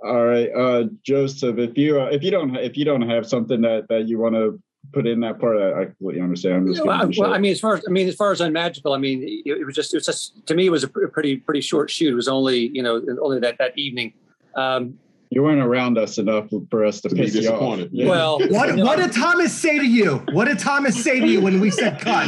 [0.03, 1.57] All right, uh, Joseph.
[1.59, 4.35] If you uh, if you don't if you don't have something that that you want
[4.35, 4.59] to
[4.93, 5.57] put in that part.
[5.57, 6.69] I, I completely understand.
[6.69, 8.97] well, I, well, I mean, as far as I mean, as far as unmagical, I
[8.97, 11.61] mean, it, it, was just it was just to me it was a pretty pretty
[11.61, 12.11] short shoot.
[12.11, 14.13] It was only you know only that that evening.
[14.55, 14.97] Um,
[15.29, 17.89] you weren't around us enough for us to, to piss you off.
[17.91, 18.07] Yeah.
[18.07, 20.23] Well, what, what did Thomas say to you?
[20.31, 22.27] What did Thomas say to you when we said cut?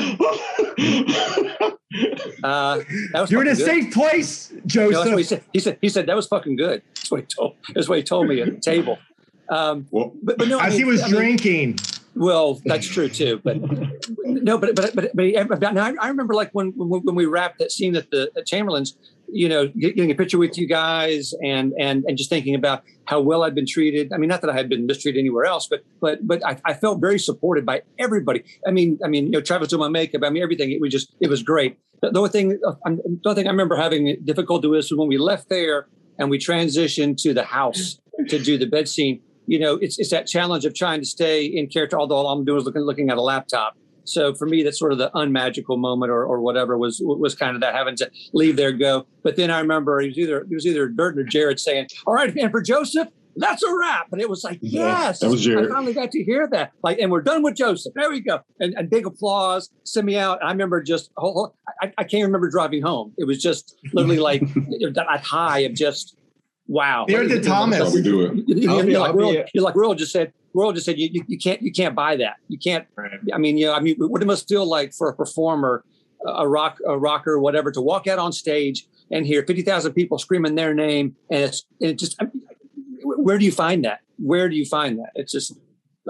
[2.44, 2.82] Uh,
[3.30, 3.66] You're in a good.
[3.66, 5.06] safe place, Joseph.
[5.06, 5.44] No, he, said.
[5.52, 5.78] he said.
[5.82, 6.84] He said that was fucking good.
[6.94, 7.56] That's what he told.
[7.74, 9.00] That's what he told me at the table.
[9.50, 11.70] Um, well, but, but no, as I mean, he was I drinking.
[11.70, 11.78] Mean,
[12.16, 13.58] well, that's true too, but
[14.26, 17.72] no, but but but, but now I remember like when when when we wrapped that
[17.72, 22.04] scene at the at Chamberlain's, you know, getting a picture with you guys and and
[22.08, 24.12] and just thinking about how well I'd been treated.
[24.14, 26.74] I mean, not that I had been mistreated anywhere else, but but but I, I
[26.74, 28.44] felt very supported by everybody.
[28.68, 30.22] I mean, I mean, you know, Travis doing my makeup.
[30.24, 30.72] I mean, everything.
[30.72, 31.78] It was just it was great.
[32.02, 35.08] The, the only thing, um, the only thing I remember having difficulty with was when
[35.08, 35.88] we left there
[36.18, 40.12] and we transitioned to the house to do the bed scene you know, it's it's
[40.12, 42.00] that challenge of trying to stay in character.
[42.00, 43.76] Although all I'm doing is looking looking at a laptop.
[44.04, 47.56] So for me, that's sort of the unmagical moment, or, or whatever was was kind
[47.56, 49.08] of that having to leave there, go.
[49.24, 52.14] But then I remember it was either it was either Durden or Jared saying, "All
[52.14, 55.72] right, and for Joseph, that's a wrap." And it was like, yes, that was Jared.
[55.72, 56.72] I finally got to hear that.
[56.84, 57.94] Like, and we're done with Joseph.
[57.96, 58.42] There we go.
[58.60, 59.70] And, and big applause.
[59.84, 60.44] Send me out.
[60.44, 63.14] I remember just, I, I can't remember driving home.
[63.18, 66.16] It was just literally like that high of just
[66.70, 67.06] wow.
[67.08, 67.80] There did Thomas.
[67.80, 68.48] How we do it.
[68.48, 70.32] You're, you're like, Will, you're like Will just said.
[70.54, 72.38] Will just said you, you, you, can't you can't buy that.
[72.48, 72.88] You can't.
[72.96, 73.20] Right.
[73.34, 75.84] I mean, you know, I mean, what it must feel like for a performer,
[76.26, 80.18] a rock, a rocker, whatever, to walk out on stage and hear fifty thousand people
[80.18, 82.16] screaming their name, and it's and it just.
[82.22, 82.48] I mean,
[83.02, 84.00] where do you find that?
[84.18, 85.12] Where do you find that?
[85.16, 85.54] It's just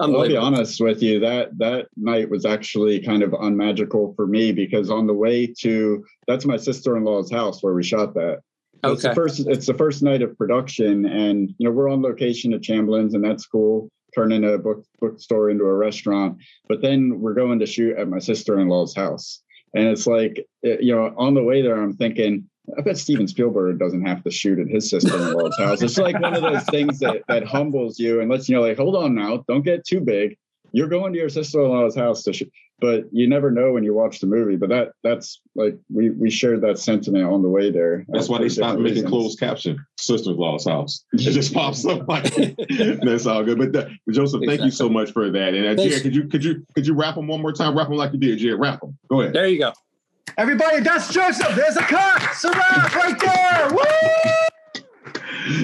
[0.00, 1.20] I'll be honest with you.
[1.20, 6.04] That that night was actually kind of unmagical for me because on the way to
[6.26, 8.40] that's my sister in law's house where we shot that.
[8.82, 8.92] Okay.
[8.92, 12.52] It's the first it's the first night of production and you know we're on location
[12.54, 16.38] at Chamberlain's and that's cool turning a book bookstore into a restaurant
[16.68, 19.42] but then we're going to shoot at my sister-in-law's house
[19.74, 22.48] and it's like eh, you know on the way there I'm thinking
[22.78, 25.82] I bet Steven Spielberg doesn't have to shoot at his sister-in-law's house.
[25.82, 28.78] It's like one of those things that that humbles you and lets you know like
[28.78, 30.36] hold on now don't get too big
[30.72, 32.50] you're going to your sister-in-law's house to shoot
[32.80, 34.56] but you never know when you watch the movie.
[34.56, 38.04] But that that's like we we shared that sentiment on the way there.
[38.08, 39.10] That's why they stopped making reasons.
[39.10, 41.04] closed caption sister-in-law's house.
[41.12, 42.34] It just pops up like
[43.02, 43.58] that's all good.
[43.58, 44.46] But, the, but Joseph, exactly.
[44.46, 45.54] thank you so much for that.
[45.54, 47.76] And uh, Jared, could you could you could you wrap them one more time?
[47.76, 48.60] Wrap them like you did, Jared.
[48.60, 48.98] Wrap them.
[49.08, 49.34] Go ahead.
[49.34, 49.72] There you go.
[50.38, 51.54] Everybody, that's Joseph.
[51.54, 52.22] There's a cut.
[52.34, 53.68] Surround right there.
[53.72, 54.40] Woo!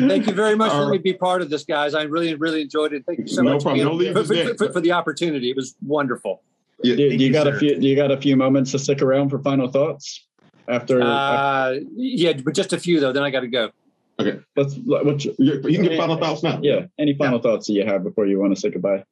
[0.09, 1.95] Thank you very much for letting me be part of this, guys.
[1.95, 3.05] I really, really enjoyed it.
[3.07, 4.15] Thank you so no much problem.
[4.15, 5.51] for, for, for, for, the opportunity.
[5.51, 6.43] It was wonderful.
[6.83, 7.79] Yeah, do, do you got a few?
[7.81, 10.27] Do you got a few moments to stick around for final thoughts?
[10.69, 11.81] After, uh, after...
[11.95, 13.13] yeah, but just a few though.
[13.13, 13.71] Then I got to go.
[14.19, 14.75] Okay, let's.
[14.77, 16.59] What you, you can get final thoughts now.
[16.63, 17.43] Yeah, any final yeah.
[17.43, 19.05] thoughts that you have before you want to say goodbye?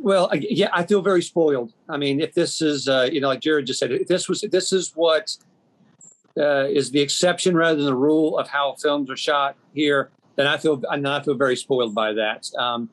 [0.00, 1.72] Well, yeah, I feel very spoiled.
[1.88, 4.42] I mean, if this is, uh, you know, like Jared just said, if this was,
[4.44, 5.34] if this is what
[6.36, 10.46] uh, is the exception rather than the rule of how films are shot here, then
[10.46, 12.50] I feel and I feel very spoiled by that.
[12.58, 12.90] Um,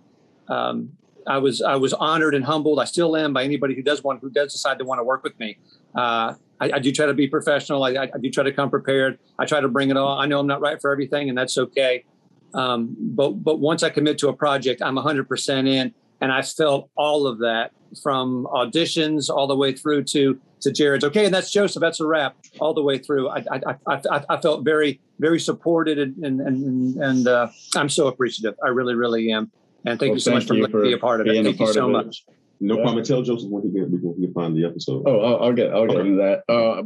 [0.47, 0.91] um,
[1.27, 2.79] I was I was honored and humbled.
[2.79, 5.23] I still am by anybody who does want who does decide to want to work
[5.23, 5.57] with me.
[5.95, 7.83] Uh, I, I, do try to be professional.
[7.83, 9.19] I, I, do try to come prepared.
[9.39, 10.17] I try to bring it all.
[10.17, 12.05] I know I'm not right for everything, and that's okay.
[12.53, 16.89] Um, but but once I commit to a project, I'm 100% in, and I felt
[16.95, 17.71] all of that
[18.01, 21.03] from auditions all the way through to to Jared's.
[21.03, 21.81] Okay, and that's Joseph.
[21.81, 23.29] That's a wrap all the way through.
[23.29, 28.07] I I, I, I felt very very supported and and and, and uh, I'm so
[28.07, 28.57] appreciative.
[28.63, 29.51] I really really am.
[29.85, 31.43] And thank well, you so thank much for letting me a part of it.
[31.43, 32.25] Thank you so much.
[32.59, 32.83] No yeah.
[32.83, 33.03] problem.
[33.03, 35.03] Tell Joseph when he get when he find the episode.
[35.07, 36.09] Oh, I'll, I'll get I'll get okay.
[36.09, 36.43] into that.
[36.53, 36.83] Uh,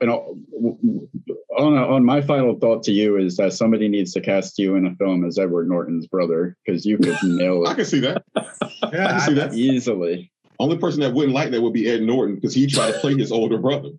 [0.00, 4.76] and on on my final thought to you is that somebody needs to cast you
[4.76, 7.68] in a film as Edward Norton's brother because you could nail it.
[7.68, 8.24] I can see that.
[8.34, 8.42] yeah,
[8.82, 10.32] I can see that easily.
[10.58, 13.14] Only person that wouldn't like that would be Ed Norton because he tried to play
[13.14, 13.90] his older brother.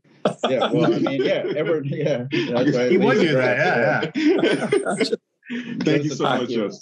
[0.50, 4.12] Yeah, well, I mean, yeah, Edward, yeah, he would do that.
[4.16, 5.16] Yeah, yeah.
[5.84, 6.82] Thank you so much, Joseph.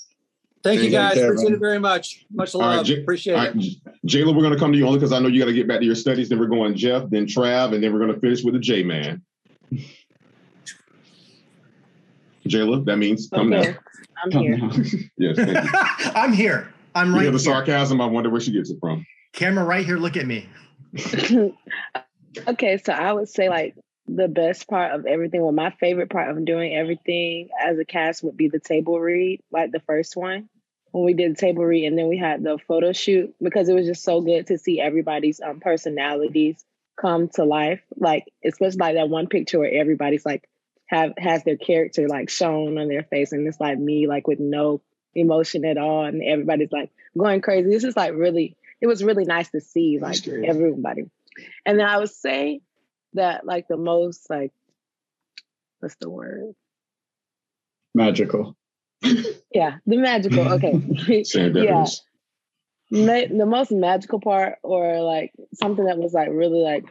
[0.64, 1.16] Thank you guys.
[1.16, 1.56] Care, Appreciate man.
[1.56, 2.26] it very much.
[2.32, 2.78] Much love.
[2.78, 3.78] Right, J- Appreciate right, it.
[4.08, 5.68] Jayla, we're going to come to you only because I know you got to get
[5.68, 6.30] back to your studies.
[6.30, 8.82] Then we're going Jeff, then Trav, and then we're going to finish with the J
[8.84, 9.22] man.
[12.48, 13.72] Jayla, that means come okay.
[13.72, 13.78] now.
[14.24, 14.58] I'm come here.
[14.58, 14.72] Now.
[15.18, 16.74] yes, I'm here.
[16.96, 17.26] I'm right.
[17.26, 18.00] You the sarcasm.
[18.00, 19.06] I wonder where she gets it from.
[19.34, 19.98] Camera right here.
[19.98, 20.48] Look at me.
[22.48, 23.76] okay, so I would say like
[24.08, 28.24] the best part of everything, well, my favorite part of doing everything as a cast
[28.24, 30.50] would be the table read, like the first one
[30.94, 33.88] when we did table read and then we had the photo shoot because it was
[33.88, 36.64] just so good to see everybody's um, personalities
[36.96, 37.82] come to life.
[37.98, 40.48] Like especially like that one picture where everybody's like
[40.86, 44.40] have has their character like shown on their face and it's like me like with
[44.40, 44.82] no
[45.16, 47.70] emotion at all and everybody's like going crazy.
[47.70, 51.10] This is like really it was really nice to see like everybody.
[51.66, 52.62] And then I would say
[53.14, 54.52] that like the most like
[55.80, 56.56] what's the word?
[57.94, 58.56] Magical
[59.52, 60.54] yeah, the magical.
[60.54, 60.74] Okay.
[61.34, 61.86] yeah.
[62.92, 66.86] Ma- the most magical part, or like something that was like really like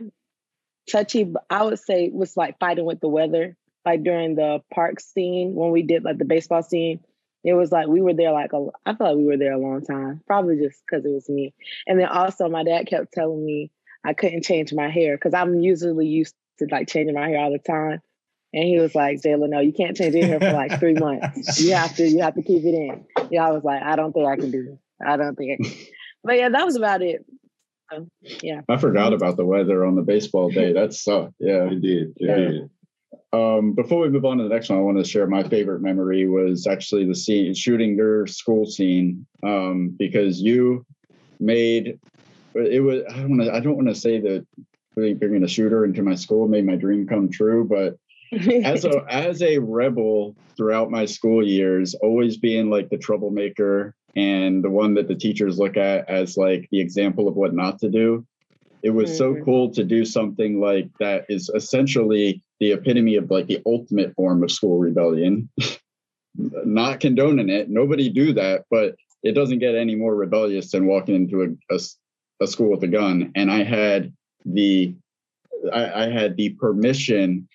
[0.91, 3.57] touchy, I would say was like fighting with the weather.
[3.85, 7.01] Like during the park scene when we did like the baseball scene,
[7.43, 9.59] it was like we were there like a, I feel like we were there a
[9.59, 11.53] long time, probably just because it was me.
[11.87, 13.73] And then also my dad kept telling me
[14.05, 17.53] I couldn't change my hair because I'm usually used to like changing my hair all
[17.53, 18.01] the time.
[18.55, 21.61] And he was like, Jayla, no, you can't change your hair for like three months.
[21.61, 23.07] You have to, you have to keep it in.
[23.31, 24.79] Yeah, I was like, I don't think I can do this.
[25.07, 25.75] I don't think I can.
[26.25, 27.25] But yeah, that was about it.
[27.95, 28.11] Um,
[28.43, 28.61] yeah.
[28.69, 30.73] I forgot about the weather on the baseball day.
[30.73, 31.35] That sucked.
[31.39, 31.65] Yeah.
[31.65, 32.15] It did.
[32.17, 32.37] Yeah.
[32.37, 32.71] did.
[33.33, 35.81] Um, before we move on to the next one, I want to share my favorite
[35.81, 39.27] memory was actually the scene shooting your school scene.
[39.43, 40.85] Um, because you
[41.41, 41.99] made
[42.55, 44.47] it was I don't want to I don't want to say that
[44.95, 47.97] bringing a shooter into my school made my dream come true, but
[48.65, 54.63] as a as a rebel throughout my school years, always being like the troublemaker and
[54.63, 57.89] the one that the teachers look at as like the example of what not to
[57.89, 58.27] do.
[58.83, 59.39] It was mm-hmm.
[59.39, 64.15] so cool to do something like that is essentially the epitome of like the ultimate
[64.15, 65.49] form of school rebellion.
[66.37, 71.15] not condoning it, nobody do that, but it doesn't get any more rebellious than walking
[71.15, 71.79] into a, a,
[72.43, 73.33] a school with a gun.
[73.35, 74.13] And I had
[74.45, 74.95] the
[75.73, 77.49] I, I had the permission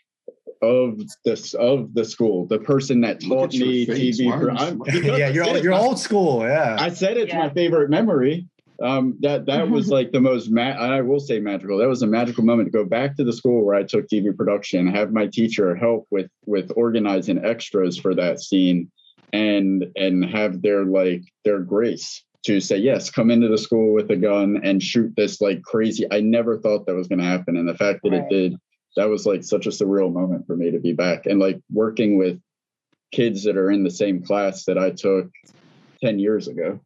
[0.61, 4.27] of this of the school, the person that taught me TV.
[4.39, 6.41] For, yeah, you're old, you're old school.
[6.41, 7.39] Yeah, I said it's yeah.
[7.39, 8.47] my favorite memory.
[8.81, 11.79] Um, that that was like the most ma- I will say magical.
[11.79, 14.35] That was a magical moment to go back to the school where I took TV
[14.35, 18.91] production, have my teacher help with with organizing extras for that scene,
[19.33, 24.09] and and have their like their grace to say yes come into the school with
[24.11, 27.57] a gun and shoot this like crazy i never thought that was going to happen
[27.57, 28.21] and the fact that right.
[28.21, 28.55] it did
[28.95, 32.17] that was like such a surreal moment for me to be back and like working
[32.17, 32.39] with
[33.11, 35.29] kids that are in the same class that I took
[36.01, 36.79] 10 years ago.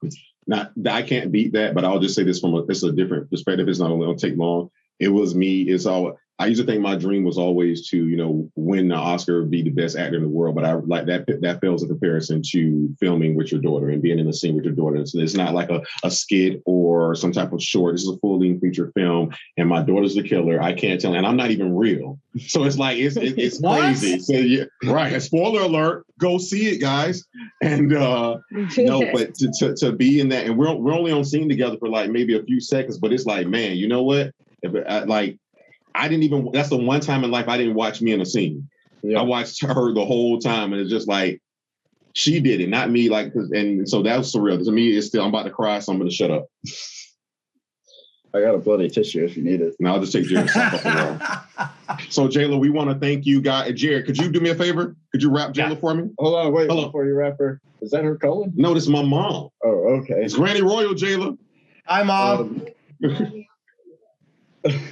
[0.48, 2.92] Now, I can't beat that, but I'll just say this from a, this is a
[2.92, 3.68] different perspective.
[3.68, 4.70] It's not only going to take long.
[5.00, 5.62] It was me.
[5.62, 8.96] It's all, I used to think my dream was always to, you know, win the
[8.96, 10.56] Oscar, be the best actor in the world.
[10.56, 14.18] But I like that that fails in comparison to filming with your daughter and being
[14.18, 15.06] in the scene with your daughter.
[15.06, 17.94] So it's not like a, a skit or some type of short.
[17.94, 20.60] This is a full length feature film, and my daughter's the killer.
[20.60, 22.20] I can't tell, and I'm not even real.
[22.48, 24.18] So it's like it's it, it's crazy.
[24.18, 25.14] So yeah, right.
[25.14, 27.24] And spoiler alert, go see it, guys.
[27.62, 28.40] And uh
[28.78, 31.78] no, but to, to, to be in that, and we're we're only on scene together
[31.78, 34.34] for like maybe a few seconds, but it's like, man, you know what?
[34.64, 35.38] If, uh, like
[35.96, 36.50] I didn't even.
[36.52, 38.68] That's the one time in life I didn't watch me in a scene.
[39.04, 39.20] Yeah.
[39.20, 41.42] I watched her the whole time, and it's just like
[42.14, 43.10] she did it, not me.
[43.10, 44.64] Like, and so that was surreal.
[44.64, 46.48] To me, it's still I'm about to cry, so I'm going to shut up.
[48.34, 49.76] I got a bloody tissue if you need it.
[49.80, 51.98] No, I'll just take Jared's off the wall.
[52.10, 53.74] So Jayla, we want to thank you, guys.
[53.74, 54.96] Jared, could you do me a favor?
[55.12, 56.10] Could you wrap Jayla for me?
[56.18, 56.90] Hold on, wait, Hold on.
[56.90, 57.60] before you wrap her.
[57.82, 58.54] Is that her colon?
[58.56, 59.50] No, this is my mom.
[59.64, 60.16] Oh, okay.
[60.24, 61.38] It's Granny Royal, Jayla.
[61.88, 62.64] Hi, mom.
[63.04, 63.44] Um,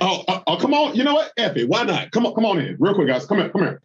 [0.01, 0.95] Oh, oh, oh, come on.
[0.95, 1.31] You know what?
[1.37, 1.69] F it.
[1.69, 2.11] Why not?
[2.11, 2.75] Come on, come on in.
[2.79, 3.25] Real quick, guys.
[3.25, 3.49] Come here.
[3.49, 3.81] Come here.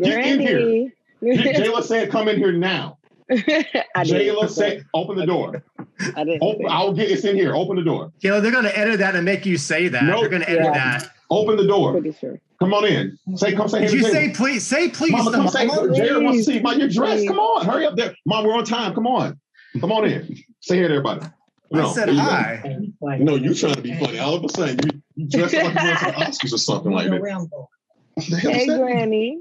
[0.00, 0.92] Get in here.
[1.22, 2.98] Jayla said, come in here now.
[3.30, 5.62] I Jayla said, open the door.
[6.16, 6.42] I didn't.
[6.42, 7.54] Open, I'll get it's in here.
[7.54, 8.12] Open the door.
[8.22, 10.04] Kayla, they're going to edit that and make you say that.
[10.04, 10.20] No.
[10.20, 10.98] They're going to edit Yeah.
[10.98, 11.10] that.
[11.30, 11.92] Open the door.
[11.92, 12.40] Pretty sure.
[12.58, 13.18] Come on in.
[13.36, 14.66] Say, come say, Did you say please?
[14.66, 15.88] Say please Mama, come say, mama.
[15.88, 16.60] Jayla wants to see.
[16.60, 17.18] Mom, you're dressed.
[17.18, 17.28] Please.
[17.28, 17.66] Come on.
[17.66, 18.14] Hurry up there.
[18.24, 18.94] Mom, we're on time.
[18.94, 19.38] Come on.
[19.80, 20.36] Come on in.
[20.60, 21.26] Say hey to everybody.
[21.74, 22.26] I said there you go.
[22.26, 23.16] hi.
[23.18, 24.18] No, you trying to be funny.
[24.18, 26.58] All of a sudden, you, you dressed up like you went to the Oscars or
[26.58, 27.20] something like that.
[27.20, 27.68] What
[28.30, 28.78] the hell is Hey, that?
[28.78, 29.40] Granny.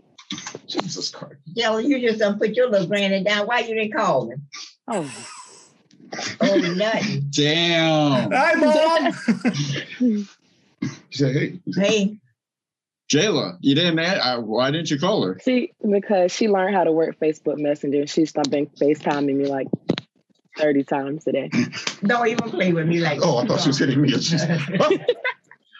[0.67, 1.35] Jesus Christ.
[1.55, 3.47] Jella, you just don't put your little granny down.
[3.47, 4.35] Why you didn't call me?
[4.87, 5.09] Oh,
[6.41, 7.27] Oh, nothing.
[7.31, 8.31] Damn.
[8.31, 10.27] Hi, mom.
[11.09, 11.59] She said, hey.
[11.75, 12.17] Hey,
[13.09, 15.39] Jayla, you didn't add, uh, why didn't you call her?
[15.43, 18.05] she because she learned how to work Facebook Messenger.
[18.07, 19.67] She's been FaceTiming me like
[20.57, 21.49] thirty times today.
[22.03, 24.13] don't even play with me like Oh, I thought she was hitting me.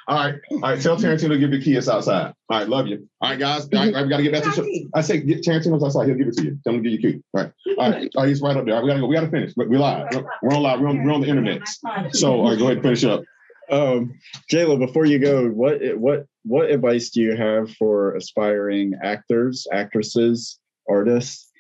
[0.08, 0.40] all right.
[0.52, 0.82] All right.
[0.82, 1.76] Tell Tarantino to give you the key.
[1.76, 2.34] It's outside.
[2.50, 2.68] All right.
[2.70, 3.08] Love you.
[3.22, 3.68] All right, guys.
[3.74, 4.66] All right, we got to get back to show.
[4.96, 6.08] I say, get Tarantino's outside.
[6.08, 6.58] He'll give it to you.
[6.64, 7.24] Tell him to give you a key.
[7.34, 7.52] All right.
[7.78, 8.12] All right.
[8.16, 8.76] Oh, he's right up there.
[8.76, 9.08] All right, we got to go.
[9.08, 9.54] We got to finish.
[9.58, 10.08] We- We're live.
[10.42, 10.80] We're on live.
[10.80, 11.62] We're on, we're on the internet.
[12.14, 13.24] So, all right, go ahead and finish up.
[13.70, 14.18] Um,
[14.50, 20.58] Jayla, before you go, what what what advice do you have for aspiring actors, actresses,
[20.90, 21.52] artists?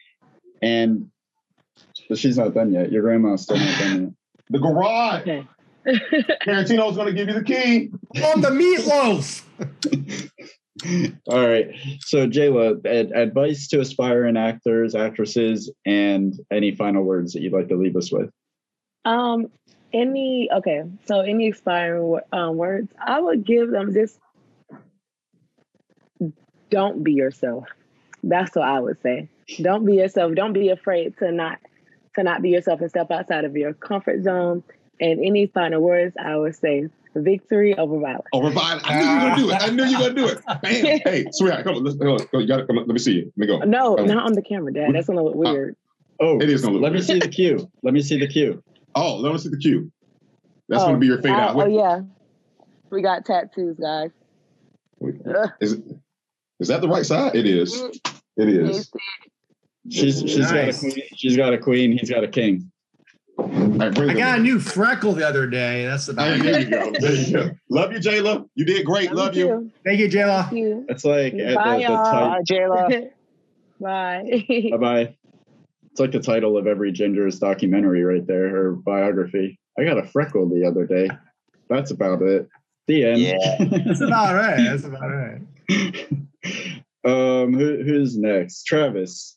[0.62, 1.12] And
[2.10, 2.92] but she's not done yet.
[2.92, 4.12] Your grandma's still not done yet.
[4.50, 5.22] The garage.
[5.24, 5.46] Okay.
[5.88, 7.90] Tarantino's going to give you the key.
[8.24, 9.44] On the meatloaf.
[11.28, 11.68] All right.
[12.00, 17.68] So Jayla, ad- advice to aspiring actors, actresses, and any final words that you'd like
[17.70, 18.30] to leave us with.
[19.06, 19.48] Um,
[19.94, 24.20] any okay, so any aspiring um, words, I would give them just
[26.70, 27.66] don't be yourself.
[28.24, 29.30] That's what I would say.
[29.62, 30.36] Don't be yourself.
[30.36, 31.60] Don't be afraid to not
[32.18, 34.64] to not be yourself and step outside of your comfort zone.
[35.00, 38.26] And any final words, I would say victory over violence.
[38.34, 38.84] Over violence.
[38.88, 39.62] I knew you were going to do it.
[39.62, 40.62] I knew you were going to do it.
[40.62, 41.00] Bam.
[41.06, 41.84] Hey, sweetheart, come on.
[41.84, 42.20] Let's, come on.
[42.42, 42.88] You got to come on.
[42.88, 43.32] Let me see you.
[43.36, 43.60] Let me go.
[43.60, 44.06] No, Oh.
[44.06, 44.94] not on the camera, Dad.
[44.94, 45.76] That's gonna look weird.
[46.20, 47.70] Oh, It is gonna look let me see the cue.
[47.84, 48.64] Let me see the cue.
[48.96, 49.92] Oh, let me see the cue.
[50.68, 51.56] That's Oh, going to be your fade uh, out.
[51.56, 52.02] Oh yeah,
[52.90, 54.10] we got tattoos, guys.
[55.04, 55.50] Ugh.
[55.62, 55.84] Is, it,
[56.60, 57.36] is that the right side?
[57.36, 57.80] It is.
[58.36, 58.92] It is.
[59.90, 60.52] She's she's Nice.
[60.52, 61.04] got a queen.
[61.16, 61.98] She's got a queen.
[61.98, 62.72] He's got a king.
[63.38, 65.86] All right, bring I got a new freckle the other day.
[65.86, 66.64] That's about There it.
[66.64, 66.92] you go.
[67.00, 67.50] There you go.
[67.70, 68.50] Love you, Jayla.
[68.56, 69.12] You did great.
[69.12, 69.72] Love you.
[69.86, 70.46] Thank you, Jayla.
[70.46, 70.86] Thank you.
[70.90, 72.30] It's like Bye, the, the title.
[72.30, 73.10] Bye, Jayla.
[73.80, 74.46] Bye.
[74.72, 75.16] Bye bye.
[75.92, 79.60] It's like the title of every Ginger's documentary right there, her biography.
[79.80, 81.08] I got a freckle the other day.
[81.70, 82.48] That's about it.
[82.88, 83.22] The end.
[83.86, 84.58] That's about right.
[84.64, 85.42] That's about right.
[87.06, 88.64] um, who, who's next?
[88.64, 89.37] Travis.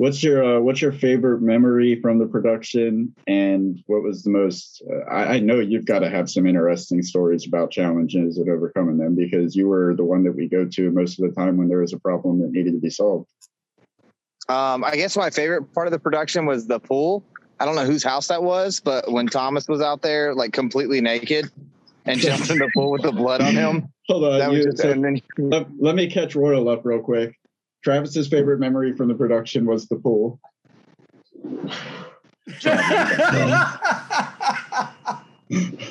[0.00, 4.82] What's your uh, what's your favorite memory from the production, and what was the most?
[4.90, 8.96] Uh, I, I know you've got to have some interesting stories about challenges and overcoming
[8.96, 11.68] them because you were the one that we go to most of the time when
[11.68, 13.28] there was a problem that needed to be solved.
[14.48, 17.22] Um, I guess my favorite part of the production was the pool.
[17.60, 21.02] I don't know whose house that was, but when Thomas was out there, like completely
[21.02, 21.50] naked
[22.06, 24.70] and jumped in the pool with the blood on him, Hold on, that was you-
[24.70, 27.36] just, so- then let, let me catch Royal up real quick.
[27.82, 30.38] Travis's favorite memory from the production was the pool.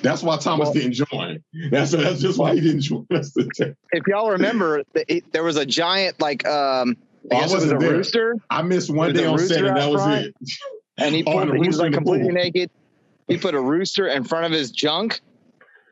[0.01, 1.43] That's why Thomas didn't join.
[1.69, 3.73] That's that's just why he didn't join us today.
[3.91, 6.95] if y'all remember, the- it, there was a giant like um,
[7.31, 7.91] Oh, I I guess it was a wasn't there.
[7.91, 10.27] rooster, I missed one day on set, and that was front.
[10.27, 10.35] it.
[10.97, 12.35] and he Oh, and he was like completely pool.
[12.35, 12.71] naked.
[13.27, 15.19] He put a rooster in front of his junk,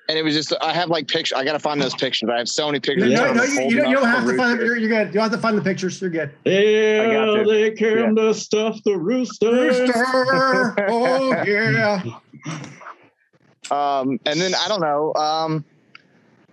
[0.09, 1.37] and it was just I have like pictures.
[1.37, 2.29] I gotta find those pictures.
[2.29, 3.11] I have so many pictures.
[3.11, 4.65] No, of no, you, you, don't, you don't have to find rooster.
[4.65, 5.07] you're, you're good.
[5.07, 5.99] You don't have to find the pictures.
[5.99, 6.31] You're good.
[6.45, 7.43] Yeah, got to.
[7.43, 9.51] they came to stuff the rooster.
[9.51, 10.75] Rooster.
[10.89, 12.01] Oh yeah.
[13.69, 15.13] Um, and then I don't know.
[15.13, 15.65] Um,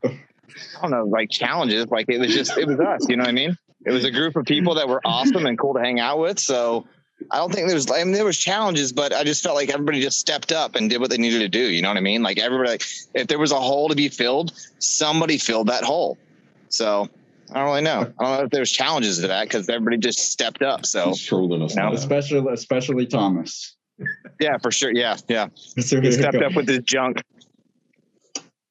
[0.04, 1.86] I don't know, like challenges.
[1.86, 3.08] Like it was just it was us.
[3.08, 3.56] You know what I mean?
[3.86, 6.38] It was a group of people that were awesome and cool to hang out with.
[6.38, 6.86] So
[7.30, 7.90] I don't think there's.
[7.90, 10.90] I mean, there was challenges, but I just felt like everybody just stepped up and
[10.90, 11.60] did what they needed to do.
[11.60, 12.22] You know what I mean?
[12.22, 12.84] Like everybody, like
[13.14, 16.18] if there was a hole to be filled, somebody filled that hole.
[16.68, 17.08] So
[17.52, 18.12] I don't really know.
[18.18, 20.86] I don't know if there's challenges to that because everybody just stepped up.
[20.86, 21.74] So He's trolling us.
[21.74, 21.84] No.
[21.84, 21.92] now.
[21.92, 23.76] especially especially Thomas.
[24.40, 24.92] yeah, for sure.
[24.92, 25.48] Yeah, yeah.
[25.54, 27.22] So He stepped up with his junk.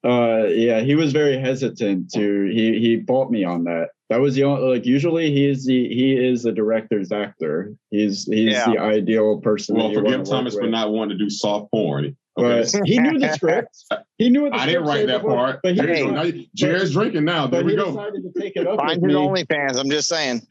[0.04, 2.44] Uh, yeah, he was very hesitant to.
[2.52, 3.90] He he fought me on that.
[4.10, 7.74] That was the only like usually he is the he is the director's actor.
[7.90, 8.70] He's he's Yeah.
[8.70, 9.76] the ideal person.
[9.76, 12.16] Well, that you forgive Thomas for not wanting to do soft porn.
[12.36, 12.68] Okay.
[12.72, 13.84] But he knew the script.
[14.16, 15.60] He knew what the I didn't write that before, part.
[15.64, 16.10] But he, There you go.
[16.12, 17.48] Now Jared's drinking now.
[17.48, 17.86] There but we he go.
[17.86, 19.26] decided to take it up Find with his me.
[19.26, 19.76] OnlyFans.
[19.76, 20.42] I'm just saying.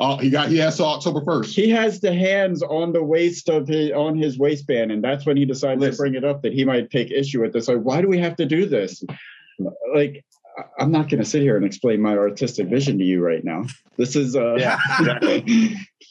[0.00, 1.54] Oh, he got he has till October first.
[1.54, 5.36] He has the hands on the waist of his on his waistband, and that's when
[5.36, 7.68] he decided to bring it up that he might take issue with this.
[7.68, 9.04] Like, why do we have to do this?
[9.94, 10.43] Like, I-
[10.78, 13.64] I'm not going to sit here and explain my artistic vision to you right now.
[13.96, 14.78] This is uh, Yeah,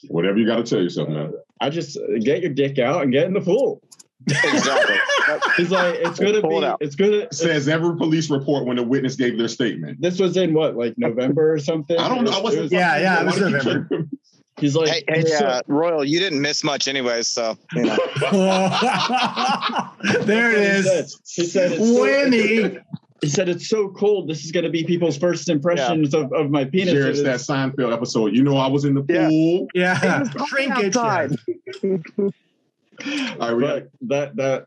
[0.10, 1.34] Whatever you got to tell yourself, man.
[1.61, 3.82] I just uh, get your dick out and get in the pool.
[4.28, 4.95] Exactly.
[5.57, 6.78] He's like, it's gonna Pull it be, out.
[6.82, 7.28] it's gonna.
[7.34, 9.99] Says every police report when the witness gave their statement.
[10.02, 11.98] This was in what, like November or something?
[11.98, 12.32] I don't know.
[12.32, 12.64] I It wasn't.
[12.64, 14.07] was- Yeah, yeah, it was Why did you November.
[14.60, 17.84] He's like, hey, hey it's so- uh, Royal, you didn't miss much anyways, so you
[17.84, 17.98] know.
[20.22, 20.86] there it is.
[20.86, 21.22] He said, is.
[21.36, 22.84] he said it's so- Whammy.
[23.24, 24.28] He said it's so cold.
[24.28, 26.94] This is going to be people's first impressions of, of my penis.
[26.94, 28.36] Jared's It that is- Seinfeld episode.
[28.36, 29.16] You know, I was in the pool.
[29.16, 29.30] Yeah.
[29.30, 29.68] pool.
[29.74, 30.24] Yeah.
[30.48, 30.95] Shrinkage.
[32.99, 33.38] outside.
[33.40, 34.65] All right, we got, but that that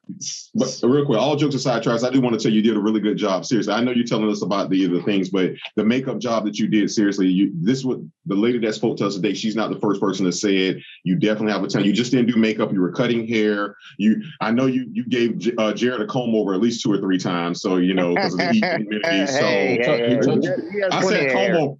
[0.55, 2.77] but real quick, all jokes aside, Travis, I do want to tell you, you did
[2.77, 3.44] a really good job.
[3.44, 6.59] Seriously, I know you're telling us about the the things, but the makeup job that
[6.59, 9.35] you did, seriously, you this what the lady that spoke to us today.
[9.35, 10.78] She's not the first person to say it.
[11.05, 11.85] You definitely have a time.
[11.85, 12.73] You just didn't do makeup.
[12.73, 13.77] You were cutting hair.
[13.98, 16.98] You, I know you you gave uh, Jared a comb over at least two or
[16.98, 17.61] three times.
[17.61, 19.27] So you know because of the heat humidity.
[19.27, 21.77] So Hey, hey, hey, he has- he has I said comb over.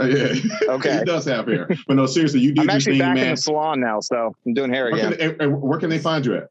[0.00, 0.34] Uh, yeah.
[0.68, 0.98] Okay.
[0.98, 1.68] he does have hair.
[1.86, 3.30] But no, seriously, you did I'm actually thing, back in man.
[3.32, 5.30] the salon now, so I'm doing hair Where can, again.
[5.32, 6.48] and- and where can they find you at?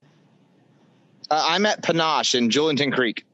[1.30, 3.26] Uh, I'm at Panache in Julington Creek.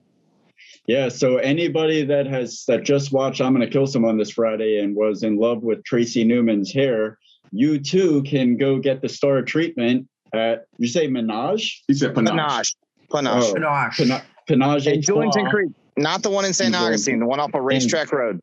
[0.88, 4.95] Yeah, so anybody that has that just watched I'm Gonna Kill Someone this Friday and
[4.95, 7.19] was in love with Tracy Newman's hair,
[7.52, 11.84] you too can go get the star treatment at you say Menage?
[11.88, 12.31] He said panache.
[12.31, 12.76] Panache.
[13.11, 13.44] Panache.
[13.44, 13.98] Oh, Panache.
[13.98, 15.69] Pena- Penage in Julington Spa Creek.
[15.98, 16.69] Not the one in St.
[16.69, 18.40] In Augustine, the one off of Racetrack Road.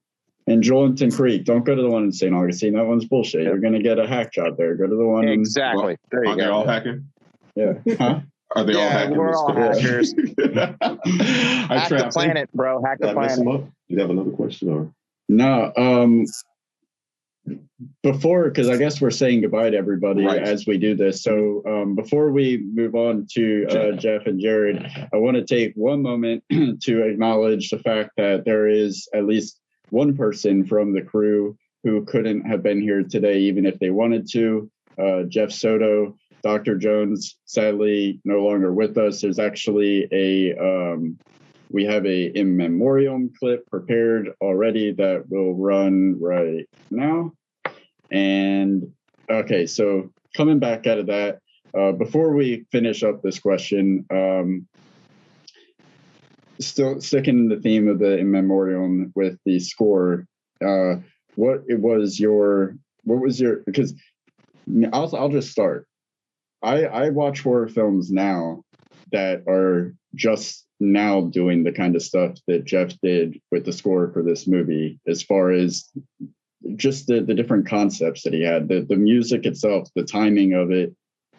[0.47, 1.44] In Julington Creek.
[1.44, 2.35] Don't go to the one in St.
[2.35, 2.74] Augustine.
[2.74, 3.43] That one's bullshit.
[3.43, 4.74] You're gonna get a hack job there.
[4.77, 5.97] Go to the one in Exactly.
[6.10, 6.52] There you Aren't they go.
[6.55, 7.09] all hacking?
[7.56, 7.73] yeah.
[7.98, 8.20] Huh?
[8.55, 9.16] Are they all Yeah, hacking?
[9.16, 9.78] we're all stuff?
[9.81, 10.14] hackers.
[10.40, 12.81] I Hack the planet, bro.
[12.82, 13.64] Hack the Did I mess him planet.
[13.66, 14.93] Do you have another question or?
[15.28, 16.24] No, um
[18.02, 20.43] before because I guess we're saying goodbye to everybody Right.
[20.43, 21.23] as we do this.
[21.23, 24.01] So um before we move on to uh, Jeff.
[24.01, 28.68] Jeff and Jared, I want to take one moment to acknowledge the fact that there
[28.68, 29.60] is at least
[29.91, 34.29] one person from the crew who couldn't have been here today, even if they wanted
[34.33, 34.71] to.
[34.99, 36.77] Uh, Jeff Soto, Dr.
[36.77, 39.21] Jones, sadly no longer with us.
[39.21, 41.19] There's actually a um,
[41.71, 47.33] we have a in memoriam clip prepared already that will run right now.
[48.11, 48.93] And
[49.29, 51.41] okay, so coming back out of that,
[51.77, 54.67] uh, before we finish up this question, um,
[56.61, 60.27] still sticking in the theme of the in memoriam with the score,
[60.65, 60.97] uh,
[61.35, 63.95] what it was your what was your because
[64.93, 65.87] I'll I'll just start.
[66.62, 68.62] I I watch horror films now
[69.12, 74.11] that are just now doing the kind of stuff that Jeff did with the score
[74.12, 75.91] for this movie, as far as
[76.74, 80.70] just the, the different concepts that he had, the, the music itself, the timing of
[80.70, 80.95] it,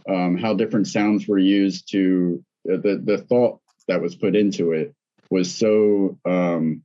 [0.09, 4.93] um, how different sounds were used to the, the thought that was put into it
[5.29, 6.83] was so um,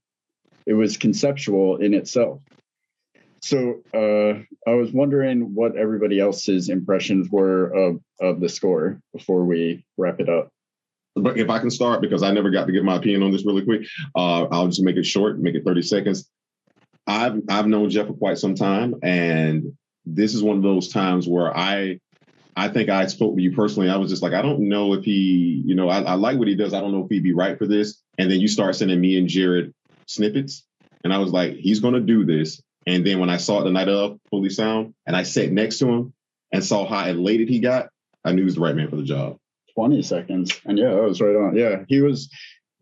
[0.67, 2.41] it was conceptual in itself.
[3.43, 9.45] So uh, I was wondering what everybody else's impressions were of, of the score before
[9.45, 10.49] we wrap it up.
[11.17, 13.45] But if I can start, because I never got to give my opinion on this
[13.45, 13.83] really quick,
[14.15, 16.31] uh, I'll just make it short, make it 30 seconds.
[17.07, 21.27] I've I've known Jeff for quite some time, and this is one of those times
[21.27, 21.99] where I
[22.57, 23.89] I think I spoke to you personally.
[23.89, 26.49] I was just like, I don't know if he, you know, I, I like what
[26.49, 26.75] he does.
[26.75, 28.03] I don't know if he'd be right for this.
[28.19, 29.73] And then you start sending me and Jared
[30.07, 30.65] snippets,
[31.05, 32.63] and I was like, he's gonna do this.
[32.87, 35.79] And then when I saw it the night of fully sound, and I sat next
[35.79, 36.13] to him
[36.53, 37.89] and saw how elated he got,
[38.25, 39.39] I knew he was the right man for the job.
[39.75, 40.61] 20 seconds.
[40.65, 41.57] And yeah, that was right on.
[41.57, 42.29] Yeah, he was.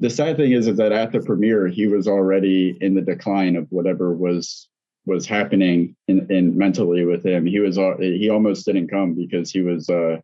[0.01, 3.55] The sad thing is, is that at the premiere, he was already in the decline
[3.55, 4.67] of whatever was
[5.07, 7.47] was happening in, in mentally with him.
[7.47, 10.21] He was al- he almost didn't come because he was uh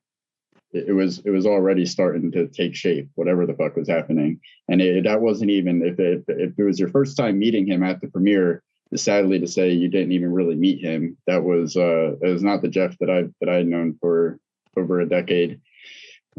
[0.73, 4.41] it it was it was already starting to take shape, whatever the fuck was happening.
[4.69, 7.83] And it, that wasn't even if it if it was your first time meeting him
[7.83, 8.63] at the premiere.
[8.95, 11.19] Sadly to say, you didn't even really meet him.
[11.27, 14.39] That was uh, that was not the Jeff that I that I had known for
[14.77, 15.61] over a decade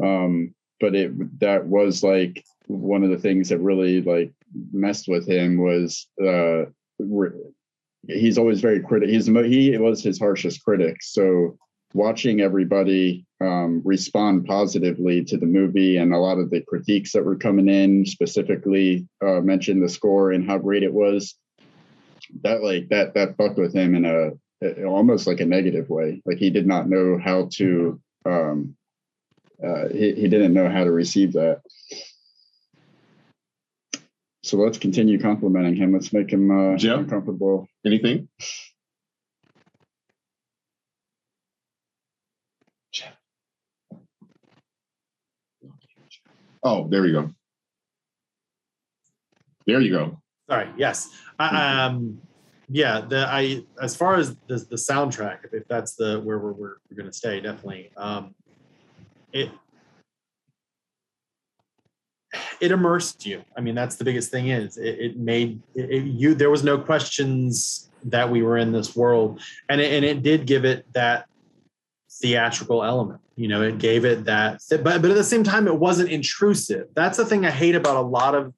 [0.02, 4.32] um but it that was like one of the things that really like
[4.72, 6.64] messed with him was uh
[8.06, 11.56] he's always very critic he's he was his harshest critic so
[11.94, 17.24] watching everybody um respond positively to the movie and a lot of the critiques that
[17.24, 21.34] were coming in specifically uh mentioned the score and how great it was
[22.42, 24.30] that like that that fucked with him in a,
[24.66, 26.22] a almost like a negative way.
[26.24, 28.76] Like he did not know how to um
[29.64, 31.62] uh he, he didn't know how to receive that.
[34.48, 35.92] So let's continue complimenting him.
[35.92, 37.00] Let's make him uh Jeff?
[37.00, 37.68] uncomfortable.
[37.84, 38.28] Anything?
[46.62, 47.30] Oh, there we go.
[49.66, 50.20] There you go.
[50.48, 50.68] Sorry.
[50.78, 51.10] Yes.
[51.38, 52.18] I, um,
[52.70, 53.02] yeah.
[53.02, 56.76] The I as far as the the soundtrack, if, if that's the where we're we're,
[56.90, 57.90] we're going to stay, definitely.
[57.98, 58.34] Um,
[59.30, 59.50] it
[62.60, 63.42] it immersed you.
[63.56, 64.48] I mean, that's the biggest thing.
[64.48, 66.34] Is it, it made it, it- you?
[66.34, 70.46] There was no questions that we were in this world, and it, and it did
[70.46, 71.26] give it that
[72.10, 73.20] theatrical element.
[73.36, 76.88] You know, it gave it that, but but at the same time, it wasn't intrusive.
[76.94, 78.52] That's the thing I hate about a lot of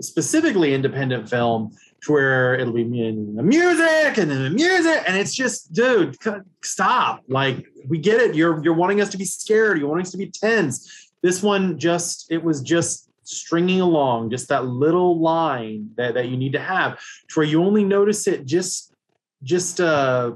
[0.00, 1.72] specifically independent film
[2.02, 6.16] to where it'll be the music and then the music and it's just dude
[6.62, 10.12] stop like we get it you're you're wanting us to be scared you're wanting us
[10.12, 15.90] to be tense this one just it was just stringing along just that little line
[15.96, 16.98] that, that you need to have
[17.28, 18.94] to where you only notice it just
[19.42, 20.32] just uh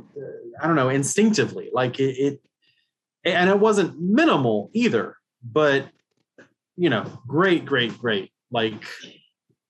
[0.60, 2.40] i don't know instinctively like it, it
[3.24, 5.86] and it wasn't minimal either but
[6.76, 8.84] you know great great great like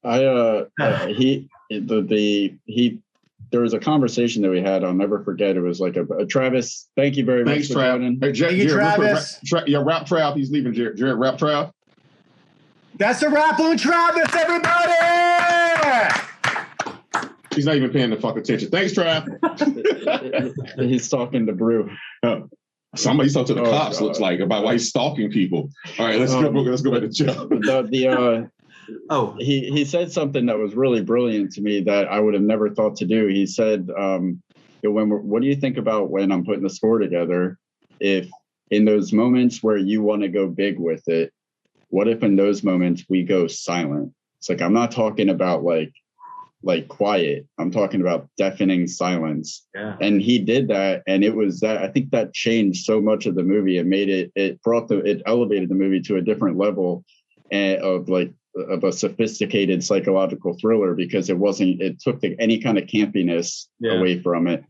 [0.04, 3.00] I uh, uh he the the he
[3.52, 4.82] there was a conversation that we had.
[4.82, 5.56] I'll never forget.
[5.56, 6.88] It was like a, a Travis.
[6.96, 7.92] Thank you very Thanks, much for Trav.
[7.92, 8.18] joining.
[8.18, 9.38] Hey, Jared, Thank you, quick, Travis.
[9.52, 10.36] Ra- Tra- yeah, rap Trav.
[10.36, 10.72] He's leaving.
[10.72, 11.70] Jared, Jared rap Trav.
[13.02, 14.92] That's a wrap on Travis, everybody.
[17.52, 18.70] He's not even paying the fuck attention.
[18.70, 19.26] Thanks, Trav.
[20.88, 21.90] He's talking to Brew.
[22.22, 22.48] Oh,
[22.94, 23.98] Somebody's talking to the Oh, cops.
[23.98, 24.04] God.
[24.04, 25.68] Looks like about why he's stalking people.
[25.98, 26.60] All right, let's Um, go.
[26.60, 27.48] Let's go back to Joe.
[27.50, 28.44] The the uh,
[29.10, 32.42] oh he he said something that was really brilliant to me that I would have
[32.44, 33.26] never thought to do.
[33.26, 34.40] He said, um,
[34.82, 37.58] "When we're, what do you think about when I'm putting the score together?
[37.98, 38.28] If
[38.70, 41.32] in those moments where you want to go big with it,
[41.92, 44.12] what if in those moments we go silent?
[44.38, 45.92] It's like I'm not talking about like
[46.64, 47.46] like quiet.
[47.58, 49.66] I'm talking about deafening silence.
[49.74, 53.26] yeah and he did that and it was that i think that changed so much
[53.26, 56.22] of the movie it made it it brought the it elevated the movie to a
[56.22, 57.04] different level
[57.50, 58.32] and of like
[58.74, 63.66] of a sophisticated psychological thriller because it wasn't it took the, any kind of campiness
[63.80, 63.94] Yeah.
[63.98, 64.64] away from it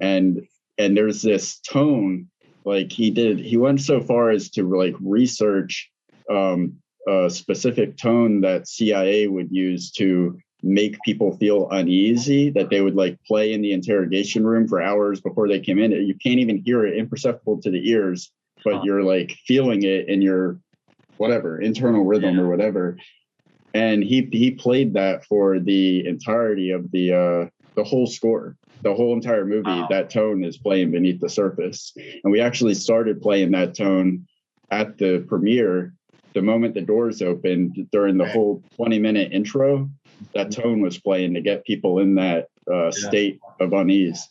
[0.00, 0.46] and
[0.76, 2.28] and there's this tone
[2.64, 5.90] like he did he went so far as to like research
[6.30, 6.74] um
[7.08, 12.96] a specific tone that cia would use to make people feel uneasy that they would
[12.96, 16.58] like play in the interrogation room for hours before they came in you can't even
[16.64, 18.30] hear it imperceptible to the ears
[18.64, 18.82] but Huh.
[18.84, 20.58] you're like feeling it in your
[21.16, 22.42] whatever internal rhythm Yeah.
[22.42, 22.96] or whatever
[23.74, 28.94] and he he played that for the entirety of the uh the whole score the
[28.94, 29.86] whole entire movie Wow.
[29.90, 34.26] that tone is playing beneath the surface and we actually started playing that tone
[34.70, 35.94] at the premiere
[36.38, 38.32] the moment the doors opened during the Right.
[38.32, 39.90] whole 20 minute intro
[40.34, 44.28] that tone was playing to get people in that uh, state of unease.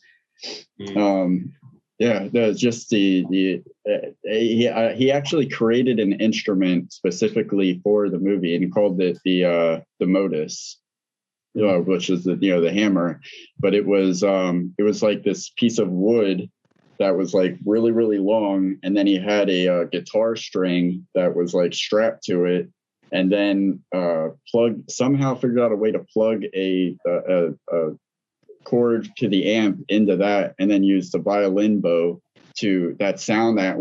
[0.79, 0.97] Mm.
[0.97, 1.53] um
[1.97, 8.09] yeah there's just the the uh, he uh, he actually created an instrument specifically for
[8.09, 10.79] the movie and called it the uh the modus
[11.59, 13.19] uh, which is the you know the hammer.
[13.59, 16.49] But it was um it was like this piece of wood
[16.99, 21.35] that was like really really long and then he had a uh, guitar string that
[21.35, 22.69] was like strapped to it
[23.11, 27.89] and then uh plug somehow figured out a way to plug a a, a,
[28.63, 32.21] cord to the amp into that and then use the violin bow
[32.57, 33.77] to that sound that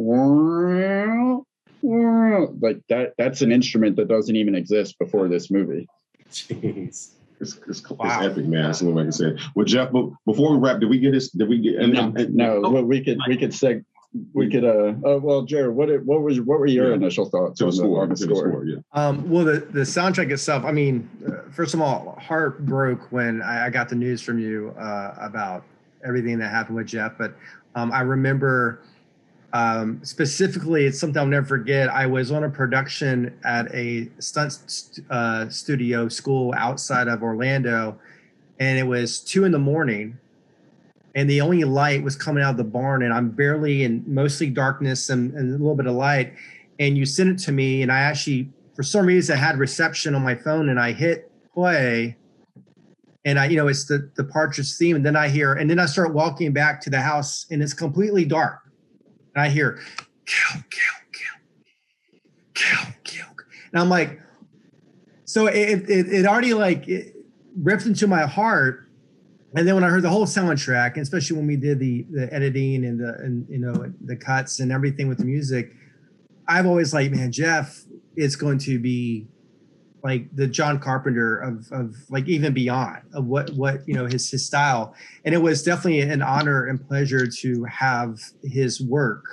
[2.60, 5.88] like that that's an instrument that doesn't even exist before this movie.
[6.30, 8.06] Jeez It's, it's, Wow.
[8.06, 8.62] it's epic, man.
[8.64, 9.36] That's what I can say.
[9.54, 11.30] Well, Jeff, but before we wrap, did we get this?
[11.30, 11.76] Did we get?
[11.76, 12.70] And, no, and- no Oh.
[12.70, 13.84] well, we could we could seg
[14.32, 16.94] we could uh oh well jared what what was what were your Yeah.
[16.94, 18.02] initial thoughts to on the, score.
[18.02, 18.48] on the score?
[18.48, 18.64] score.
[18.64, 18.76] Yeah.
[18.92, 23.42] Um, well, the, the soundtrack itself, I mean, uh, first of all, heart broke when
[23.42, 25.64] I, I got the news from you uh, about
[26.04, 27.12] everything that happened with Jeff.
[27.18, 27.34] But
[27.74, 28.80] um, I remember
[29.56, 31.88] um, specifically, it's something I'll never forget.
[31.88, 37.98] I was on a production at a stunt st- uh, studio school outside of Orlando,
[38.58, 40.18] and it was two in the morning.
[41.14, 44.50] And the only light was coming out of the barn, and I'm barely in mostly
[44.50, 46.34] darkness and, and a little bit of light
[46.78, 50.14] and you sent it to me and i actually for some reason I had reception
[50.14, 52.16] on my phone and i hit play
[53.24, 55.78] and i you know it's the the partridge theme and then i hear and then
[55.78, 58.60] i start walking back to the house and it's completely dark
[59.36, 59.78] and i hear
[60.26, 61.22] kill kill
[62.54, 63.26] kill kill kill
[63.72, 64.20] and i'm like
[65.26, 67.14] so it it, it already like it
[67.56, 68.88] ripped into my heart.
[69.54, 72.32] And then when I heard the whole soundtrack, and especially when we did the the
[72.32, 75.72] editing and the and you know the cuts and everything with the music,
[76.46, 77.84] I've always like, man, Jeff
[78.16, 79.26] it's going to be
[80.06, 84.30] like the John Carpenter of of like even beyond of what what you know his
[84.30, 89.24] his style, and it was definitely an honor and pleasure to have his work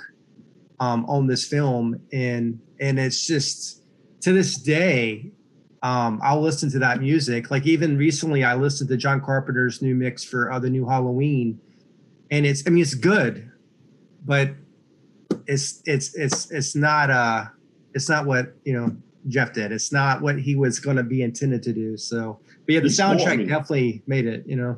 [0.80, 3.82] um, on this film, and and it's just
[4.22, 5.30] to this day
[5.84, 7.52] um, I'll listen to that music.
[7.52, 11.60] Like even recently, I listened to John Carpenter's new mix for uh, the new Halloween,
[12.32, 13.48] and it's I mean it's good,
[14.24, 14.50] but
[15.46, 17.44] it's it's it's it's not uh
[17.92, 18.96] it's not what you know
[19.28, 19.72] Jeff did.
[19.72, 21.96] It's not what he was going to be intended to do.
[21.96, 24.44] So, but yeah, the He soundtrack definitely made it.
[24.46, 24.76] You know,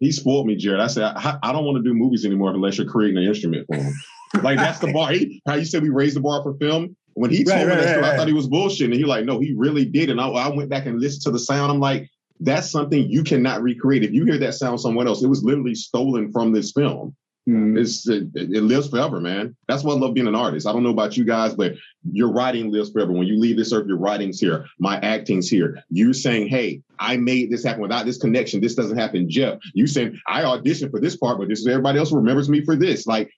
[0.00, 0.80] He spoiled me, Jared.
[0.80, 3.66] I said, I, I don't want to do movies anymore unless you're creating an instrument
[3.66, 3.94] for him.
[4.42, 5.12] like that's the bar.
[5.12, 6.96] He, how you said we raised the bar for film.
[7.14, 8.84] When he told Right, me right, that right, I thought he was bullshitting.
[8.86, 10.10] And he like, no, he really did.
[10.10, 11.72] And I, I went back and listened to the sound.
[11.72, 12.08] I'm like,
[12.38, 14.04] that's something you cannot recreate.
[14.04, 17.14] If you hear that sound somewhere else, it was literally stolen from this film.
[17.46, 17.76] Hmm.
[17.76, 19.56] It's it, it lives forever, man.
[19.66, 20.66] That's why I love being an artist.
[20.66, 21.72] I don't know about you guys, but
[22.12, 23.12] your writing lives forever.
[23.12, 25.82] When you leave this earth, your writing's here, my acting's here.
[25.88, 28.60] You saying, "Hey, I made this happen without this connection.
[28.60, 31.98] This doesn't happen." Jeff, you saying, "I auditioned for this part, but this is everybody
[31.98, 33.30] else remembers me for this." Like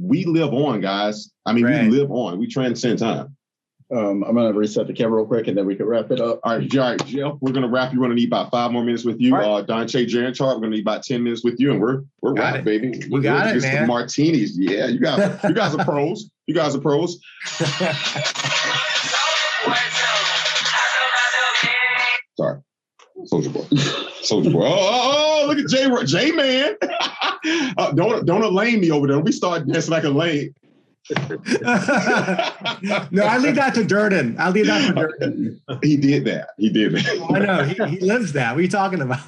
[0.00, 1.30] we live on, guys.
[1.46, 1.88] I mean, Right.
[1.88, 2.38] we live on.
[2.38, 3.36] We transcend time.
[3.90, 6.40] Um, I'm gonna reset the camera real quick and then we can wrap it up.
[6.44, 7.90] All right, all right, Jeff, we're gonna wrap.
[7.92, 9.34] You're gonna need about five more minutes with you.
[9.34, 12.34] All Uh, Donche Janchar, we're gonna need about ten minutes with you, and we're we're
[12.34, 12.64] Got wrapped, it.
[12.66, 12.98] baby.
[12.98, 13.64] You We're got good.
[13.64, 13.86] it, man.
[13.86, 14.58] martinis.
[14.58, 16.28] Yeah, you guys, you guys are pros.
[16.46, 17.18] You guys are pros.
[22.36, 22.60] Sorry,
[23.24, 23.64] Soldier Boy,
[24.22, 24.62] Soldier Boy.
[24.64, 26.76] Oh, oh, oh, look at J J Man.
[27.78, 29.18] uh, don't don't lame me over there.
[29.18, 30.54] We start dancing like a lame.
[33.10, 34.36] No, I leave that to Durden.
[34.38, 35.60] I leave that to Durden.
[35.82, 36.50] He did that.
[36.58, 37.30] He did that.
[37.30, 38.52] I know he, he lives that.
[38.52, 39.26] What are you talking about?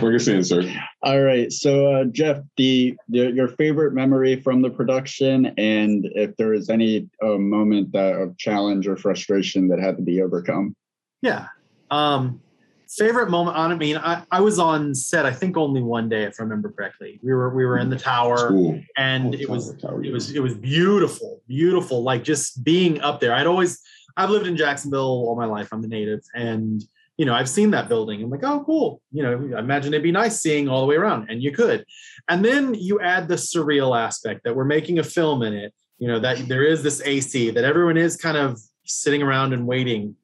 [0.00, 0.62] Bring us in, sir.
[1.02, 6.36] All right, so uh, Jeff, the, the your favorite memory from the production, and if
[6.36, 10.74] there is any uh, moment that, of challenge or frustration that had to be overcome.
[11.22, 11.46] Yeah.
[11.90, 12.40] Um,
[12.88, 16.24] favorite moment on I mean, I, I was on set, I think only one day,
[16.24, 17.20] if I remember correctly.
[17.22, 18.80] We were we were in the tower Cool.
[18.96, 22.02] and it was it was it was beautiful, beautiful.
[22.02, 23.34] Like just being up there.
[23.34, 23.80] I'd always
[24.16, 25.68] I've lived in Jacksonville all my life.
[25.72, 26.82] I'm the native, and
[27.18, 28.22] you know I've seen that building.
[28.22, 29.00] I'm like, oh, cool.
[29.12, 31.84] You know, I imagine it'd be nice seeing all the way around, and you could.
[32.28, 35.72] And then you add the surreal aspect that we're making a film in it.
[35.98, 39.66] You know that there is this AC that everyone is kind of sitting around and
[39.66, 40.16] waiting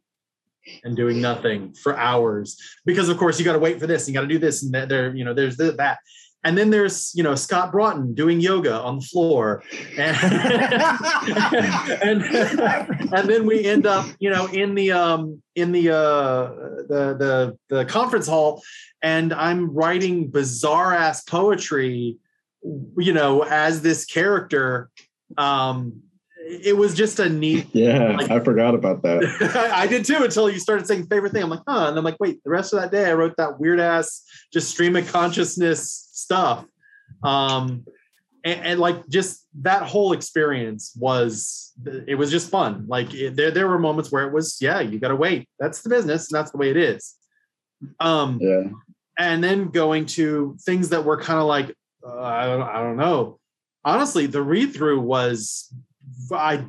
[0.85, 2.57] and doing nothing for hours.
[2.85, 4.73] Because of course you got to wait for this you got to do this and
[4.75, 5.99] that there you know there's th- that.
[6.47, 9.63] And then there's you know Scott Broughton doing yoga on the floor.
[9.97, 10.17] And
[12.03, 12.23] and,
[13.15, 16.49] and then we end up you know in the um in the uh
[16.89, 18.63] the the the conference hall
[19.03, 22.17] and I'm writing bizarre ass poetry
[22.97, 24.91] you know as this character
[25.37, 26.04] um
[26.47, 29.71] it was just a neat Yeah, Like- I forgot about that.
[29.75, 31.43] I did too until you started saying favorite thing.
[31.43, 31.89] I'm like, huh.
[31.89, 34.23] And I'm like, wait, the rest of that day I wrote that weird ass
[34.53, 36.65] just stream of consciousness stuff.
[37.23, 37.85] Um
[38.45, 41.73] and, and like just that whole experience was
[42.07, 42.85] it was just fun.
[42.89, 45.49] Like it, there there were moments where it was, yeah, you gotta wait.
[45.59, 47.15] That's the business, and that's the way it is.
[48.01, 48.65] Um Yeah,
[49.19, 51.75] and then going to things that were kind of like
[52.07, 53.39] uh, I don't I don't know.
[53.85, 55.73] Honestly, the read through was
[56.33, 56.67] I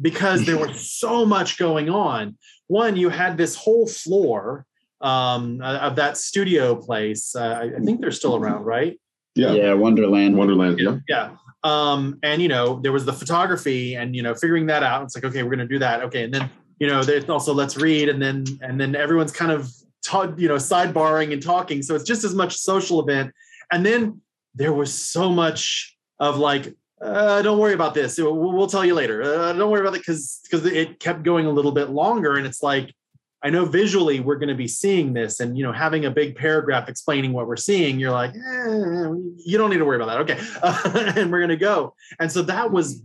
[0.00, 2.36] because there was so much going on.
[2.66, 4.66] One, you had this whole floor
[5.00, 7.34] um, of that studio place.
[7.34, 8.98] Uh, I I think they're still around, right?
[9.34, 9.52] Yeah.
[9.52, 10.36] yeah, Wonderland.
[10.36, 10.78] Wonderland.
[10.78, 10.98] Yeah.
[11.08, 11.30] Yeah.
[11.64, 15.04] Um, and you know, there was the photography and you know, figuring that out.
[15.04, 16.02] It's like, okay, we're gonna do that.
[16.02, 16.24] Okay.
[16.24, 19.70] And then, you know, there's also let's read, and then and then everyone's kind of
[20.02, 21.82] ta- you know, sidebarring and talking.
[21.82, 23.32] So it's just as much social event.
[23.70, 24.20] And then
[24.54, 28.18] there was so much of like, uh, don't worry about this.
[28.18, 29.22] We'll, we'll tell you later.
[29.22, 32.36] Uh, don't worry about it because because it kept going a little bit longer.
[32.36, 32.94] And it's like,
[33.42, 36.36] I know visually we're going to be seeing this, and you know, having a big
[36.36, 39.08] paragraph explaining what we're seeing, you're like, eh,
[39.44, 40.36] you don't need to worry about that.
[40.36, 41.94] Okay, and we're going to go.
[42.20, 43.02] And so that was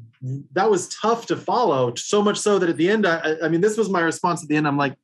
[0.53, 1.93] that was tough to follow.
[1.95, 4.49] So much so that at the end, I, I mean, this was my response at
[4.49, 4.67] the end.
[4.67, 4.95] I'm like,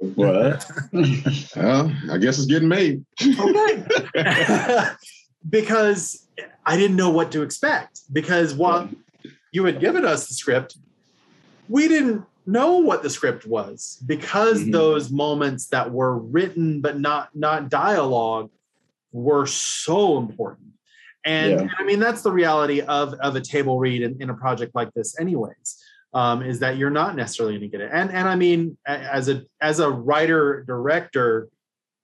[0.00, 0.64] What?
[1.56, 3.04] Well, I guess it's getting made.
[3.22, 3.84] okay,
[5.48, 6.28] because
[6.64, 8.00] I didn't know what to expect.
[8.12, 8.88] Because while
[9.52, 10.76] you had given us the script,
[11.68, 14.72] we didn't know what the script was because Mhm.
[14.72, 18.50] those moments that were written but not not dialogue
[19.12, 20.68] were so important.
[21.24, 21.60] And, Yeah.
[21.60, 24.74] and I mean that's the reality of of a table read in, in a project
[24.74, 25.78] like this, anyways.
[26.14, 27.90] Um, is that you're not necessarily going to get it.
[27.90, 31.48] And and I mean, as a as a writer director,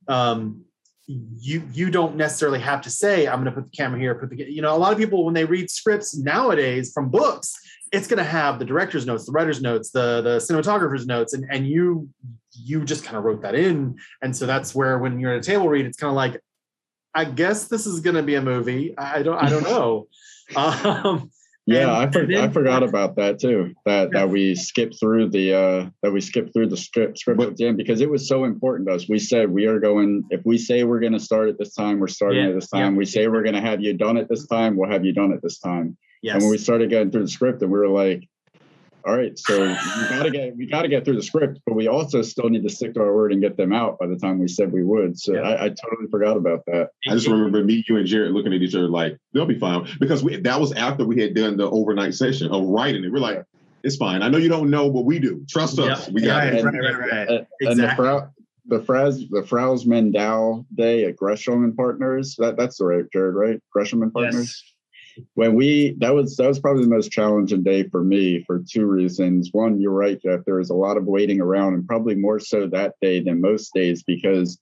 [0.07, 0.65] um,
[1.09, 4.29] you you don't necessarily have to say i'm going to put the camera here put
[4.29, 7.57] the you know a lot of people when they read scripts nowadays from books
[7.93, 11.47] it's going to have the director's notes the writer's notes the the cinematographer's notes and
[11.51, 12.09] and you
[12.59, 13.99] you just kind of wrote that in.
[14.23, 16.41] And so that's where when you're at a table read it's kind of like
[17.15, 18.97] i guess this is going to be a movie.
[18.99, 20.09] I don't i don't know.
[20.57, 21.31] Um
[21.69, 23.75] Yeah, and- I, for, then- I forgot about that too.
[23.85, 27.57] That that we skipped through the uh that we skipped through the script script at
[27.57, 29.09] the end because it was so important to us.
[29.09, 32.01] We said we are going if we say we're going to start at this time,
[32.01, 32.93] we're starting Yeah, at this time.
[32.95, 32.99] yeah.
[32.99, 35.33] We say we're going to have you done at this time, we'll have you done
[35.33, 35.97] at this time.
[36.23, 38.27] yes And when we started getting through the script, and we were like,
[39.09, 42.21] all right, so we gotta get we gotta get through the script, but we also
[42.21, 44.49] still need to stick to our word and get them out by the time we
[44.49, 45.19] said we would.
[45.19, 45.41] So Yeah.
[45.41, 46.91] I, I totally forgot about that.
[47.09, 49.89] I just remember me, you, and Jared looking at each other like they'll be fine
[49.99, 53.11] because we, that was after we had done the overnight session of writing it.
[53.11, 53.43] We're like,
[53.83, 54.23] it's fine.
[54.23, 55.43] I know you don't know, but we do.
[55.49, 56.07] Trust us.
[56.09, 56.13] Yeah.
[56.13, 56.65] We got Right, it.
[56.65, 57.11] right, right, right.
[57.13, 58.05] And, and the Exactly.
[58.05, 58.29] Frau,
[58.67, 62.37] the Fraz, the Fraus Mendau Day at Gresham and Partners.
[62.39, 63.61] That that's the right Jared, right?
[63.73, 64.63] Gresham and Partners.
[65.35, 68.87] When we that was that was probably the most challenging day for me for two
[68.87, 69.51] reasons.
[69.53, 70.41] One, you're right, Jeff.
[70.45, 73.73] There was a lot of waiting around, and probably more so that day than most
[73.75, 74.59] days because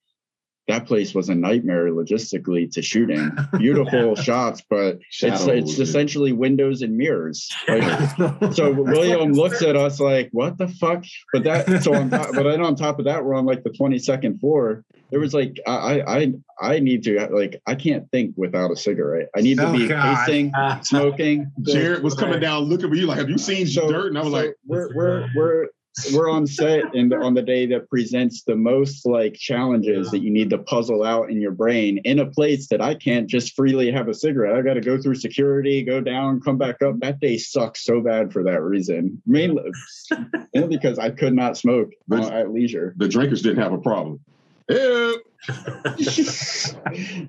[0.68, 3.36] that place was a nightmare logistically to shoot in.
[3.58, 5.82] Beautiful shots, but it's Shadows, it's yeah.
[5.84, 7.48] essentially windows and mirrors.
[7.68, 8.10] Like,
[8.52, 12.42] so William looks at us like, "What the fuck?" But that so on top, but
[12.44, 14.84] then on top of that, we're on like the twenty second floor.
[15.10, 18.76] There was like I I I I need to like I can't think without a
[18.76, 19.28] cigarette.
[19.36, 20.26] I need to Oh, be God.
[20.26, 20.52] pacing,
[20.82, 21.52] smoking.
[21.62, 24.08] Jared was coming down looking for you like, have you seen So- dirt?
[24.08, 25.66] And I was so like, we're we're we're
[26.12, 30.30] we're on set and on the day that presents the most like challenges that you
[30.30, 33.90] need to puzzle out in your brain in a place that I can't just freely
[33.90, 34.56] have a cigarette.
[34.56, 37.00] I got to go through security, go down, come back up.
[37.00, 39.22] That day sucks so bad for that reason.
[39.26, 39.70] Mainly,
[40.54, 42.94] mainly because I could not smoke uh, at leisure.
[42.98, 44.20] the drinkers didn't have a problem.
[44.68, 45.22] Ew.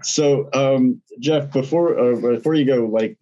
[0.01, 3.17] So, um, Jeff, before uh, before you go, like,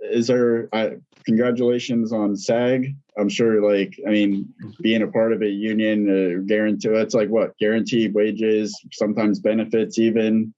[0.00, 0.68] is there?
[0.72, 0.90] Uh,
[1.24, 2.94] congratulations on SAG.
[3.20, 7.28] I'm sure, like, I mean, being a part of a union, uh, guarantee that's like
[7.28, 10.54] what guaranteed wages, sometimes benefits, even.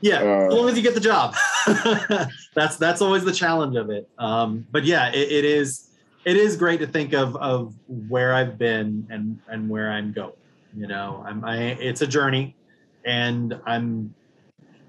[0.00, 1.34] Yeah, Uh, as long as you get the job.
[2.54, 4.08] that's that's always the challenge of it.
[4.18, 5.88] Um, but yeah, it, it is
[6.24, 10.32] it is great to think of of where I've been and and where I'm going.
[10.76, 12.54] You know, I'm I it's a journey,
[13.06, 14.14] and I'm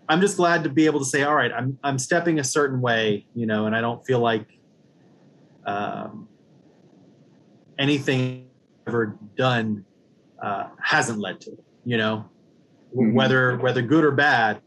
[0.09, 2.81] I'm just glad to be able to say, all right, I'm I'm stepping a certain
[2.81, 4.47] way, you know, and I don't feel like
[5.65, 6.27] um,
[7.79, 8.47] anything
[8.87, 9.85] ever done
[10.41, 11.63] uh, hasn't led to it.
[11.85, 12.25] You know,
[12.95, 13.13] Mhm.
[13.13, 14.61] whether whether good or bad,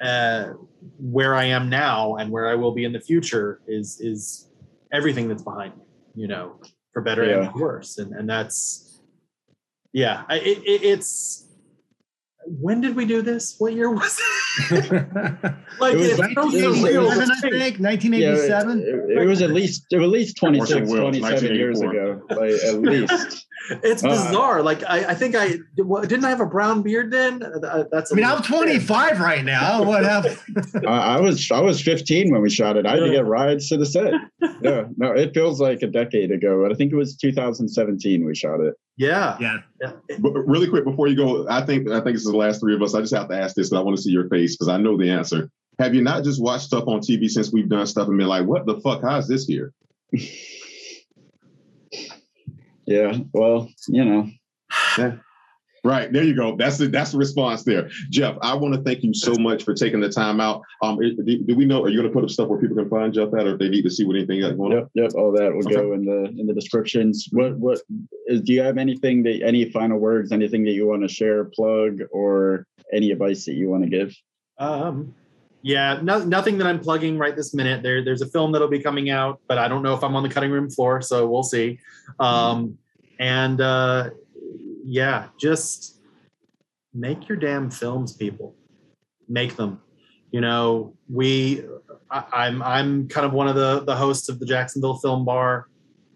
[0.00, 0.54] uh,
[0.98, 4.48] where I am now and where I will be in the future is is
[4.92, 5.84] everything that's behind me.
[6.14, 6.60] You know,
[6.92, 7.48] for better Yeah.
[7.50, 9.00] and worse, and and that's
[9.92, 10.24] yeah.
[10.28, 11.43] I, it, it, it's
[12.46, 13.56] when did we do this?
[13.58, 14.18] What year was
[14.70, 14.90] it?
[15.80, 17.10] like It was it's so 1987,1987, surreal.
[17.10, 17.78] I think.
[17.80, 18.78] 1987.
[18.78, 22.22] Yeah, it, it was at least it was at least 26, 27 years ago.
[22.30, 23.43] Like at least.
[23.70, 24.62] It's Uh, bizarre.
[24.62, 27.42] Like I, I think I what, didn't I have a brown beard then.
[27.42, 29.82] Uh, That's I mean, I'm 25 right now.
[29.82, 30.38] What happened?
[30.86, 32.86] I, I was I was 15 when we shot it.
[32.86, 34.14] I had to get rides to the set.
[34.60, 38.34] Yeah, no, it feels like a decade ago, but I think it was 2017 we
[38.34, 38.74] shot it.
[38.96, 39.36] Yeah.
[39.38, 39.58] Yeah.
[39.80, 39.92] yeah.
[40.20, 42.74] But really quick before you go, I think I think this is the last three
[42.74, 42.94] of us.
[42.94, 44.78] I just have to ask this because I want to see your face because I
[44.78, 45.50] know the answer.
[45.78, 48.46] Have you not just watched stuff on TV since we've done stuff and been like,
[48.46, 49.02] what the fuck?
[49.02, 49.72] How's this here?
[52.86, 54.28] Yeah, well, you know,
[54.98, 55.16] Yeah.
[55.86, 56.56] Right there, you go.
[56.56, 58.38] That's the that's the response there, Jeff.
[58.40, 60.62] I want to thank you so much for taking the time out.
[60.80, 61.82] Um, do, do we know?
[61.82, 63.58] Are you going to put up stuff where people can find Jeff at, or if
[63.58, 64.78] they need to see what anything got going on?
[64.78, 65.74] yep, yep, all that will Okay.
[65.74, 67.28] go in the in the descriptions.
[67.32, 67.82] What what
[68.28, 68.40] is?
[68.40, 72.00] Do you have anything that any final words, anything that you want to share, plug,
[72.12, 74.16] or any advice that you want to give?
[74.58, 75.14] Um,
[75.64, 77.82] yeah, no, nothing that I'm plugging right this minute.
[77.82, 80.22] There, there's a film that'll be coming out, but I don't know if I'm on
[80.22, 81.80] the cutting room floor, so we'll see.
[82.20, 82.76] Um,
[83.18, 84.10] and uh,
[84.84, 86.02] yeah, just
[86.92, 88.54] make your damn films, people.
[89.26, 89.80] Make them.
[90.32, 91.64] You know, we.
[92.10, 95.68] I, I'm I'm kind of one of the the hosts of the Jacksonville Film Bar.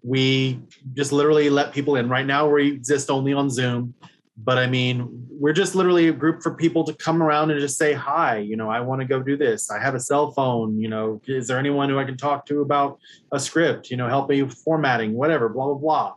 [0.03, 0.59] We
[0.93, 2.07] just literally let people in.
[2.07, 3.95] Right now, we exist only on Zoom
[4.43, 7.77] but I mean, we're just literally a group for people to come around and just
[7.77, 8.37] say hi.
[8.37, 9.71] You know, I want to go do this.
[9.71, 10.77] I have a cell phone.
[10.77, 12.99] You know, is there anyone who I can talk to about
[13.31, 13.89] a script?
[13.89, 15.49] You know, help me with formatting, whatever.
[15.49, 16.13] Blah blah blah.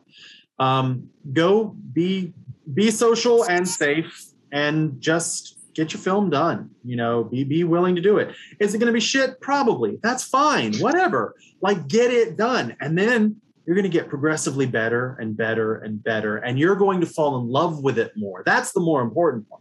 [0.59, 2.33] Um, go be
[2.73, 6.71] be social and safe, and just get your film done.
[6.85, 8.35] You know, be be willing to do it.
[8.61, 9.41] Is it going to be shit?
[9.41, 9.99] Probably.
[10.03, 10.77] That's fine.
[10.77, 11.35] Whatever.
[11.61, 16.03] Like, get it done, and then you're going to get progressively better and better and
[16.03, 18.43] better and you're going to fall in love with it more.
[18.45, 19.61] That's the more important one.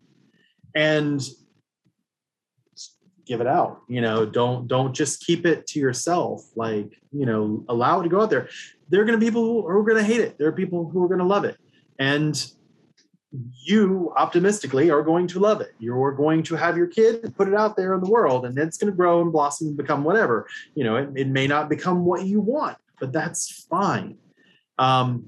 [0.73, 1.21] And
[3.27, 6.43] give it out you know don't don't just keep it to yourself.
[6.55, 8.49] Like you know allow it to go out there.
[8.89, 10.37] There are going to be people who are going to hate it.
[10.37, 11.57] There are people who are going to love it.
[11.99, 12.43] And
[13.63, 15.73] you optimistically are going to love it.
[15.79, 18.77] You're going to have your kid put it out there in the world and it's
[18.77, 20.47] going to grow and blossom and become whatever.
[20.75, 24.17] You know it, it may not become what you want but that's fine
[24.77, 25.25] um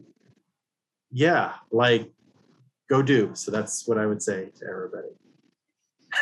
[1.12, 2.10] yeah like
[2.90, 5.10] go do so that's what i would say to everybody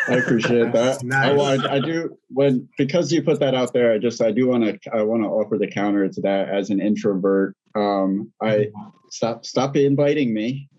[0.07, 1.03] I appreciate that.
[1.03, 1.39] Nice.
[1.39, 3.91] I, I, I do when because you put that out there.
[3.91, 6.69] I just I do want to I want to offer the counter to that as
[6.69, 7.55] an introvert.
[7.75, 8.67] Um, I
[9.09, 10.69] stop stop inviting me.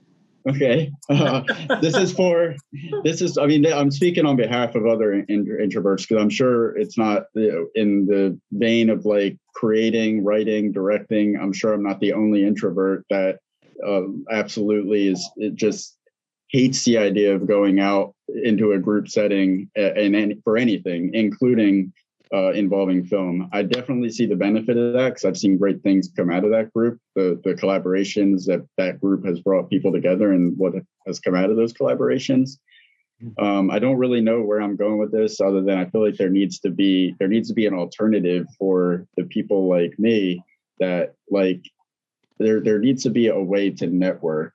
[0.48, 1.42] Okay, uh,
[1.80, 2.54] this is for
[3.04, 3.38] this is.
[3.38, 7.24] I mean, I'm speaking on behalf of other in, introverts because I'm sure it's not
[7.34, 11.38] in the vein of like creating, writing, directing.
[11.40, 13.38] I'm sure I'm not the only introvert that
[13.86, 15.96] uh, absolutely is it just
[16.50, 18.14] hates the idea of going out
[18.44, 21.92] into a group setting and, and for anything, including
[22.32, 23.48] uh, involving film.
[23.52, 26.50] I definitely see the benefit of that because I've seen great things come out of
[26.52, 26.98] that group.
[27.14, 30.74] The the collaborations that that group has brought people together and what
[31.06, 32.58] has come out of those collaborations.
[33.38, 36.16] Um, I don't really know where I'm going with this, other than I feel like
[36.16, 40.42] there needs to be there needs to be an alternative for the people like me
[40.80, 41.62] that like
[42.38, 44.54] there there needs to be a way to network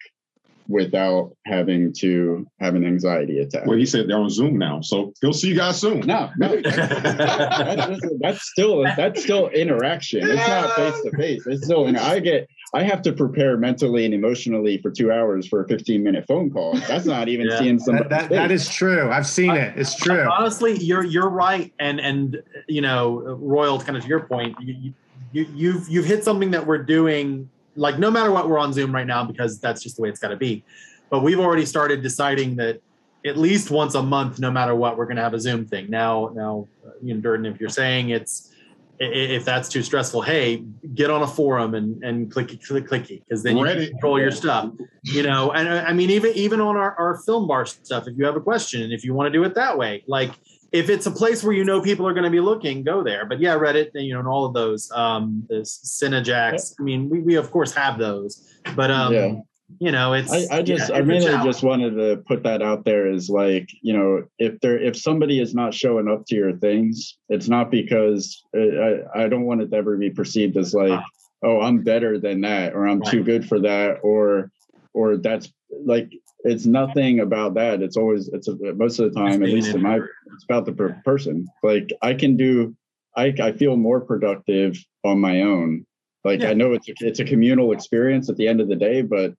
[0.67, 3.65] without having to have an anxiety attack.
[3.65, 6.01] Well, he said they're on Zoom now, so he'll see you guys soon.
[6.01, 10.21] No, no, that's, that's still that's still interaction.
[10.23, 11.45] It's not face to face.
[11.47, 11.87] It's still.
[11.87, 15.67] And I get I have to prepare mentally and emotionally for two hours for a
[15.67, 16.77] 15 minute phone call.
[16.87, 17.59] That's not even Yeah.
[17.59, 18.09] seeing somebody.
[18.09, 19.09] That, that, that is true.
[19.09, 19.77] I've seen it.
[19.77, 20.27] It's true.
[20.29, 24.93] honestly you're you're right and and you know royal kind of to your point you,
[25.31, 28.93] you you've you've hit something that we're doing like no matter what we're on zoom
[28.93, 30.63] right now because that's just the way it's got to be.
[31.09, 32.81] But we've already started deciding that
[33.25, 35.89] at least once a month no matter what we're going to have a zoom thing.
[35.89, 36.67] Now now
[37.01, 38.51] you know Durden, if you're saying it's
[38.99, 40.63] if that's too stressful hey
[40.95, 44.31] get on a forum and and clicky click clicky because then you can control your
[44.31, 44.71] stuff
[45.03, 45.51] you know?
[45.51, 48.35] And i I mean even even on our, our film bar stuff if you have
[48.35, 50.31] a question and if you want to do it that way like
[50.71, 53.25] if it's a place where you know people are going to be looking go there.
[53.25, 57.19] But yeah reddit you know and all of those um the cinejacks i mean we,
[57.19, 58.47] we of course have those.
[58.75, 59.33] But um Yeah.
[59.79, 62.85] you know it's I, I just yeah, I mainly just wanted to put that out
[62.85, 66.57] there is like you know if there if somebody is not showing up to your
[66.57, 70.73] things it's not because uh, I I don't want it to ever be perceived as
[70.73, 70.99] like
[71.43, 74.51] oh I'm better than that or I'm too good for that or
[74.93, 75.51] or that's
[75.85, 76.11] like
[76.43, 77.81] it's nothing about that.
[77.81, 80.71] It's always it's a, most of the time at least in my it's about the
[80.71, 81.47] per- person.
[81.63, 82.75] Like I can do
[83.15, 85.85] I I feel more productive on my own.
[86.23, 86.49] Like Yeah.
[86.49, 89.33] I know it's a, it's a communal experience at the end of the day but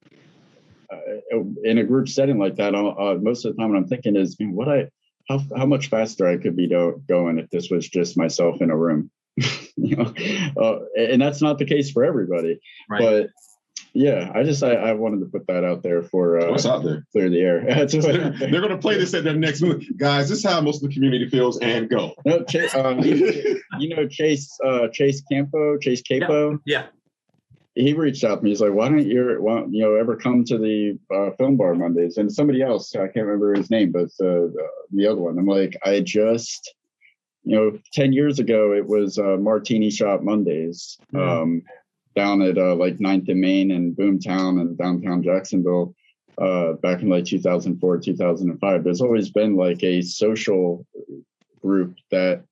[0.91, 4.15] uh, in a group setting like that, uh, most of the time what I'm thinking
[4.15, 4.89] is, man, what I,
[5.27, 8.71] how, how much faster I could be do, going if this was just myself in
[8.71, 10.13] a room, you know,
[10.59, 12.59] uh, and that's not the case for everybody.
[12.89, 12.99] right.
[12.99, 13.29] But
[13.99, 16.83] yeah, I just I, I wanted to put that out there for uh, What's out
[16.83, 17.05] there?
[17.11, 17.59] clear the air.
[17.85, 20.29] They're, they're going to play this at their next movie, guys.
[20.29, 22.13] This is how most of the community feels, and go.
[22.25, 26.59] no, Chase, um, you, you know Chase uh, Chase Campo, Chase Capo.
[26.65, 26.85] yeah
[27.75, 28.51] he reached out to me.
[28.51, 31.57] He's like, "Why don't you, why, don't you know, ever come to the uh, film
[31.57, 35.21] bar Mondays?" And somebody else, I can't remember his name, but uh, the, the other
[35.21, 35.37] one.
[35.37, 36.73] I'm like, I just,
[37.43, 41.63] you know, ten years ago it was uh, Martini Shop Mondays um,
[42.15, 45.93] down at uh, like 9th and Main and Boomtown and downtown Jacksonville.
[46.37, 50.85] Uh, back in like 2004, 2005, there's always been like a social
[51.61, 52.43] group that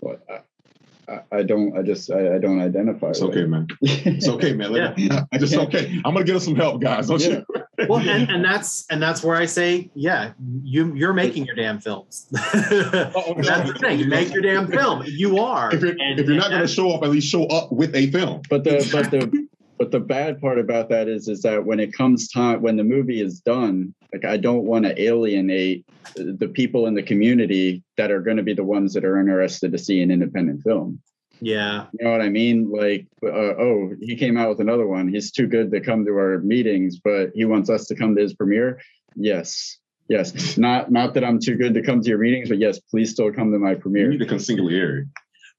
[0.00, 3.10] well, I, I, I don't, I just, I, I don't identify.
[3.10, 3.30] It's with.
[3.30, 3.66] okay, man.
[3.82, 4.72] It's okay, man.
[4.72, 6.00] Let me- It's okay.
[6.04, 7.08] I'm going to get us some help, guys.
[7.08, 7.40] Don't Yeah.
[7.54, 7.59] you?
[7.88, 10.32] Well and, and that's and that's where i say yeah
[10.62, 12.26] you you're making your damn films.
[13.12, 15.72] Oh, that's the thing You make your damn film you are.
[15.74, 17.94] If you're, And- if you're not going to show up, at least show up with
[17.94, 18.42] a film.
[18.48, 19.48] but the but the
[19.78, 22.84] but the bad part about that is is that when it comes time when the
[22.84, 25.86] movie is done like i don't want to alienate
[26.16, 29.72] the people in the community that are going to be the ones that are interested
[29.72, 31.00] to see an independent film
[31.40, 31.86] yeah.
[31.98, 32.70] You know what i mean?
[32.70, 35.08] Like uh, oh he came out with another one.
[35.08, 38.22] He's too good to come to our meetings but he wants us to come to
[38.22, 38.80] his premiere?
[39.16, 39.78] Yes.
[40.08, 40.56] Yes.
[40.58, 43.32] Not not that i'm too good to come to your meetings but yes please still
[43.32, 45.08] come to my You premiere need to come consigliere.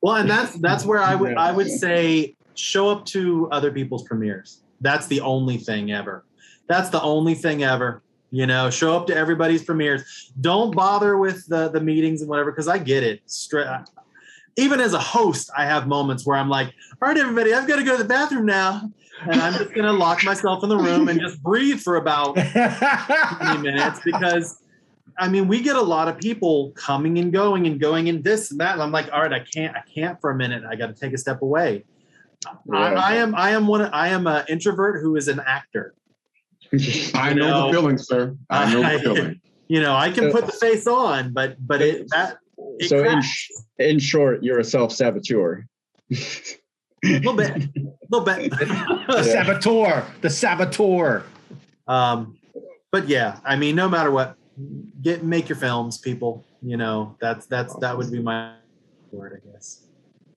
[0.01, 4.03] well and that's that's where i would i would say show up to other people's
[4.03, 4.61] premieres.
[4.81, 6.25] That's the only thing ever.
[6.67, 8.01] That's the only thing ever
[8.31, 8.69] you know?
[8.69, 10.31] Show up to everybody's premieres.
[10.39, 13.21] Don't bother with the the meetings and whatever because i get it.
[13.25, 13.85] Stra-
[14.57, 16.68] even as a host i have moments where i'm like
[17.02, 18.90] all right everybody i've got to go to the bathroom now
[19.22, 22.36] and i'm just going to lock myself in the room and just breathe for about
[22.36, 24.61] 20 minutes because
[25.18, 28.49] I mean, we get a lot of people coming and going and going and this
[28.49, 28.73] and that.
[28.73, 30.64] And I'm like, all right, I can't, I can't for a minute.
[30.68, 31.84] I got to take a step away.
[32.65, 32.76] Yeah.
[32.76, 33.82] I, I am, I am one.
[33.82, 35.94] I am an introvert who is an actor.
[37.14, 37.68] I know No.
[37.68, 38.36] the feeling, sir.
[38.49, 39.41] I know the feeling.
[39.68, 42.38] You know, I can put the face on, but but it that
[42.80, 43.49] it so in, sh-
[43.80, 45.65] in short, you're a self-saboteur.
[46.11, 46.15] a
[47.03, 47.69] little bit, a
[48.10, 48.52] little bit.
[49.07, 51.23] The saboteur, the saboteur.
[51.88, 52.38] Um,
[52.91, 54.35] but yeah, I mean, no matter what,
[55.02, 56.45] get make your films, people.
[56.61, 58.56] You know, that's that's that would be my
[59.11, 59.88] word, I guess.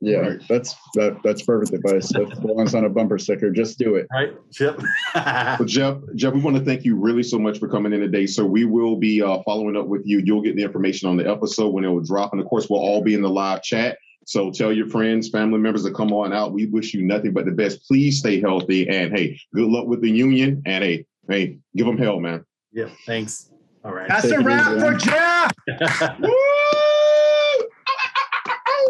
[0.06, 0.40] Yeah, Right.
[0.48, 2.08] that's that, that's perfect advice.
[2.12, 3.50] That belongs on a bumper sticker.
[3.50, 4.06] Just do it.
[4.12, 4.32] Right?
[4.52, 4.80] Chip.
[5.14, 8.26] But Jeff, Jeff, we want to thank you really so much for coming in today.
[8.26, 10.20] So we will be uh, following up with you.
[10.24, 12.80] You'll get the information on the episode when it will drop, and of course, we'll
[12.80, 13.98] all be in the live chat.
[14.26, 16.52] So tell your friends, family members to come on out.
[16.52, 17.86] We wish you nothing but the best.
[17.86, 20.62] Please stay healthy, and hey, good luck with the union.
[20.64, 22.44] And hey, hey, give them hell, man.
[22.72, 22.88] yeah.
[23.06, 23.50] Thanks.
[23.84, 24.08] All right.
[24.08, 24.98] That's Take a wrap easy, for man.
[24.98, 26.18] Jeff.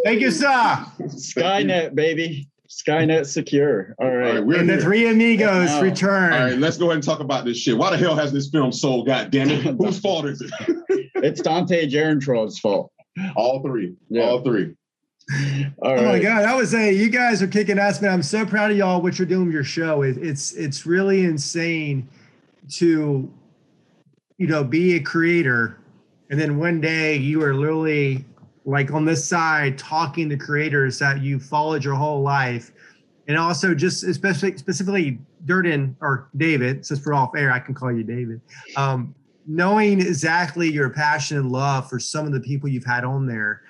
[0.05, 0.11] Woo!
[0.11, 0.87] Thank you, sir.
[1.01, 2.49] Skynet, baby.
[2.69, 3.95] Skynet secure.
[3.99, 4.35] All All right.
[4.35, 5.81] right, we're And the three amigos Wow.
[5.83, 6.33] return.
[6.33, 7.77] All right, let's go ahead and talk about this shit.
[7.77, 9.07] Why the hell has this film sold?
[9.07, 9.63] God damn it!
[9.79, 10.51] Whose fault is it?
[11.17, 12.91] It's Dante Jarentroll's fault.
[13.37, 13.95] All three.
[14.09, 14.25] Yeah.
[14.25, 14.75] All three.
[15.83, 18.13] All Oh my god, I was a you guys are kicking ass, man.
[18.13, 20.03] I'm so proud of y'all what you're doing with your show.
[20.03, 22.09] It, it's it's really insane
[22.73, 23.33] to
[24.39, 25.79] you know be a creator
[26.31, 28.25] and then one day you are literally
[28.65, 32.73] like on this side talking to creators that you followed your whole life.
[33.27, 37.93] And also just especially specifically Durden or David, since we're off air, I can call
[37.93, 38.41] you David.
[38.77, 39.15] Um,
[39.47, 43.63] knowing exactly your passion and love for some of the people you've had on there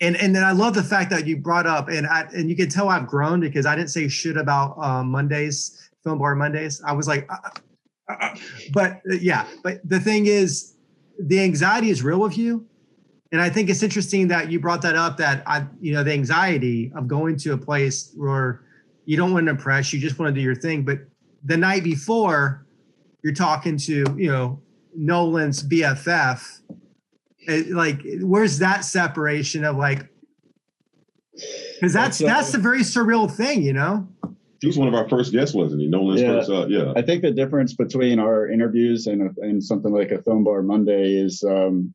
[0.00, 2.56] and and then I love the fact that you brought up and I and you
[2.56, 6.82] can tell I've grown because I didn't say shit about uh, Mondays film bar Mondays.
[6.84, 7.36] I was like, uh,
[8.08, 8.36] uh, uh,
[8.72, 10.74] but uh, yeah, but the thing is,
[11.18, 12.66] the anxiety is real with you,
[13.34, 15.16] and I think it's interesting that you brought that up.
[15.16, 18.62] That I you know the anxiety of going to a place where
[19.06, 21.00] you don't want to impress, you just want to do your thing, but
[21.44, 22.64] the night before
[23.24, 24.62] you're talking to you know
[24.96, 26.60] Nolan's BFF
[27.40, 30.06] it- like where's that separation of like
[31.80, 34.06] because that's That's, uh, that's a very surreal thing you know
[34.60, 35.88] He was one of our first guests, wasn't he?
[35.88, 36.28] Nolan's Yeah.
[36.38, 36.50] first.
[36.50, 36.92] Uh, yeah.
[36.96, 40.62] I think the difference between our interviews and a, and something like a film bar
[40.62, 41.92] Monday is um,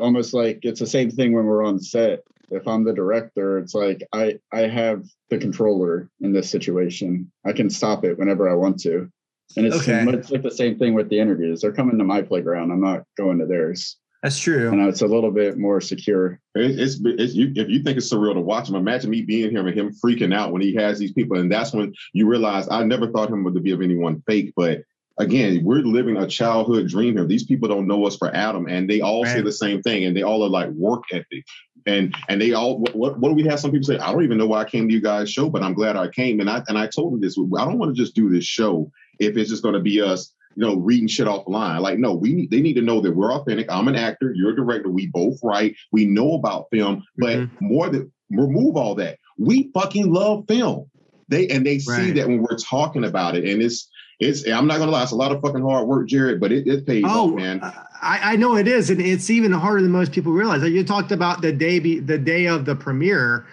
[0.00, 2.20] almost like it's the same thing when we're on set.
[2.50, 7.30] If I'm the director, it's like I I have the controller in this situation.
[7.46, 9.10] I can stop it whenever I want to,
[9.56, 10.04] and it's, Okay.
[10.08, 11.60] it's like the same thing with the interviews.
[11.60, 12.70] They're coming to my playground.
[12.70, 16.38] I'm not going to theirs, that's true and it's a little bit more secure.
[16.54, 19.50] It, it's, it's you, if you think it's surreal to watch him, imagine me being
[19.50, 22.68] here and him freaking out when he has these people, and that's when you realize
[22.70, 24.82] I never thought him to be of anyone fake, but
[25.22, 27.26] again, we're living a childhood dream here.
[27.26, 30.16] These people don't know us for Adam, and they all say the same thing, and
[30.16, 31.44] they all are like work ethic,
[31.86, 33.60] and and they all what, what what do we have?
[33.60, 35.62] Some people say I don't even know why I came to you guys' show, but
[35.62, 37.38] I'm glad I came, and I and I told them this.
[37.38, 40.34] I don't want to just do this show if it's just going to be us.
[40.54, 41.80] You know, reading shit offline.
[41.80, 43.72] Like, no, we need they need to know that we're authentic.
[43.72, 44.90] I'm an actor, you're a director.
[44.90, 45.74] We both write.
[45.92, 47.50] We know about film, but Mhm.
[47.62, 49.18] more than remove all that.
[49.38, 50.90] We fucking love film.
[51.28, 53.88] They and they see that when we're talking about it, and it's
[54.22, 54.46] it's.
[54.48, 56.86] I'm not gonna lie, it's a lot of fucking hard work, Jared, but it, it
[56.86, 57.60] pays oh off, man.
[58.02, 60.84] I, I know it is and it's even harder than most people realize like you
[60.84, 63.46] talked about the day be, the day of the premiere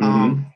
[0.00, 0.46] um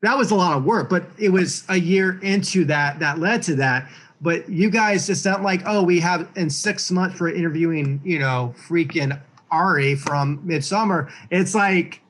[0.00, 3.42] that was a lot of work but it was a year into that that led
[3.44, 3.88] to that
[4.20, 8.18] but you guys just not like oh we have in six months for interviewing you
[8.18, 9.18] know freaking
[9.52, 12.00] ari from Midsommar it's like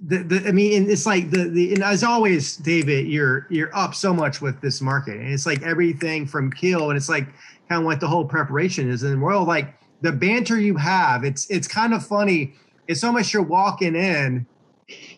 [0.00, 3.94] the, the I mean, it's like the the and as always, David, you're you're up
[3.94, 7.26] so much with this market, and it's like everything from kill, and it's like
[7.68, 11.24] kind of what the whole preparation is, and all like the banter you have.
[11.24, 12.54] It's it's kind of funny.
[12.88, 14.46] It's almost you're walking in,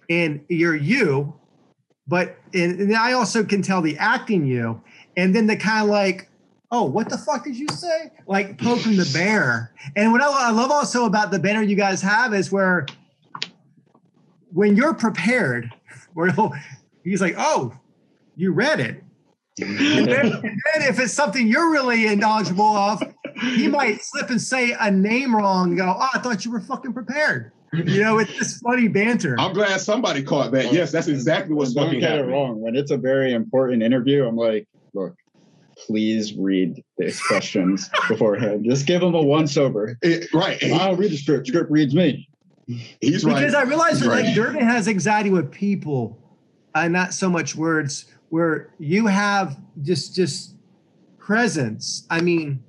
[0.09, 1.35] and you're you,
[2.07, 4.81] but and, and I also can tell the acting you,
[5.17, 6.27] and then the kind of like.
[6.71, 8.11] Oh, what the fuck did you say?
[8.27, 9.73] Like poking the bear.
[9.97, 12.85] And what I, I love also about the banner you guys have is where
[14.53, 15.73] when you're prepared,
[16.15, 16.35] where
[17.05, 17.73] he's like, "Oh,
[18.37, 19.03] you read it,"
[19.61, 23.03] and then, and then if it's something you're really knowledgeable of,
[23.41, 26.61] he might slip and say a name wrong and go, "Oh, I thought you were
[26.61, 29.37] fucking prepared." You know, it's this funny banter.
[29.39, 30.73] I'm glad somebody caught that.
[30.73, 32.61] Yes, that's exactly what's Don't fucking get it wrong.
[32.61, 35.15] When it's a very important interview, I'm like, look,
[35.87, 38.65] please read these questions beforehand.
[38.65, 39.99] Just give them a once over.
[40.03, 40.63] It- right.
[40.65, 41.47] I don't read the script.
[41.47, 42.28] Script reads me.
[43.01, 43.35] He's right.
[43.35, 44.27] because I realize that right.
[44.27, 46.19] like Durden has anxiety with people,
[46.75, 48.07] and not so much words.
[48.31, 50.55] Where you have just just
[51.19, 52.07] presence.
[52.11, 52.63] I mean,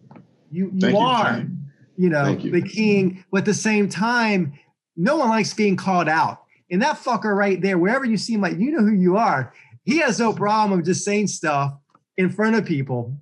[0.52, 1.38] you you Thank are.
[1.38, 1.72] Jim.
[1.98, 2.52] you know, you.
[2.52, 4.54] the king, but at the same time,
[4.96, 6.44] no one likes being called out.
[6.72, 9.54] And that fucker right there, wherever you see him, like you know who you are.
[9.84, 11.74] He has no problem of just saying stuff
[12.18, 13.18] in front of people.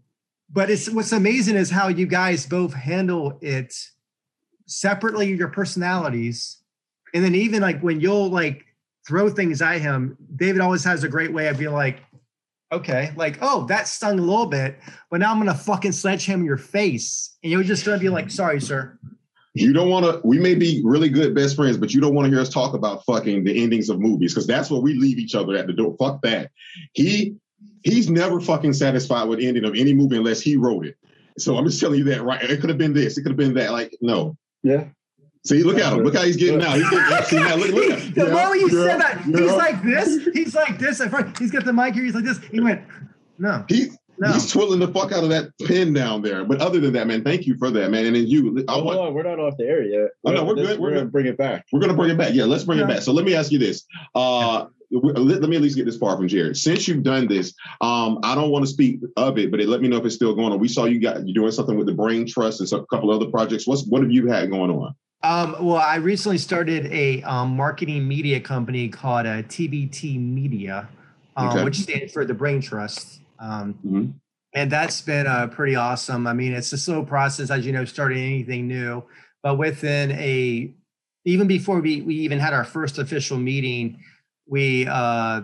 [0.52, 3.74] But it's what's amazing is how you guys both handle it
[4.66, 6.58] separately, your personalities.
[7.14, 8.66] And then even like when you'll like
[9.08, 12.02] throw things at him, David always has a great way of being like,
[12.72, 14.80] okay, like, oh, that stung a little bit,
[15.10, 17.38] but now I'm gonna fucking sledgehammer your face.
[17.44, 18.98] And you're just gonna be like, sorry, sir.
[19.54, 20.22] You don't want to.
[20.24, 22.76] We may be really good best friends, but you don't want to hear us talk
[22.76, 25.74] about fucking the endings of movies because that's where we leave each other at the
[25.74, 25.96] door.
[25.98, 26.52] Fuck that.
[26.94, 27.36] He
[27.84, 30.96] he's never fucking satisfied with the ending of any movie unless he wrote it.
[31.40, 32.42] So I'm just telling you that right.
[32.44, 33.18] It could have been this.
[33.18, 33.72] It could have been that.
[33.72, 34.38] Like no.
[34.62, 34.86] Yeah.
[35.48, 36.04] See, look at him.
[36.04, 36.74] Look how he's getting now.
[36.76, 37.24] He's getting.
[37.26, 37.56] See now.
[37.56, 37.90] Look, look.
[37.92, 39.38] at- the Yeah, moment you yeah, said that, yeah.
[39.40, 40.28] he's like this.
[40.34, 41.02] He's like this.
[41.02, 42.04] At first, he's got the mic here.
[42.04, 42.40] He's like this.
[42.52, 42.82] He went,
[43.40, 43.64] no.
[43.70, 43.88] He
[44.20, 44.32] No.
[44.34, 46.44] he's twirling the fuck out of that pin down there.
[46.44, 48.06] But other than that, man, thank you for that, man.
[48.08, 50.10] And then you, I want, hold on, we're not off the air yet.
[50.26, 51.12] Oh, no, we're This- good, we're gonna good.
[51.12, 51.66] bring it back.
[51.72, 52.34] We're gonna bring it back.
[52.34, 53.02] Yeah, let's bring it back.
[53.02, 53.86] So let me ask you this.
[54.16, 56.56] Uh let, let me at least get this far from Jared.
[56.56, 59.82] Since you've done this, um, I don't want to speak of it, but it, let
[59.82, 60.60] me know if it's still going on.
[60.60, 63.12] We saw you got you doing something with the Brain Trust and some, a couple
[63.12, 63.68] other projects.
[63.68, 64.96] What's what have you had going on?
[65.24, 70.88] Um, well, I recently started a um, marketing media company called uh, TBT Media,
[71.36, 71.64] um, Okay.
[71.64, 73.22] which stands for the Brain Trust.
[73.40, 74.14] Um, Mhm.
[74.54, 76.28] and that's been uh, pretty awesome.
[76.28, 79.04] I mean, it's a slow process, as you know, starting anything new.
[79.44, 80.74] But within a,
[81.26, 84.00] even before we, we even had our first official meeting,
[84.48, 85.42] we uh,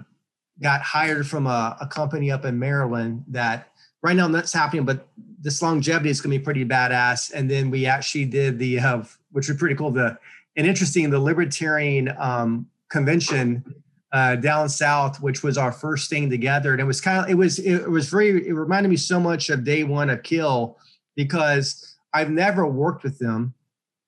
[0.62, 3.70] got hired from a, a company up in Maryland that
[4.02, 5.08] right now that's happening, but
[5.44, 7.32] this longevity is going to be pretty badass.
[7.34, 10.18] And then we actually did the, uh, which was pretty cool, the
[10.56, 13.64] and interesting, the Libertarian um, Convention
[14.11, 16.72] uh, down south, which was our first thing together.
[16.72, 19.49] And it was kind of, it was, it was very, it reminded me so much
[19.49, 20.78] of day one of Kill
[21.15, 23.53] because I've never worked with them.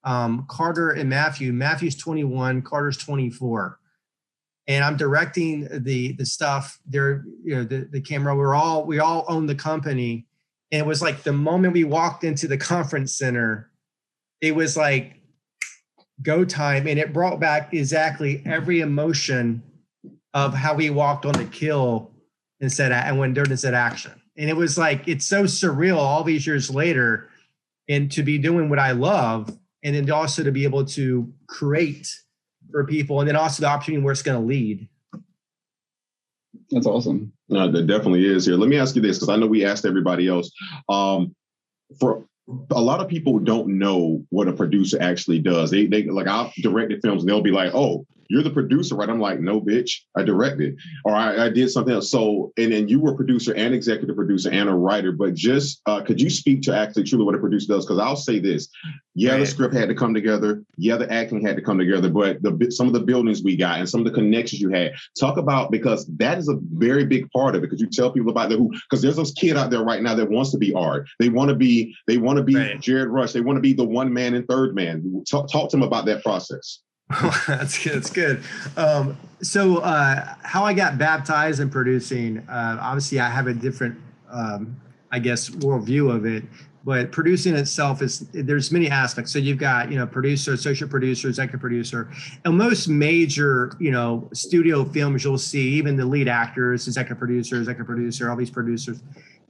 [0.04, 3.80] Um, Carter and Matthew, Matthew's 21, Carter's 24.
[4.68, 6.80] And I'm directing the the stuff.
[6.88, 8.36] They're you know the, the camera.
[8.36, 10.26] We're all we all own the company,
[10.76, 13.72] and it was like the moment we walked into the conference center,
[14.42, 15.22] it was like
[16.22, 19.64] go time, and it brought back exactly every emotion
[20.34, 22.12] of how we walked on the kill
[22.60, 24.12] and said and when Durden said action.
[24.36, 27.30] And it was like it's so surreal all these years later,
[27.88, 32.14] and to be doing what I love, and then also to be able to create
[32.70, 34.90] for people, and then also the opportunity where it's going to lead.
[36.70, 37.32] That's awesome.
[37.48, 38.56] No, there definitely is here.
[38.56, 40.52] Let me ask you this because I know we asked everybody else.
[40.90, 41.36] Um,
[42.00, 42.26] for
[42.72, 45.72] a lot of people don't know what a producer actually does.
[45.72, 49.10] They they like I've directed films and they'll be like, "Oh, you're the producer, right?"
[49.10, 52.88] I'm like, "No, bitch, I directed or I, I did something else." So, and then
[52.88, 55.12] you were producer and executive producer and a writer.
[55.12, 57.86] But just uh, could you speak to actually truly what a producer does?
[57.86, 58.70] Because I'll say this:
[59.14, 60.64] yeah, the script had to come together.
[60.78, 62.10] Yeah, the acting had to come together.
[62.10, 64.94] But the some of the buildings we got and some of the connections you had.
[65.20, 67.68] Talk about because that is a very big part of it.
[67.68, 70.16] Because you tell people about the who because there's this kid out there right now
[70.16, 71.08] that wants to be art.
[71.20, 72.56] They want to be they want to be.
[72.80, 73.34] Jared Rush.
[73.34, 75.24] They want to be the one man and third man.
[75.30, 76.82] Talk, talk to them about that process.
[77.48, 77.94] that's good.
[77.96, 78.44] That's good.
[78.78, 83.98] Um, so, uh, how I got baptized in producing, uh, obviously, I have a different,
[84.30, 84.80] um,
[85.12, 86.44] I guess, worldview of it.
[86.84, 89.34] But producing itself is there's many aspects.
[89.34, 92.12] So you've got you know producer, associate producer, executive producer,
[92.46, 97.58] and most major you know studio films you'll see even the lead actors, executive producer,
[97.58, 99.02] executive producer, all these producers,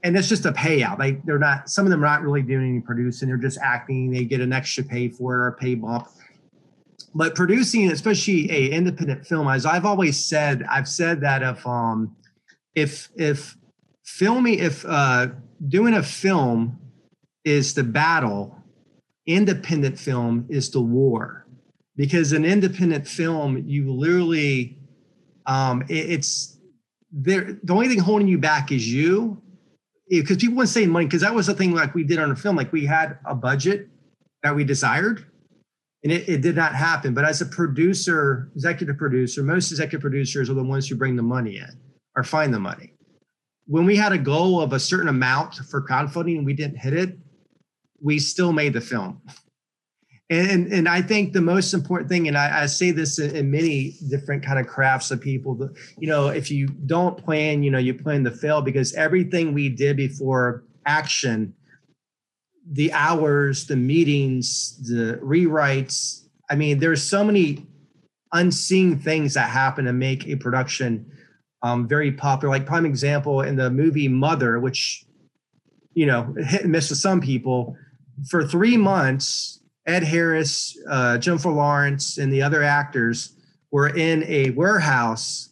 [0.03, 0.97] and it's just a payout.
[0.97, 3.27] They they're not some of them are not really doing any producing.
[3.27, 4.11] They're just acting.
[4.11, 6.07] They get an extra pay for it or a pay bump
[7.15, 12.15] but producing especially a independent film as i've always said i've said that if um
[12.75, 13.55] if if
[14.03, 15.27] filming if uh
[15.69, 16.77] doing a film
[17.45, 18.55] is the battle
[19.25, 21.45] independent film is the war.
[21.95, 24.77] Because an independent film you literally
[25.45, 26.57] um it- it's
[27.11, 29.41] there the only thing holding you back is you.
[30.09, 32.35] Because people to say money because that was the thing like we did on a
[32.35, 33.89] film like we had a budget
[34.43, 35.25] that we desired
[36.05, 37.15] and it, it did not happen.
[37.15, 41.23] But as a producer, executive producer, most executive producers are the ones who bring the
[41.23, 41.79] money in
[42.15, 42.93] or find the money.
[43.65, 46.93] When we had a goal of a certain amount for crowdfunding and we didn't hit
[46.93, 47.17] it,
[47.99, 49.19] we still made the film.
[50.29, 53.51] And, and, I think the most important thing, and I, I say this in, in
[53.51, 57.69] many different kind of crafts of people, that, you know, if you don't plan, you
[57.69, 61.53] know, you plan to fail because everything we did before action
[62.71, 66.25] the hours, the meetings, the rewrites.
[66.49, 67.65] I mean, there's so many
[68.33, 71.11] unseen things that happen to make a production
[71.61, 72.53] um, very popular.
[72.53, 75.05] Like prime example in the movie Mother, which
[75.93, 77.75] you know hit and miss to some people.
[78.29, 83.33] For three months, Ed Harris, uh, Jennifer Lawrence, and the other actors
[83.71, 85.49] were in a warehouse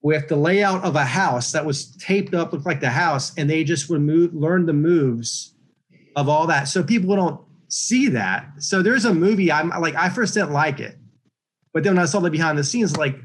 [0.00, 3.48] with the layout of a house that was taped up, looked like the house, and
[3.48, 5.54] they just would move, learn the moves
[6.16, 6.64] of all that.
[6.64, 8.46] So people don't see that.
[8.58, 10.96] So there's a movie I'm like, I first didn't like it,
[11.72, 13.16] but then when I saw the behind the scenes, like,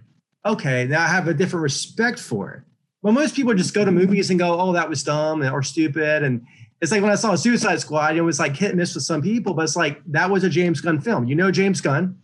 [0.45, 2.63] okay, now I have a different respect for it.
[3.03, 6.23] But most people just go to movies and go, oh, that was dumb or stupid.
[6.23, 6.45] And
[6.81, 9.21] it's like when I saw Suicide Squad, it was like hit and miss with some
[9.21, 11.27] people, but it's like that was a James Gunn film.
[11.27, 12.17] You know, James Gunn,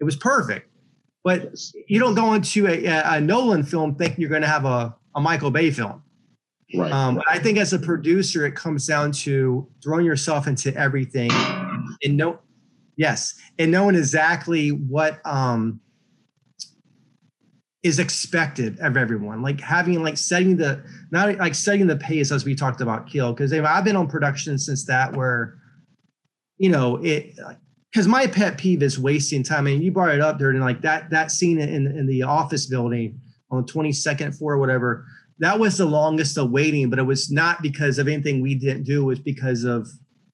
[0.00, 0.68] it was perfect.
[1.22, 1.54] But
[1.86, 5.20] you don't go into a, a Nolan film thinking you're going to have a, a
[5.20, 6.02] Michael Bay film.
[6.74, 6.92] Right.
[6.92, 11.30] Um, I think as a producer, it comes down to throwing yourself into everything
[12.02, 12.38] and know,
[12.96, 15.80] yes, and knowing exactly what um,
[17.82, 19.42] is expected of everyone.
[19.42, 23.32] Like having like setting the not like setting the pace as we talked about Kill
[23.32, 25.58] because I've been on production since that where
[26.58, 27.36] you know it
[27.90, 29.60] because my pet peeve is wasting time.
[29.60, 32.66] I mean, you brought it up during like that that scene in in the office
[32.66, 33.20] building
[33.50, 35.06] on the 22nd floor or whatever.
[35.40, 38.84] That was the longest of waiting, but it was not because of anything we didn't
[38.84, 39.02] do.
[39.02, 39.88] It was because of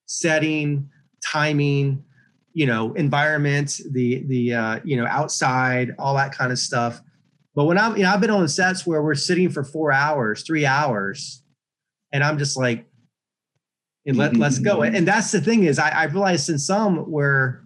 [0.06, 0.90] setting,
[1.24, 2.04] timing,
[2.52, 7.00] you know, environment, the the uh, you know outside, all that kind of stuff.
[7.54, 10.42] But when I'm, you know, I've been on sets where we're sitting for four hours,
[10.42, 11.42] three hours,
[12.12, 12.84] and I'm just like,
[14.06, 14.82] and let, let's go.
[14.82, 17.62] And that's the thing is I, I realized in some where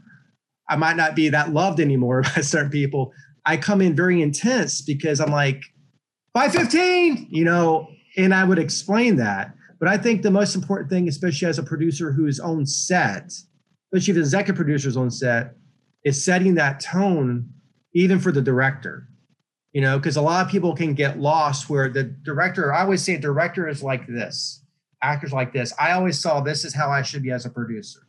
[0.68, 3.12] I might not be that loved anymore by certain people,
[3.44, 5.62] I come in very intense because I'm like,
[6.34, 9.54] 515, you know, and I would explain that.
[9.78, 13.32] But I think the most important thing, especially as a producer who is on set,
[13.92, 15.54] especially if the executive producer's on set,
[16.04, 17.48] is setting that tone
[17.94, 19.08] even for the director.
[19.72, 23.02] You know, because a lot of people can get lost where the director, I always
[23.02, 24.60] say director is like this
[25.02, 25.72] actors like this.
[25.78, 28.00] I always saw this is how I should be as a producer.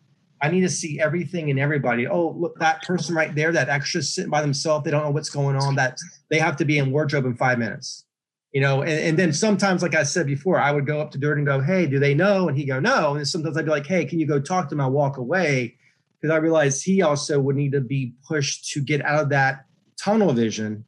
[0.42, 2.08] I need to see everything and everybody.
[2.08, 5.30] Oh, look, that person right there, that extra sitting by themselves, they don't know what's
[5.30, 5.76] going on.
[5.76, 6.00] That
[6.30, 8.06] they have to be in wardrobe in five minutes.
[8.52, 11.18] You know, and, and then sometimes, like I said before, I would go up to
[11.18, 12.50] Dirt and go, Hey, do they know?
[12.50, 13.16] And he go, No.
[13.16, 14.82] And sometimes I'd be like, Hey, can you go talk to him?
[14.82, 15.78] I walk away.
[16.20, 19.66] Because I realized he also would need to be pushed to get out of that
[19.98, 20.86] tunnel vision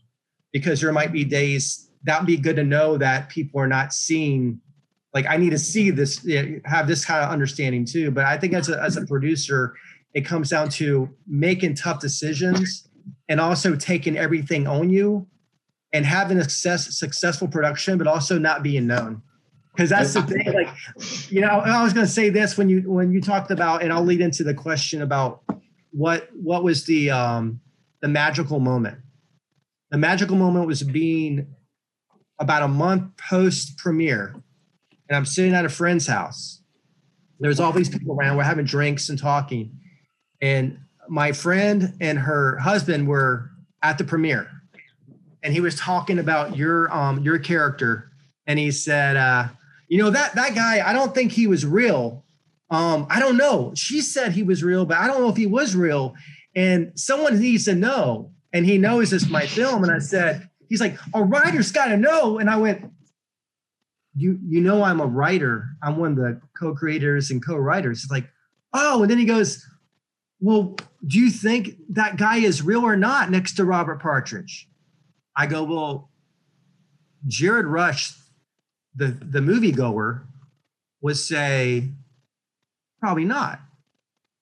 [0.51, 3.93] because there might be days that would be good to know that people are not
[3.93, 4.59] seeing
[5.13, 6.27] like I need to see this,
[6.65, 8.09] have this kind of understanding too.
[8.09, 9.75] But I think as a, as a producer,
[10.13, 12.89] it comes down to making tough decisions
[13.29, 15.27] and also taking everything on you
[15.93, 19.21] and having a success, successful production, but also not being known.
[19.75, 20.53] Because that's the thing.
[20.53, 20.67] Like,
[21.31, 23.91] you know, I was going to say this when you when you talked about, and
[23.91, 25.41] I'll lead into the question about
[25.91, 27.59] what what was the um,
[28.01, 28.99] the magical moment.
[29.89, 31.47] The magical moment was being
[32.39, 34.35] about a month post premiere
[35.13, 36.61] and I'm sitting at a friend's house.
[37.39, 38.37] There's all these people around.
[38.37, 39.77] We're having drinks and talking.
[40.41, 40.79] And
[41.09, 43.51] my friend and her husband were
[43.81, 44.49] at the premiere.
[45.43, 48.09] And he was talking about your um your character.
[48.47, 49.47] And he said, uh,
[49.87, 52.25] you know, that that guy, I don't think he was real.
[52.69, 53.73] Um, I don't know.
[53.75, 56.15] She said he was real, but I don't know if he was real.
[56.55, 58.31] And someone needs to know.
[58.51, 59.83] And he knows it's my film.
[59.83, 62.39] And I said, he's like, a writer's got to know.
[62.39, 62.85] And I went,
[64.15, 65.65] you you know I'm a writer.
[65.81, 68.03] I'm one of the co-creators and co-writers.
[68.03, 68.29] It's like,
[68.73, 69.65] oh, and then he goes,
[70.39, 70.75] well,
[71.05, 74.67] do you think that guy is real or not next to Robert Partridge?
[75.35, 76.09] I go, well,
[77.27, 78.13] Jared Rush,
[78.95, 80.23] the the moviegoer,
[81.01, 81.89] would say
[82.99, 83.59] probably not.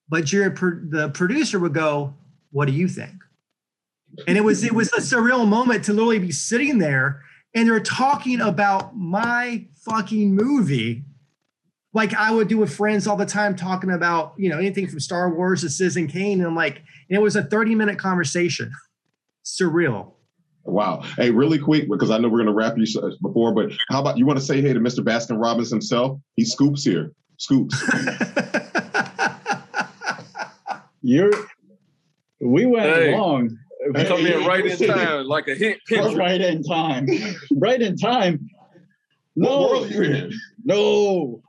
[0.09, 2.15] But Jared, the producer, would go,
[2.51, 3.13] "What do you think?"
[4.27, 7.21] And it was it was a surreal moment to literally be sitting there
[7.53, 11.03] and they're talking about my fucking movie
[11.93, 15.01] like I would do with friends all the time, talking about you know anything from
[15.01, 16.77] Star Wars to Citizen Kane, and I'm like,
[17.09, 18.71] and it was a 30 minute conversation,
[19.43, 20.13] surreal.
[20.63, 21.01] Wow.
[21.17, 23.99] Hey, really quick because I know we're going to wrap you uh, before, but how
[23.99, 24.99] about you want to say hey to Mr.
[24.99, 26.19] Baskin Robbins himself?
[26.35, 27.11] He scoops here.
[27.37, 27.75] Scoops.
[31.01, 31.31] You're.
[32.39, 33.15] We went hey.
[33.15, 33.57] long.
[33.95, 36.15] Come in right in time, like a hint picture.
[36.15, 37.07] Right in time.
[37.55, 38.47] right in time.
[39.35, 39.61] No.
[39.61, 40.33] What world are you in?
[40.63, 41.41] No.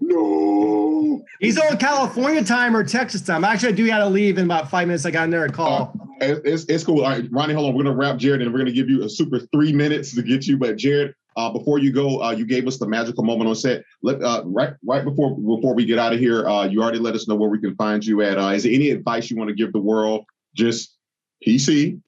[0.00, 1.22] No.
[1.40, 3.44] He's on California time or Texas time.
[3.44, 5.06] Actually, I do got to leave in about five minutes.
[5.06, 5.94] I got another call.
[6.20, 7.04] Uh, it's, it's cool.
[7.04, 7.74] All right, Ronnie, hold on.
[7.74, 10.14] We're going to wrap Jared and we're going to give you a super three minutes
[10.14, 10.58] to get you.
[10.58, 13.84] But Jared, uh, before you go, uh, you gave us the magical moment on set.
[14.02, 17.14] Let uh, right right before before we get out of here, uh, you already let
[17.14, 18.38] us know where we can find you at.
[18.38, 20.24] Uh, is there any advice you want to give the world?
[20.54, 20.98] Just
[21.46, 22.00] PC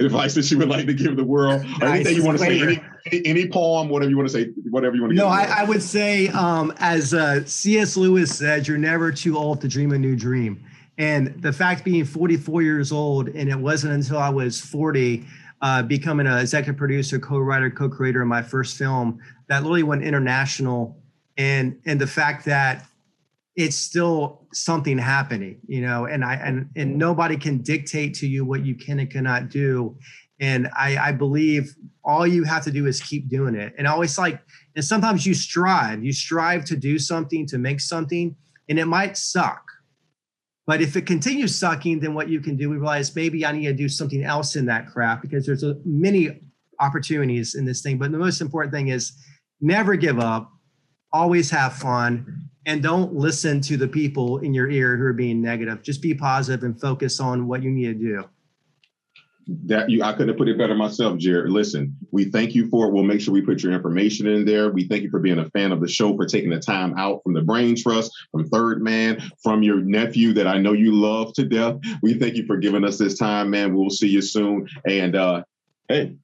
[0.00, 2.06] advice that you would like to give the world, or nice.
[2.06, 4.96] anything you want to say, any, any, any, poem, whatever you want to say, whatever
[4.96, 5.16] you want to.
[5.16, 7.96] No, I, I, would say, um, as uh, C.S.
[7.96, 10.64] Lewis said, "You're never too old to dream a new dream."
[10.98, 15.24] And the fact being 44 years old, and it wasn't until I was 40,
[15.62, 20.96] uh, becoming an executive producer, co-writer, co-creator of my first film, that literally went international.
[21.38, 22.86] And and the fact that
[23.56, 28.44] it's still something happening, you know, and I and and nobody can dictate to you
[28.44, 29.96] what you can and cannot do.
[30.40, 33.74] And I, I believe all you have to do is keep doing it.
[33.76, 34.40] And always like,
[34.74, 38.34] and sometimes you strive, you strive to do something, to make something,
[38.68, 39.62] and it might suck.
[40.66, 43.66] But if it continues sucking, then what you can do, we realize maybe I need
[43.66, 46.40] to do something else in that craft because there's a, many
[46.78, 47.98] opportunities in this thing.
[47.98, 49.12] But the most important thing is
[49.60, 50.50] never give up,
[51.12, 55.40] always have fun, and don't listen to the people in your ear who are being
[55.40, 55.82] negative.
[55.82, 58.24] Just be positive and focus on what you need to do
[59.66, 61.50] that you I couldn't have put it better myself, Jared.
[61.50, 62.92] Listen, we thank you for it.
[62.92, 64.70] We'll make sure we put your information in there.
[64.70, 67.22] We thank you for being a fan of the show, for taking the time out
[67.22, 71.32] from the Brain Trust, from Third Man, from your nephew that I know you love
[71.34, 71.76] to death.
[72.02, 73.74] We thank you for giving us this time, man.
[73.74, 74.68] We'll see you soon.
[74.86, 75.42] And uh
[75.88, 76.16] hey.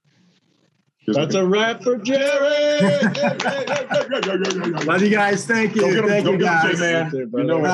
[1.07, 2.83] That's a wrap for Jared.
[4.87, 5.47] Love you guys.
[5.47, 5.87] Thank you.
[5.87, 6.81] Him, Thank you, guys.
[6.81, 7.11] man.
[7.15, 7.65] You know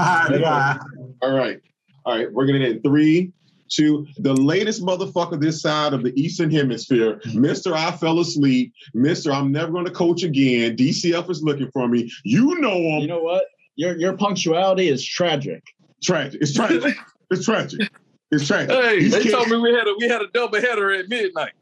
[1.23, 1.61] All right.
[2.05, 2.33] All right.
[2.33, 3.33] We're going to end three,
[3.73, 7.73] to the latest motherfucker this side of the Eastern Hemisphere, Mr.
[7.73, 9.35] I fell asleep, Mr.
[9.35, 10.77] I'm never going to coach again.
[10.77, 12.11] DCF is looking for me.
[12.25, 13.01] You know him.
[13.01, 13.45] You know what?
[13.77, 15.63] Your your punctuality is tragic.
[16.03, 16.43] Tragic.
[16.43, 16.95] It's tragic.
[17.31, 17.81] it's tragic.
[18.31, 18.71] It's tragic.
[18.71, 21.09] Hey, He's they kid- told me we had a we had a double header at
[21.09, 21.53] midnight.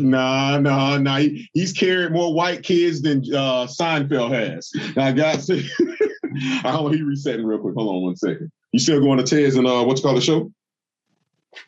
[0.00, 1.18] Nah, nah, nah.
[1.18, 4.70] He, he's carried more white kids than uh, Seinfeld has.
[4.96, 5.62] Now, I got to.
[6.64, 6.94] I don't.
[6.94, 7.74] He resetting real quick.
[7.74, 8.50] Hold on one second.
[8.72, 10.50] You still going to Tez and uh, what's it called the show?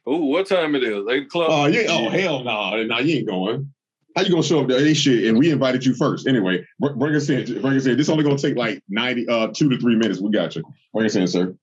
[0.07, 1.05] Oh, what time it is?
[1.11, 1.49] Eight o'clock.
[1.51, 1.87] Oh yeah.
[1.89, 2.77] Oh hell no.
[2.77, 2.83] Nah.
[2.85, 3.73] nah, you ain't going.
[4.17, 5.29] How you gonna show up to A shit?
[5.29, 6.27] And we invited you first.
[6.27, 7.61] Anyway, br- bring us in.
[7.61, 7.97] Bring us in.
[7.97, 10.21] This only gonna take like ninety, uh, two to three minutes.
[10.21, 10.63] We got you.
[10.93, 11.55] Bring us in, sir.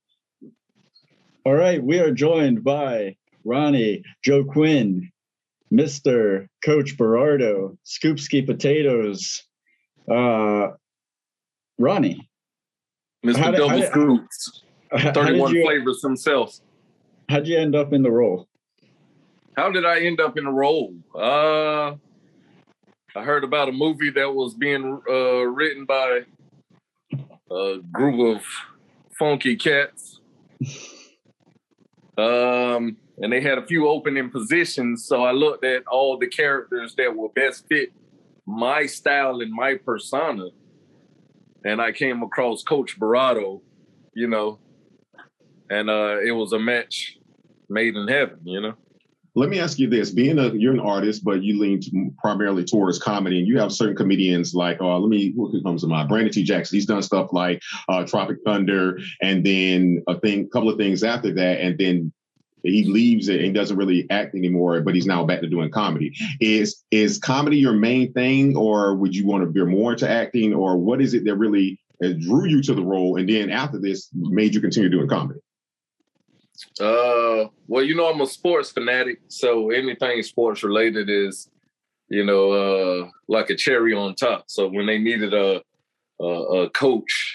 [1.44, 5.10] All right, we are joined by Ronnie, Joe Quinn,
[5.72, 6.46] Mr.
[6.64, 9.42] Coach Berardo, Scoopski Potatoes,
[10.10, 10.68] uh,
[11.78, 12.28] Ronnie.
[13.24, 13.36] Mr.
[13.36, 14.62] How Double did- Scoops.
[14.96, 16.58] did 31 you- flavors himself.
[17.28, 18.46] How'd you end up in the role?
[19.56, 20.94] How did I end up in the role?
[21.14, 21.94] Uh,
[23.14, 26.20] I heard about a movie that was being uh, written by
[27.50, 28.42] a group of
[29.18, 30.20] funky cats.
[32.18, 35.06] Um, and they had a few opening positions.
[35.06, 37.92] So I looked at all the characters that will best fit
[38.46, 40.48] my style and my persona.
[41.64, 43.60] And I came across Coach Barado,
[44.14, 44.58] you know,
[45.70, 47.18] and uh, it was a match
[47.68, 48.74] made in heaven, you know.
[49.34, 52.64] Let me ask you this: Being a you're an artist, but you lean to, primarily
[52.64, 56.10] towards comedy, and you have certain comedians like, uh, let me who comes to mind?
[56.10, 56.42] Brandon T.
[56.42, 56.76] Jackson.
[56.76, 61.32] He's done stuff like uh, Tropic Thunder, and then a thing, couple of things after
[61.32, 62.12] that, and then
[62.62, 64.80] he leaves it and doesn't really act anymore.
[64.80, 66.14] But he's now back to doing comedy.
[66.40, 70.54] Is is comedy your main thing, or would you want to veer more into acting,
[70.54, 73.78] or what is it that really uh, drew you to the role, and then after
[73.78, 75.40] this made you continue doing comedy?
[76.80, 81.50] Uh, well, you know, I'm a sports fanatic, so anything sports related is,
[82.08, 84.44] you know, uh, like a cherry on top.
[84.46, 85.62] So when they needed a
[86.20, 87.31] a, a coach,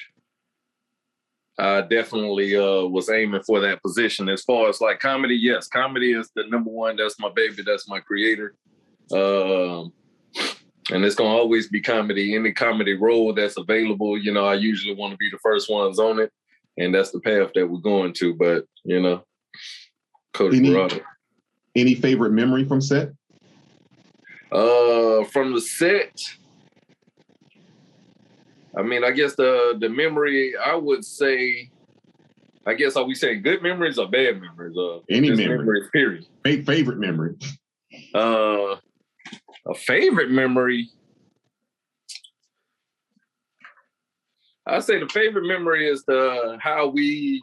[1.60, 4.30] I definitely uh, was aiming for that position.
[4.30, 6.98] As far as like comedy, yes, comedy is the number one.
[6.98, 7.64] That's my baby.
[7.66, 8.54] That's my creator.
[9.12, 9.92] Um,
[10.92, 12.36] and it's gonna always be comedy.
[12.36, 16.00] Any comedy role that's available, you know, I usually want to be the first ones
[16.00, 16.32] on it
[16.78, 18.34] and that's the path that we're going to.
[18.34, 19.24] But you know,
[20.34, 21.02] Coach Any- Barado.
[21.76, 23.12] Any favorite memory from set?
[24.52, 26.20] Uh, from the set,
[28.78, 31.70] I mean, I guess the the memory I would say,
[32.66, 34.78] I guess are we saying good memories or bad memories?
[34.78, 35.58] Uh, Any memory.
[35.58, 36.26] memories, period.
[36.46, 37.36] Fa- favorite memory?
[38.14, 38.76] Uh,
[39.66, 40.90] a favorite memory.
[44.68, 47.42] I say the favorite memory is the how we,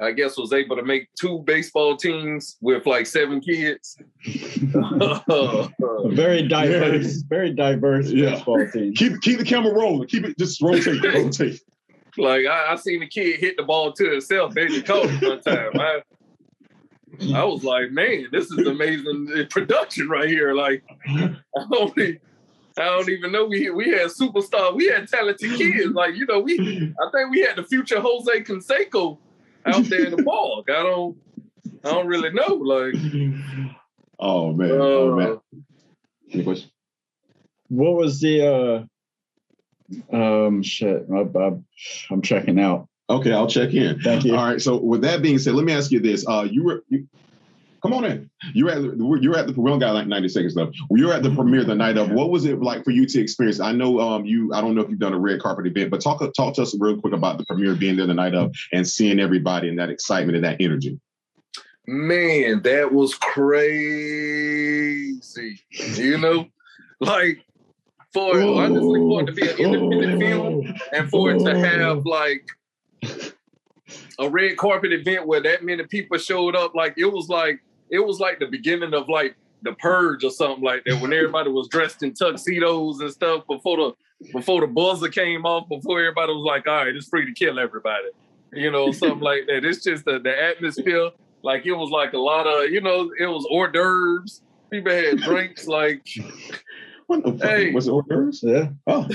[0.00, 3.96] I guess, was able to make two baseball teams with like seven kids.
[6.06, 8.30] Very diverse, very diverse Yeah.
[8.34, 8.94] baseball team.
[8.94, 10.08] Keep keep the camera rolling.
[10.08, 11.60] Keep it just rotate, rotate.
[12.18, 15.22] Like I, I seen the kid hit the ball to himself They just caught it
[15.22, 15.70] one time.
[15.74, 16.02] I,
[17.34, 20.54] I was like, man, this is amazing production right here.
[20.54, 21.36] Like, I
[21.70, 22.18] don't, e-
[22.76, 25.92] I don't even know we we had superstar, we had talented kids.
[25.92, 29.18] Like, you know, we I think we had the future Jose Canseco
[29.66, 30.66] out there in the park.
[30.68, 31.16] I don't,
[31.84, 32.54] I don't really know.
[32.54, 32.94] Like,
[34.18, 34.70] Oh man.
[34.70, 35.40] oh uh, man.
[36.32, 36.70] Any question?
[37.68, 38.86] What was the
[40.12, 41.06] uh um shit?
[41.12, 41.52] I, I,
[42.10, 42.88] I'm checking out.
[43.10, 44.00] Okay, I'll check in.
[44.00, 44.34] Thank you.
[44.34, 44.62] All right.
[44.62, 46.84] So with that being said, let me ask you this: uh, you were.
[46.88, 47.06] You,
[47.84, 48.30] Come on in.
[48.54, 48.82] You're at
[49.22, 50.74] you're at the we don't got like 90 seconds left.
[50.90, 52.10] You're at the premiere the night of.
[52.10, 53.60] What was it like for you to experience?
[53.60, 56.00] I know um you I don't know if you've done a red carpet event, but
[56.00, 58.88] talk talk to us real quick about the premiere being there the night of and
[58.88, 60.98] seeing everybody and that excitement and that energy.
[61.86, 63.60] Man, that was crazy.
[65.96, 66.46] You know,
[67.00, 67.44] like
[68.14, 72.48] for honestly for it to be an independent film and for it to have like
[74.18, 78.00] a red carpet event where that many people showed up, like it was like it
[78.00, 81.68] was like the beginning of like the purge or something like that when everybody was
[81.68, 83.92] dressed in tuxedos and stuff before the
[84.32, 87.58] before the buzzer came off, before everybody was like, all right, it's free to kill
[87.58, 88.08] everybody.
[88.52, 89.64] You know, something like that.
[89.64, 91.10] It's just the, the atmosphere.
[91.42, 94.42] Like it was like a lot of, you know, it was hors d'oeuvres.
[94.70, 96.08] People had drinks like
[97.06, 97.48] what the fuck?
[97.48, 97.72] Hey.
[97.72, 98.42] Was it hors d'oeuvres?
[98.42, 98.68] Yeah.
[98.86, 99.08] Oh.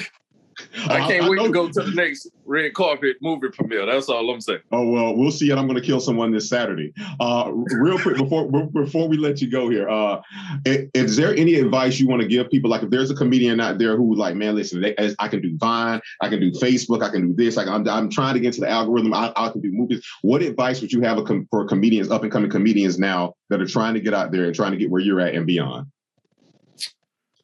[0.88, 3.86] I can't I, wait I to go to the next red carpet movie premiere.
[3.86, 4.62] That's all I'm saying.
[4.72, 5.52] Oh well, we'll see.
[5.52, 6.94] And I'm going to kill someone this Saturday.
[7.20, 10.22] Uh, real quick before before we let you go here, uh,
[10.66, 12.70] is there any advice you want to give people?
[12.70, 15.58] Like, if there's a comedian out there who like, man, listen, they, I can do
[15.58, 17.56] Vine, I can do Facebook, I can do this.
[17.56, 19.14] Like, I'm, I'm trying to get to the algorithm.
[19.14, 20.06] I, I can do movies.
[20.22, 21.20] What advice would you have
[21.50, 24.56] for comedians, up and coming comedians now that are trying to get out there and
[24.56, 25.88] trying to get where you're at and beyond?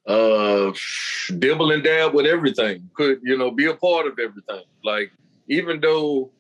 [0.08, 0.72] Uh
[1.40, 2.90] dibble and dab with everything.
[2.94, 4.64] Could you know be a part of everything.
[4.84, 5.12] Like
[5.48, 6.32] even though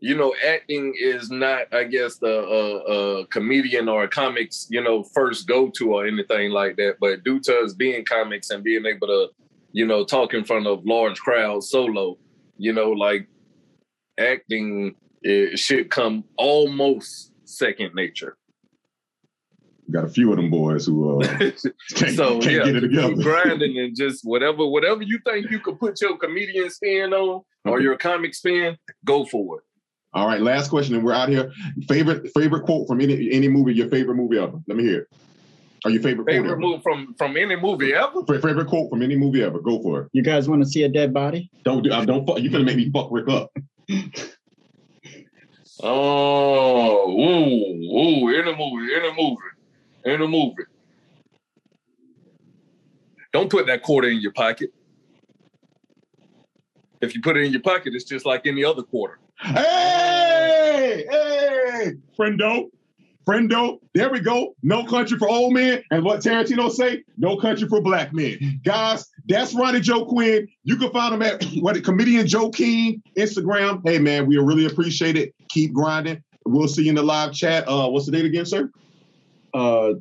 [0.00, 4.82] you know acting is not i guess a, uh, uh, comedian or a comics you
[4.82, 8.62] know first go to or anything like that but due to us being comics and
[8.62, 9.28] being able to
[9.72, 12.16] you know talk in front of large crowds solo
[12.56, 13.26] you know like
[14.18, 18.36] acting it should come almost second nature
[19.90, 21.26] got a few of them boys who uh,
[21.94, 23.14] can't, so, can't yeah, get it together.
[23.14, 27.74] grinding and just whatever whatever you think you could put your comedian spin on or
[27.74, 27.82] okay.
[27.82, 29.64] your comic spin, go for it.
[30.14, 31.52] All right, last question, and we're out here.
[31.86, 33.74] Favorite favorite quote from any any movie?
[33.74, 34.58] Your favorite movie ever?
[34.66, 35.08] Let me hear it.
[35.84, 38.24] Or your favorite favorite quote from from any movie ever?
[38.26, 39.60] Favorite quote from any movie ever?
[39.60, 40.08] Go for it.
[40.12, 41.50] You guys want to see a dead body?
[41.64, 41.92] Don't do.
[41.92, 42.26] I don't.
[42.26, 43.52] Fuck, you gonna make me fuck Rick up.
[45.82, 48.28] oh, ooh, ooh!
[48.34, 49.36] In a movie, in a movie
[50.04, 50.64] in a movie.
[53.32, 54.70] Don't put that quarter in your pocket.
[57.00, 59.18] If you put it in your pocket, it's just like any other quarter.
[59.40, 62.70] Hey, hey, friendo,
[63.26, 63.78] friendo.
[63.94, 64.56] There we go.
[64.62, 65.82] No country for old men.
[65.92, 67.04] And what Tarantino say?
[67.16, 68.60] No country for black men.
[68.64, 70.48] Guys, that's Ronnie Joe Quinn.
[70.64, 73.80] You can find him at what comedian Joe King Instagram.
[73.84, 75.34] Hey man, we really appreciate it.
[75.50, 76.22] Keep grinding.
[76.46, 77.68] We'll see you in the live chat.
[77.68, 78.70] Uh, what's the date again, sir?
[79.54, 79.94] Uh,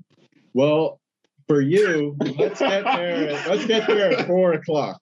[0.53, 0.99] well,
[1.47, 3.31] for you, let's get there.
[3.47, 4.99] Let's get there at four o'clock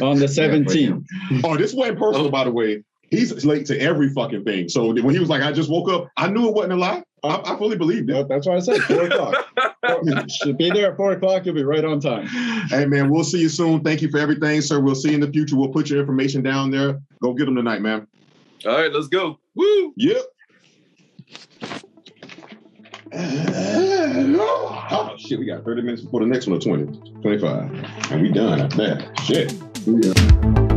[0.00, 1.06] on the seventeenth.
[1.44, 2.82] Oh, this wasn't personal, by the way.
[3.10, 4.68] He's late to every fucking thing.
[4.68, 7.04] So when he was like, "I just woke up," I knew it wasn't a lie.
[7.22, 8.28] I, I fully believed it.
[8.28, 9.46] That's why I said four o'clock.
[10.28, 11.44] Should be there at four o'clock.
[11.46, 12.26] You'll be right on time.
[12.68, 13.82] Hey man, we'll see you soon.
[13.82, 14.80] Thank you for everything, sir.
[14.80, 15.56] We'll see you in the future.
[15.56, 17.00] We'll put your information down there.
[17.22, 18.06] Go get them tonight, man.
[18.64, 19.38] All right, let's go.
[19.54, 19.92] Woo!
[19.96, 20.22] Yep.
[23.12, 28.10] Oh shit, we got 30 minutes before the next one 20, 25.
[28.10, 29.18] And we done at that.
[29.24, 30.75] Shit.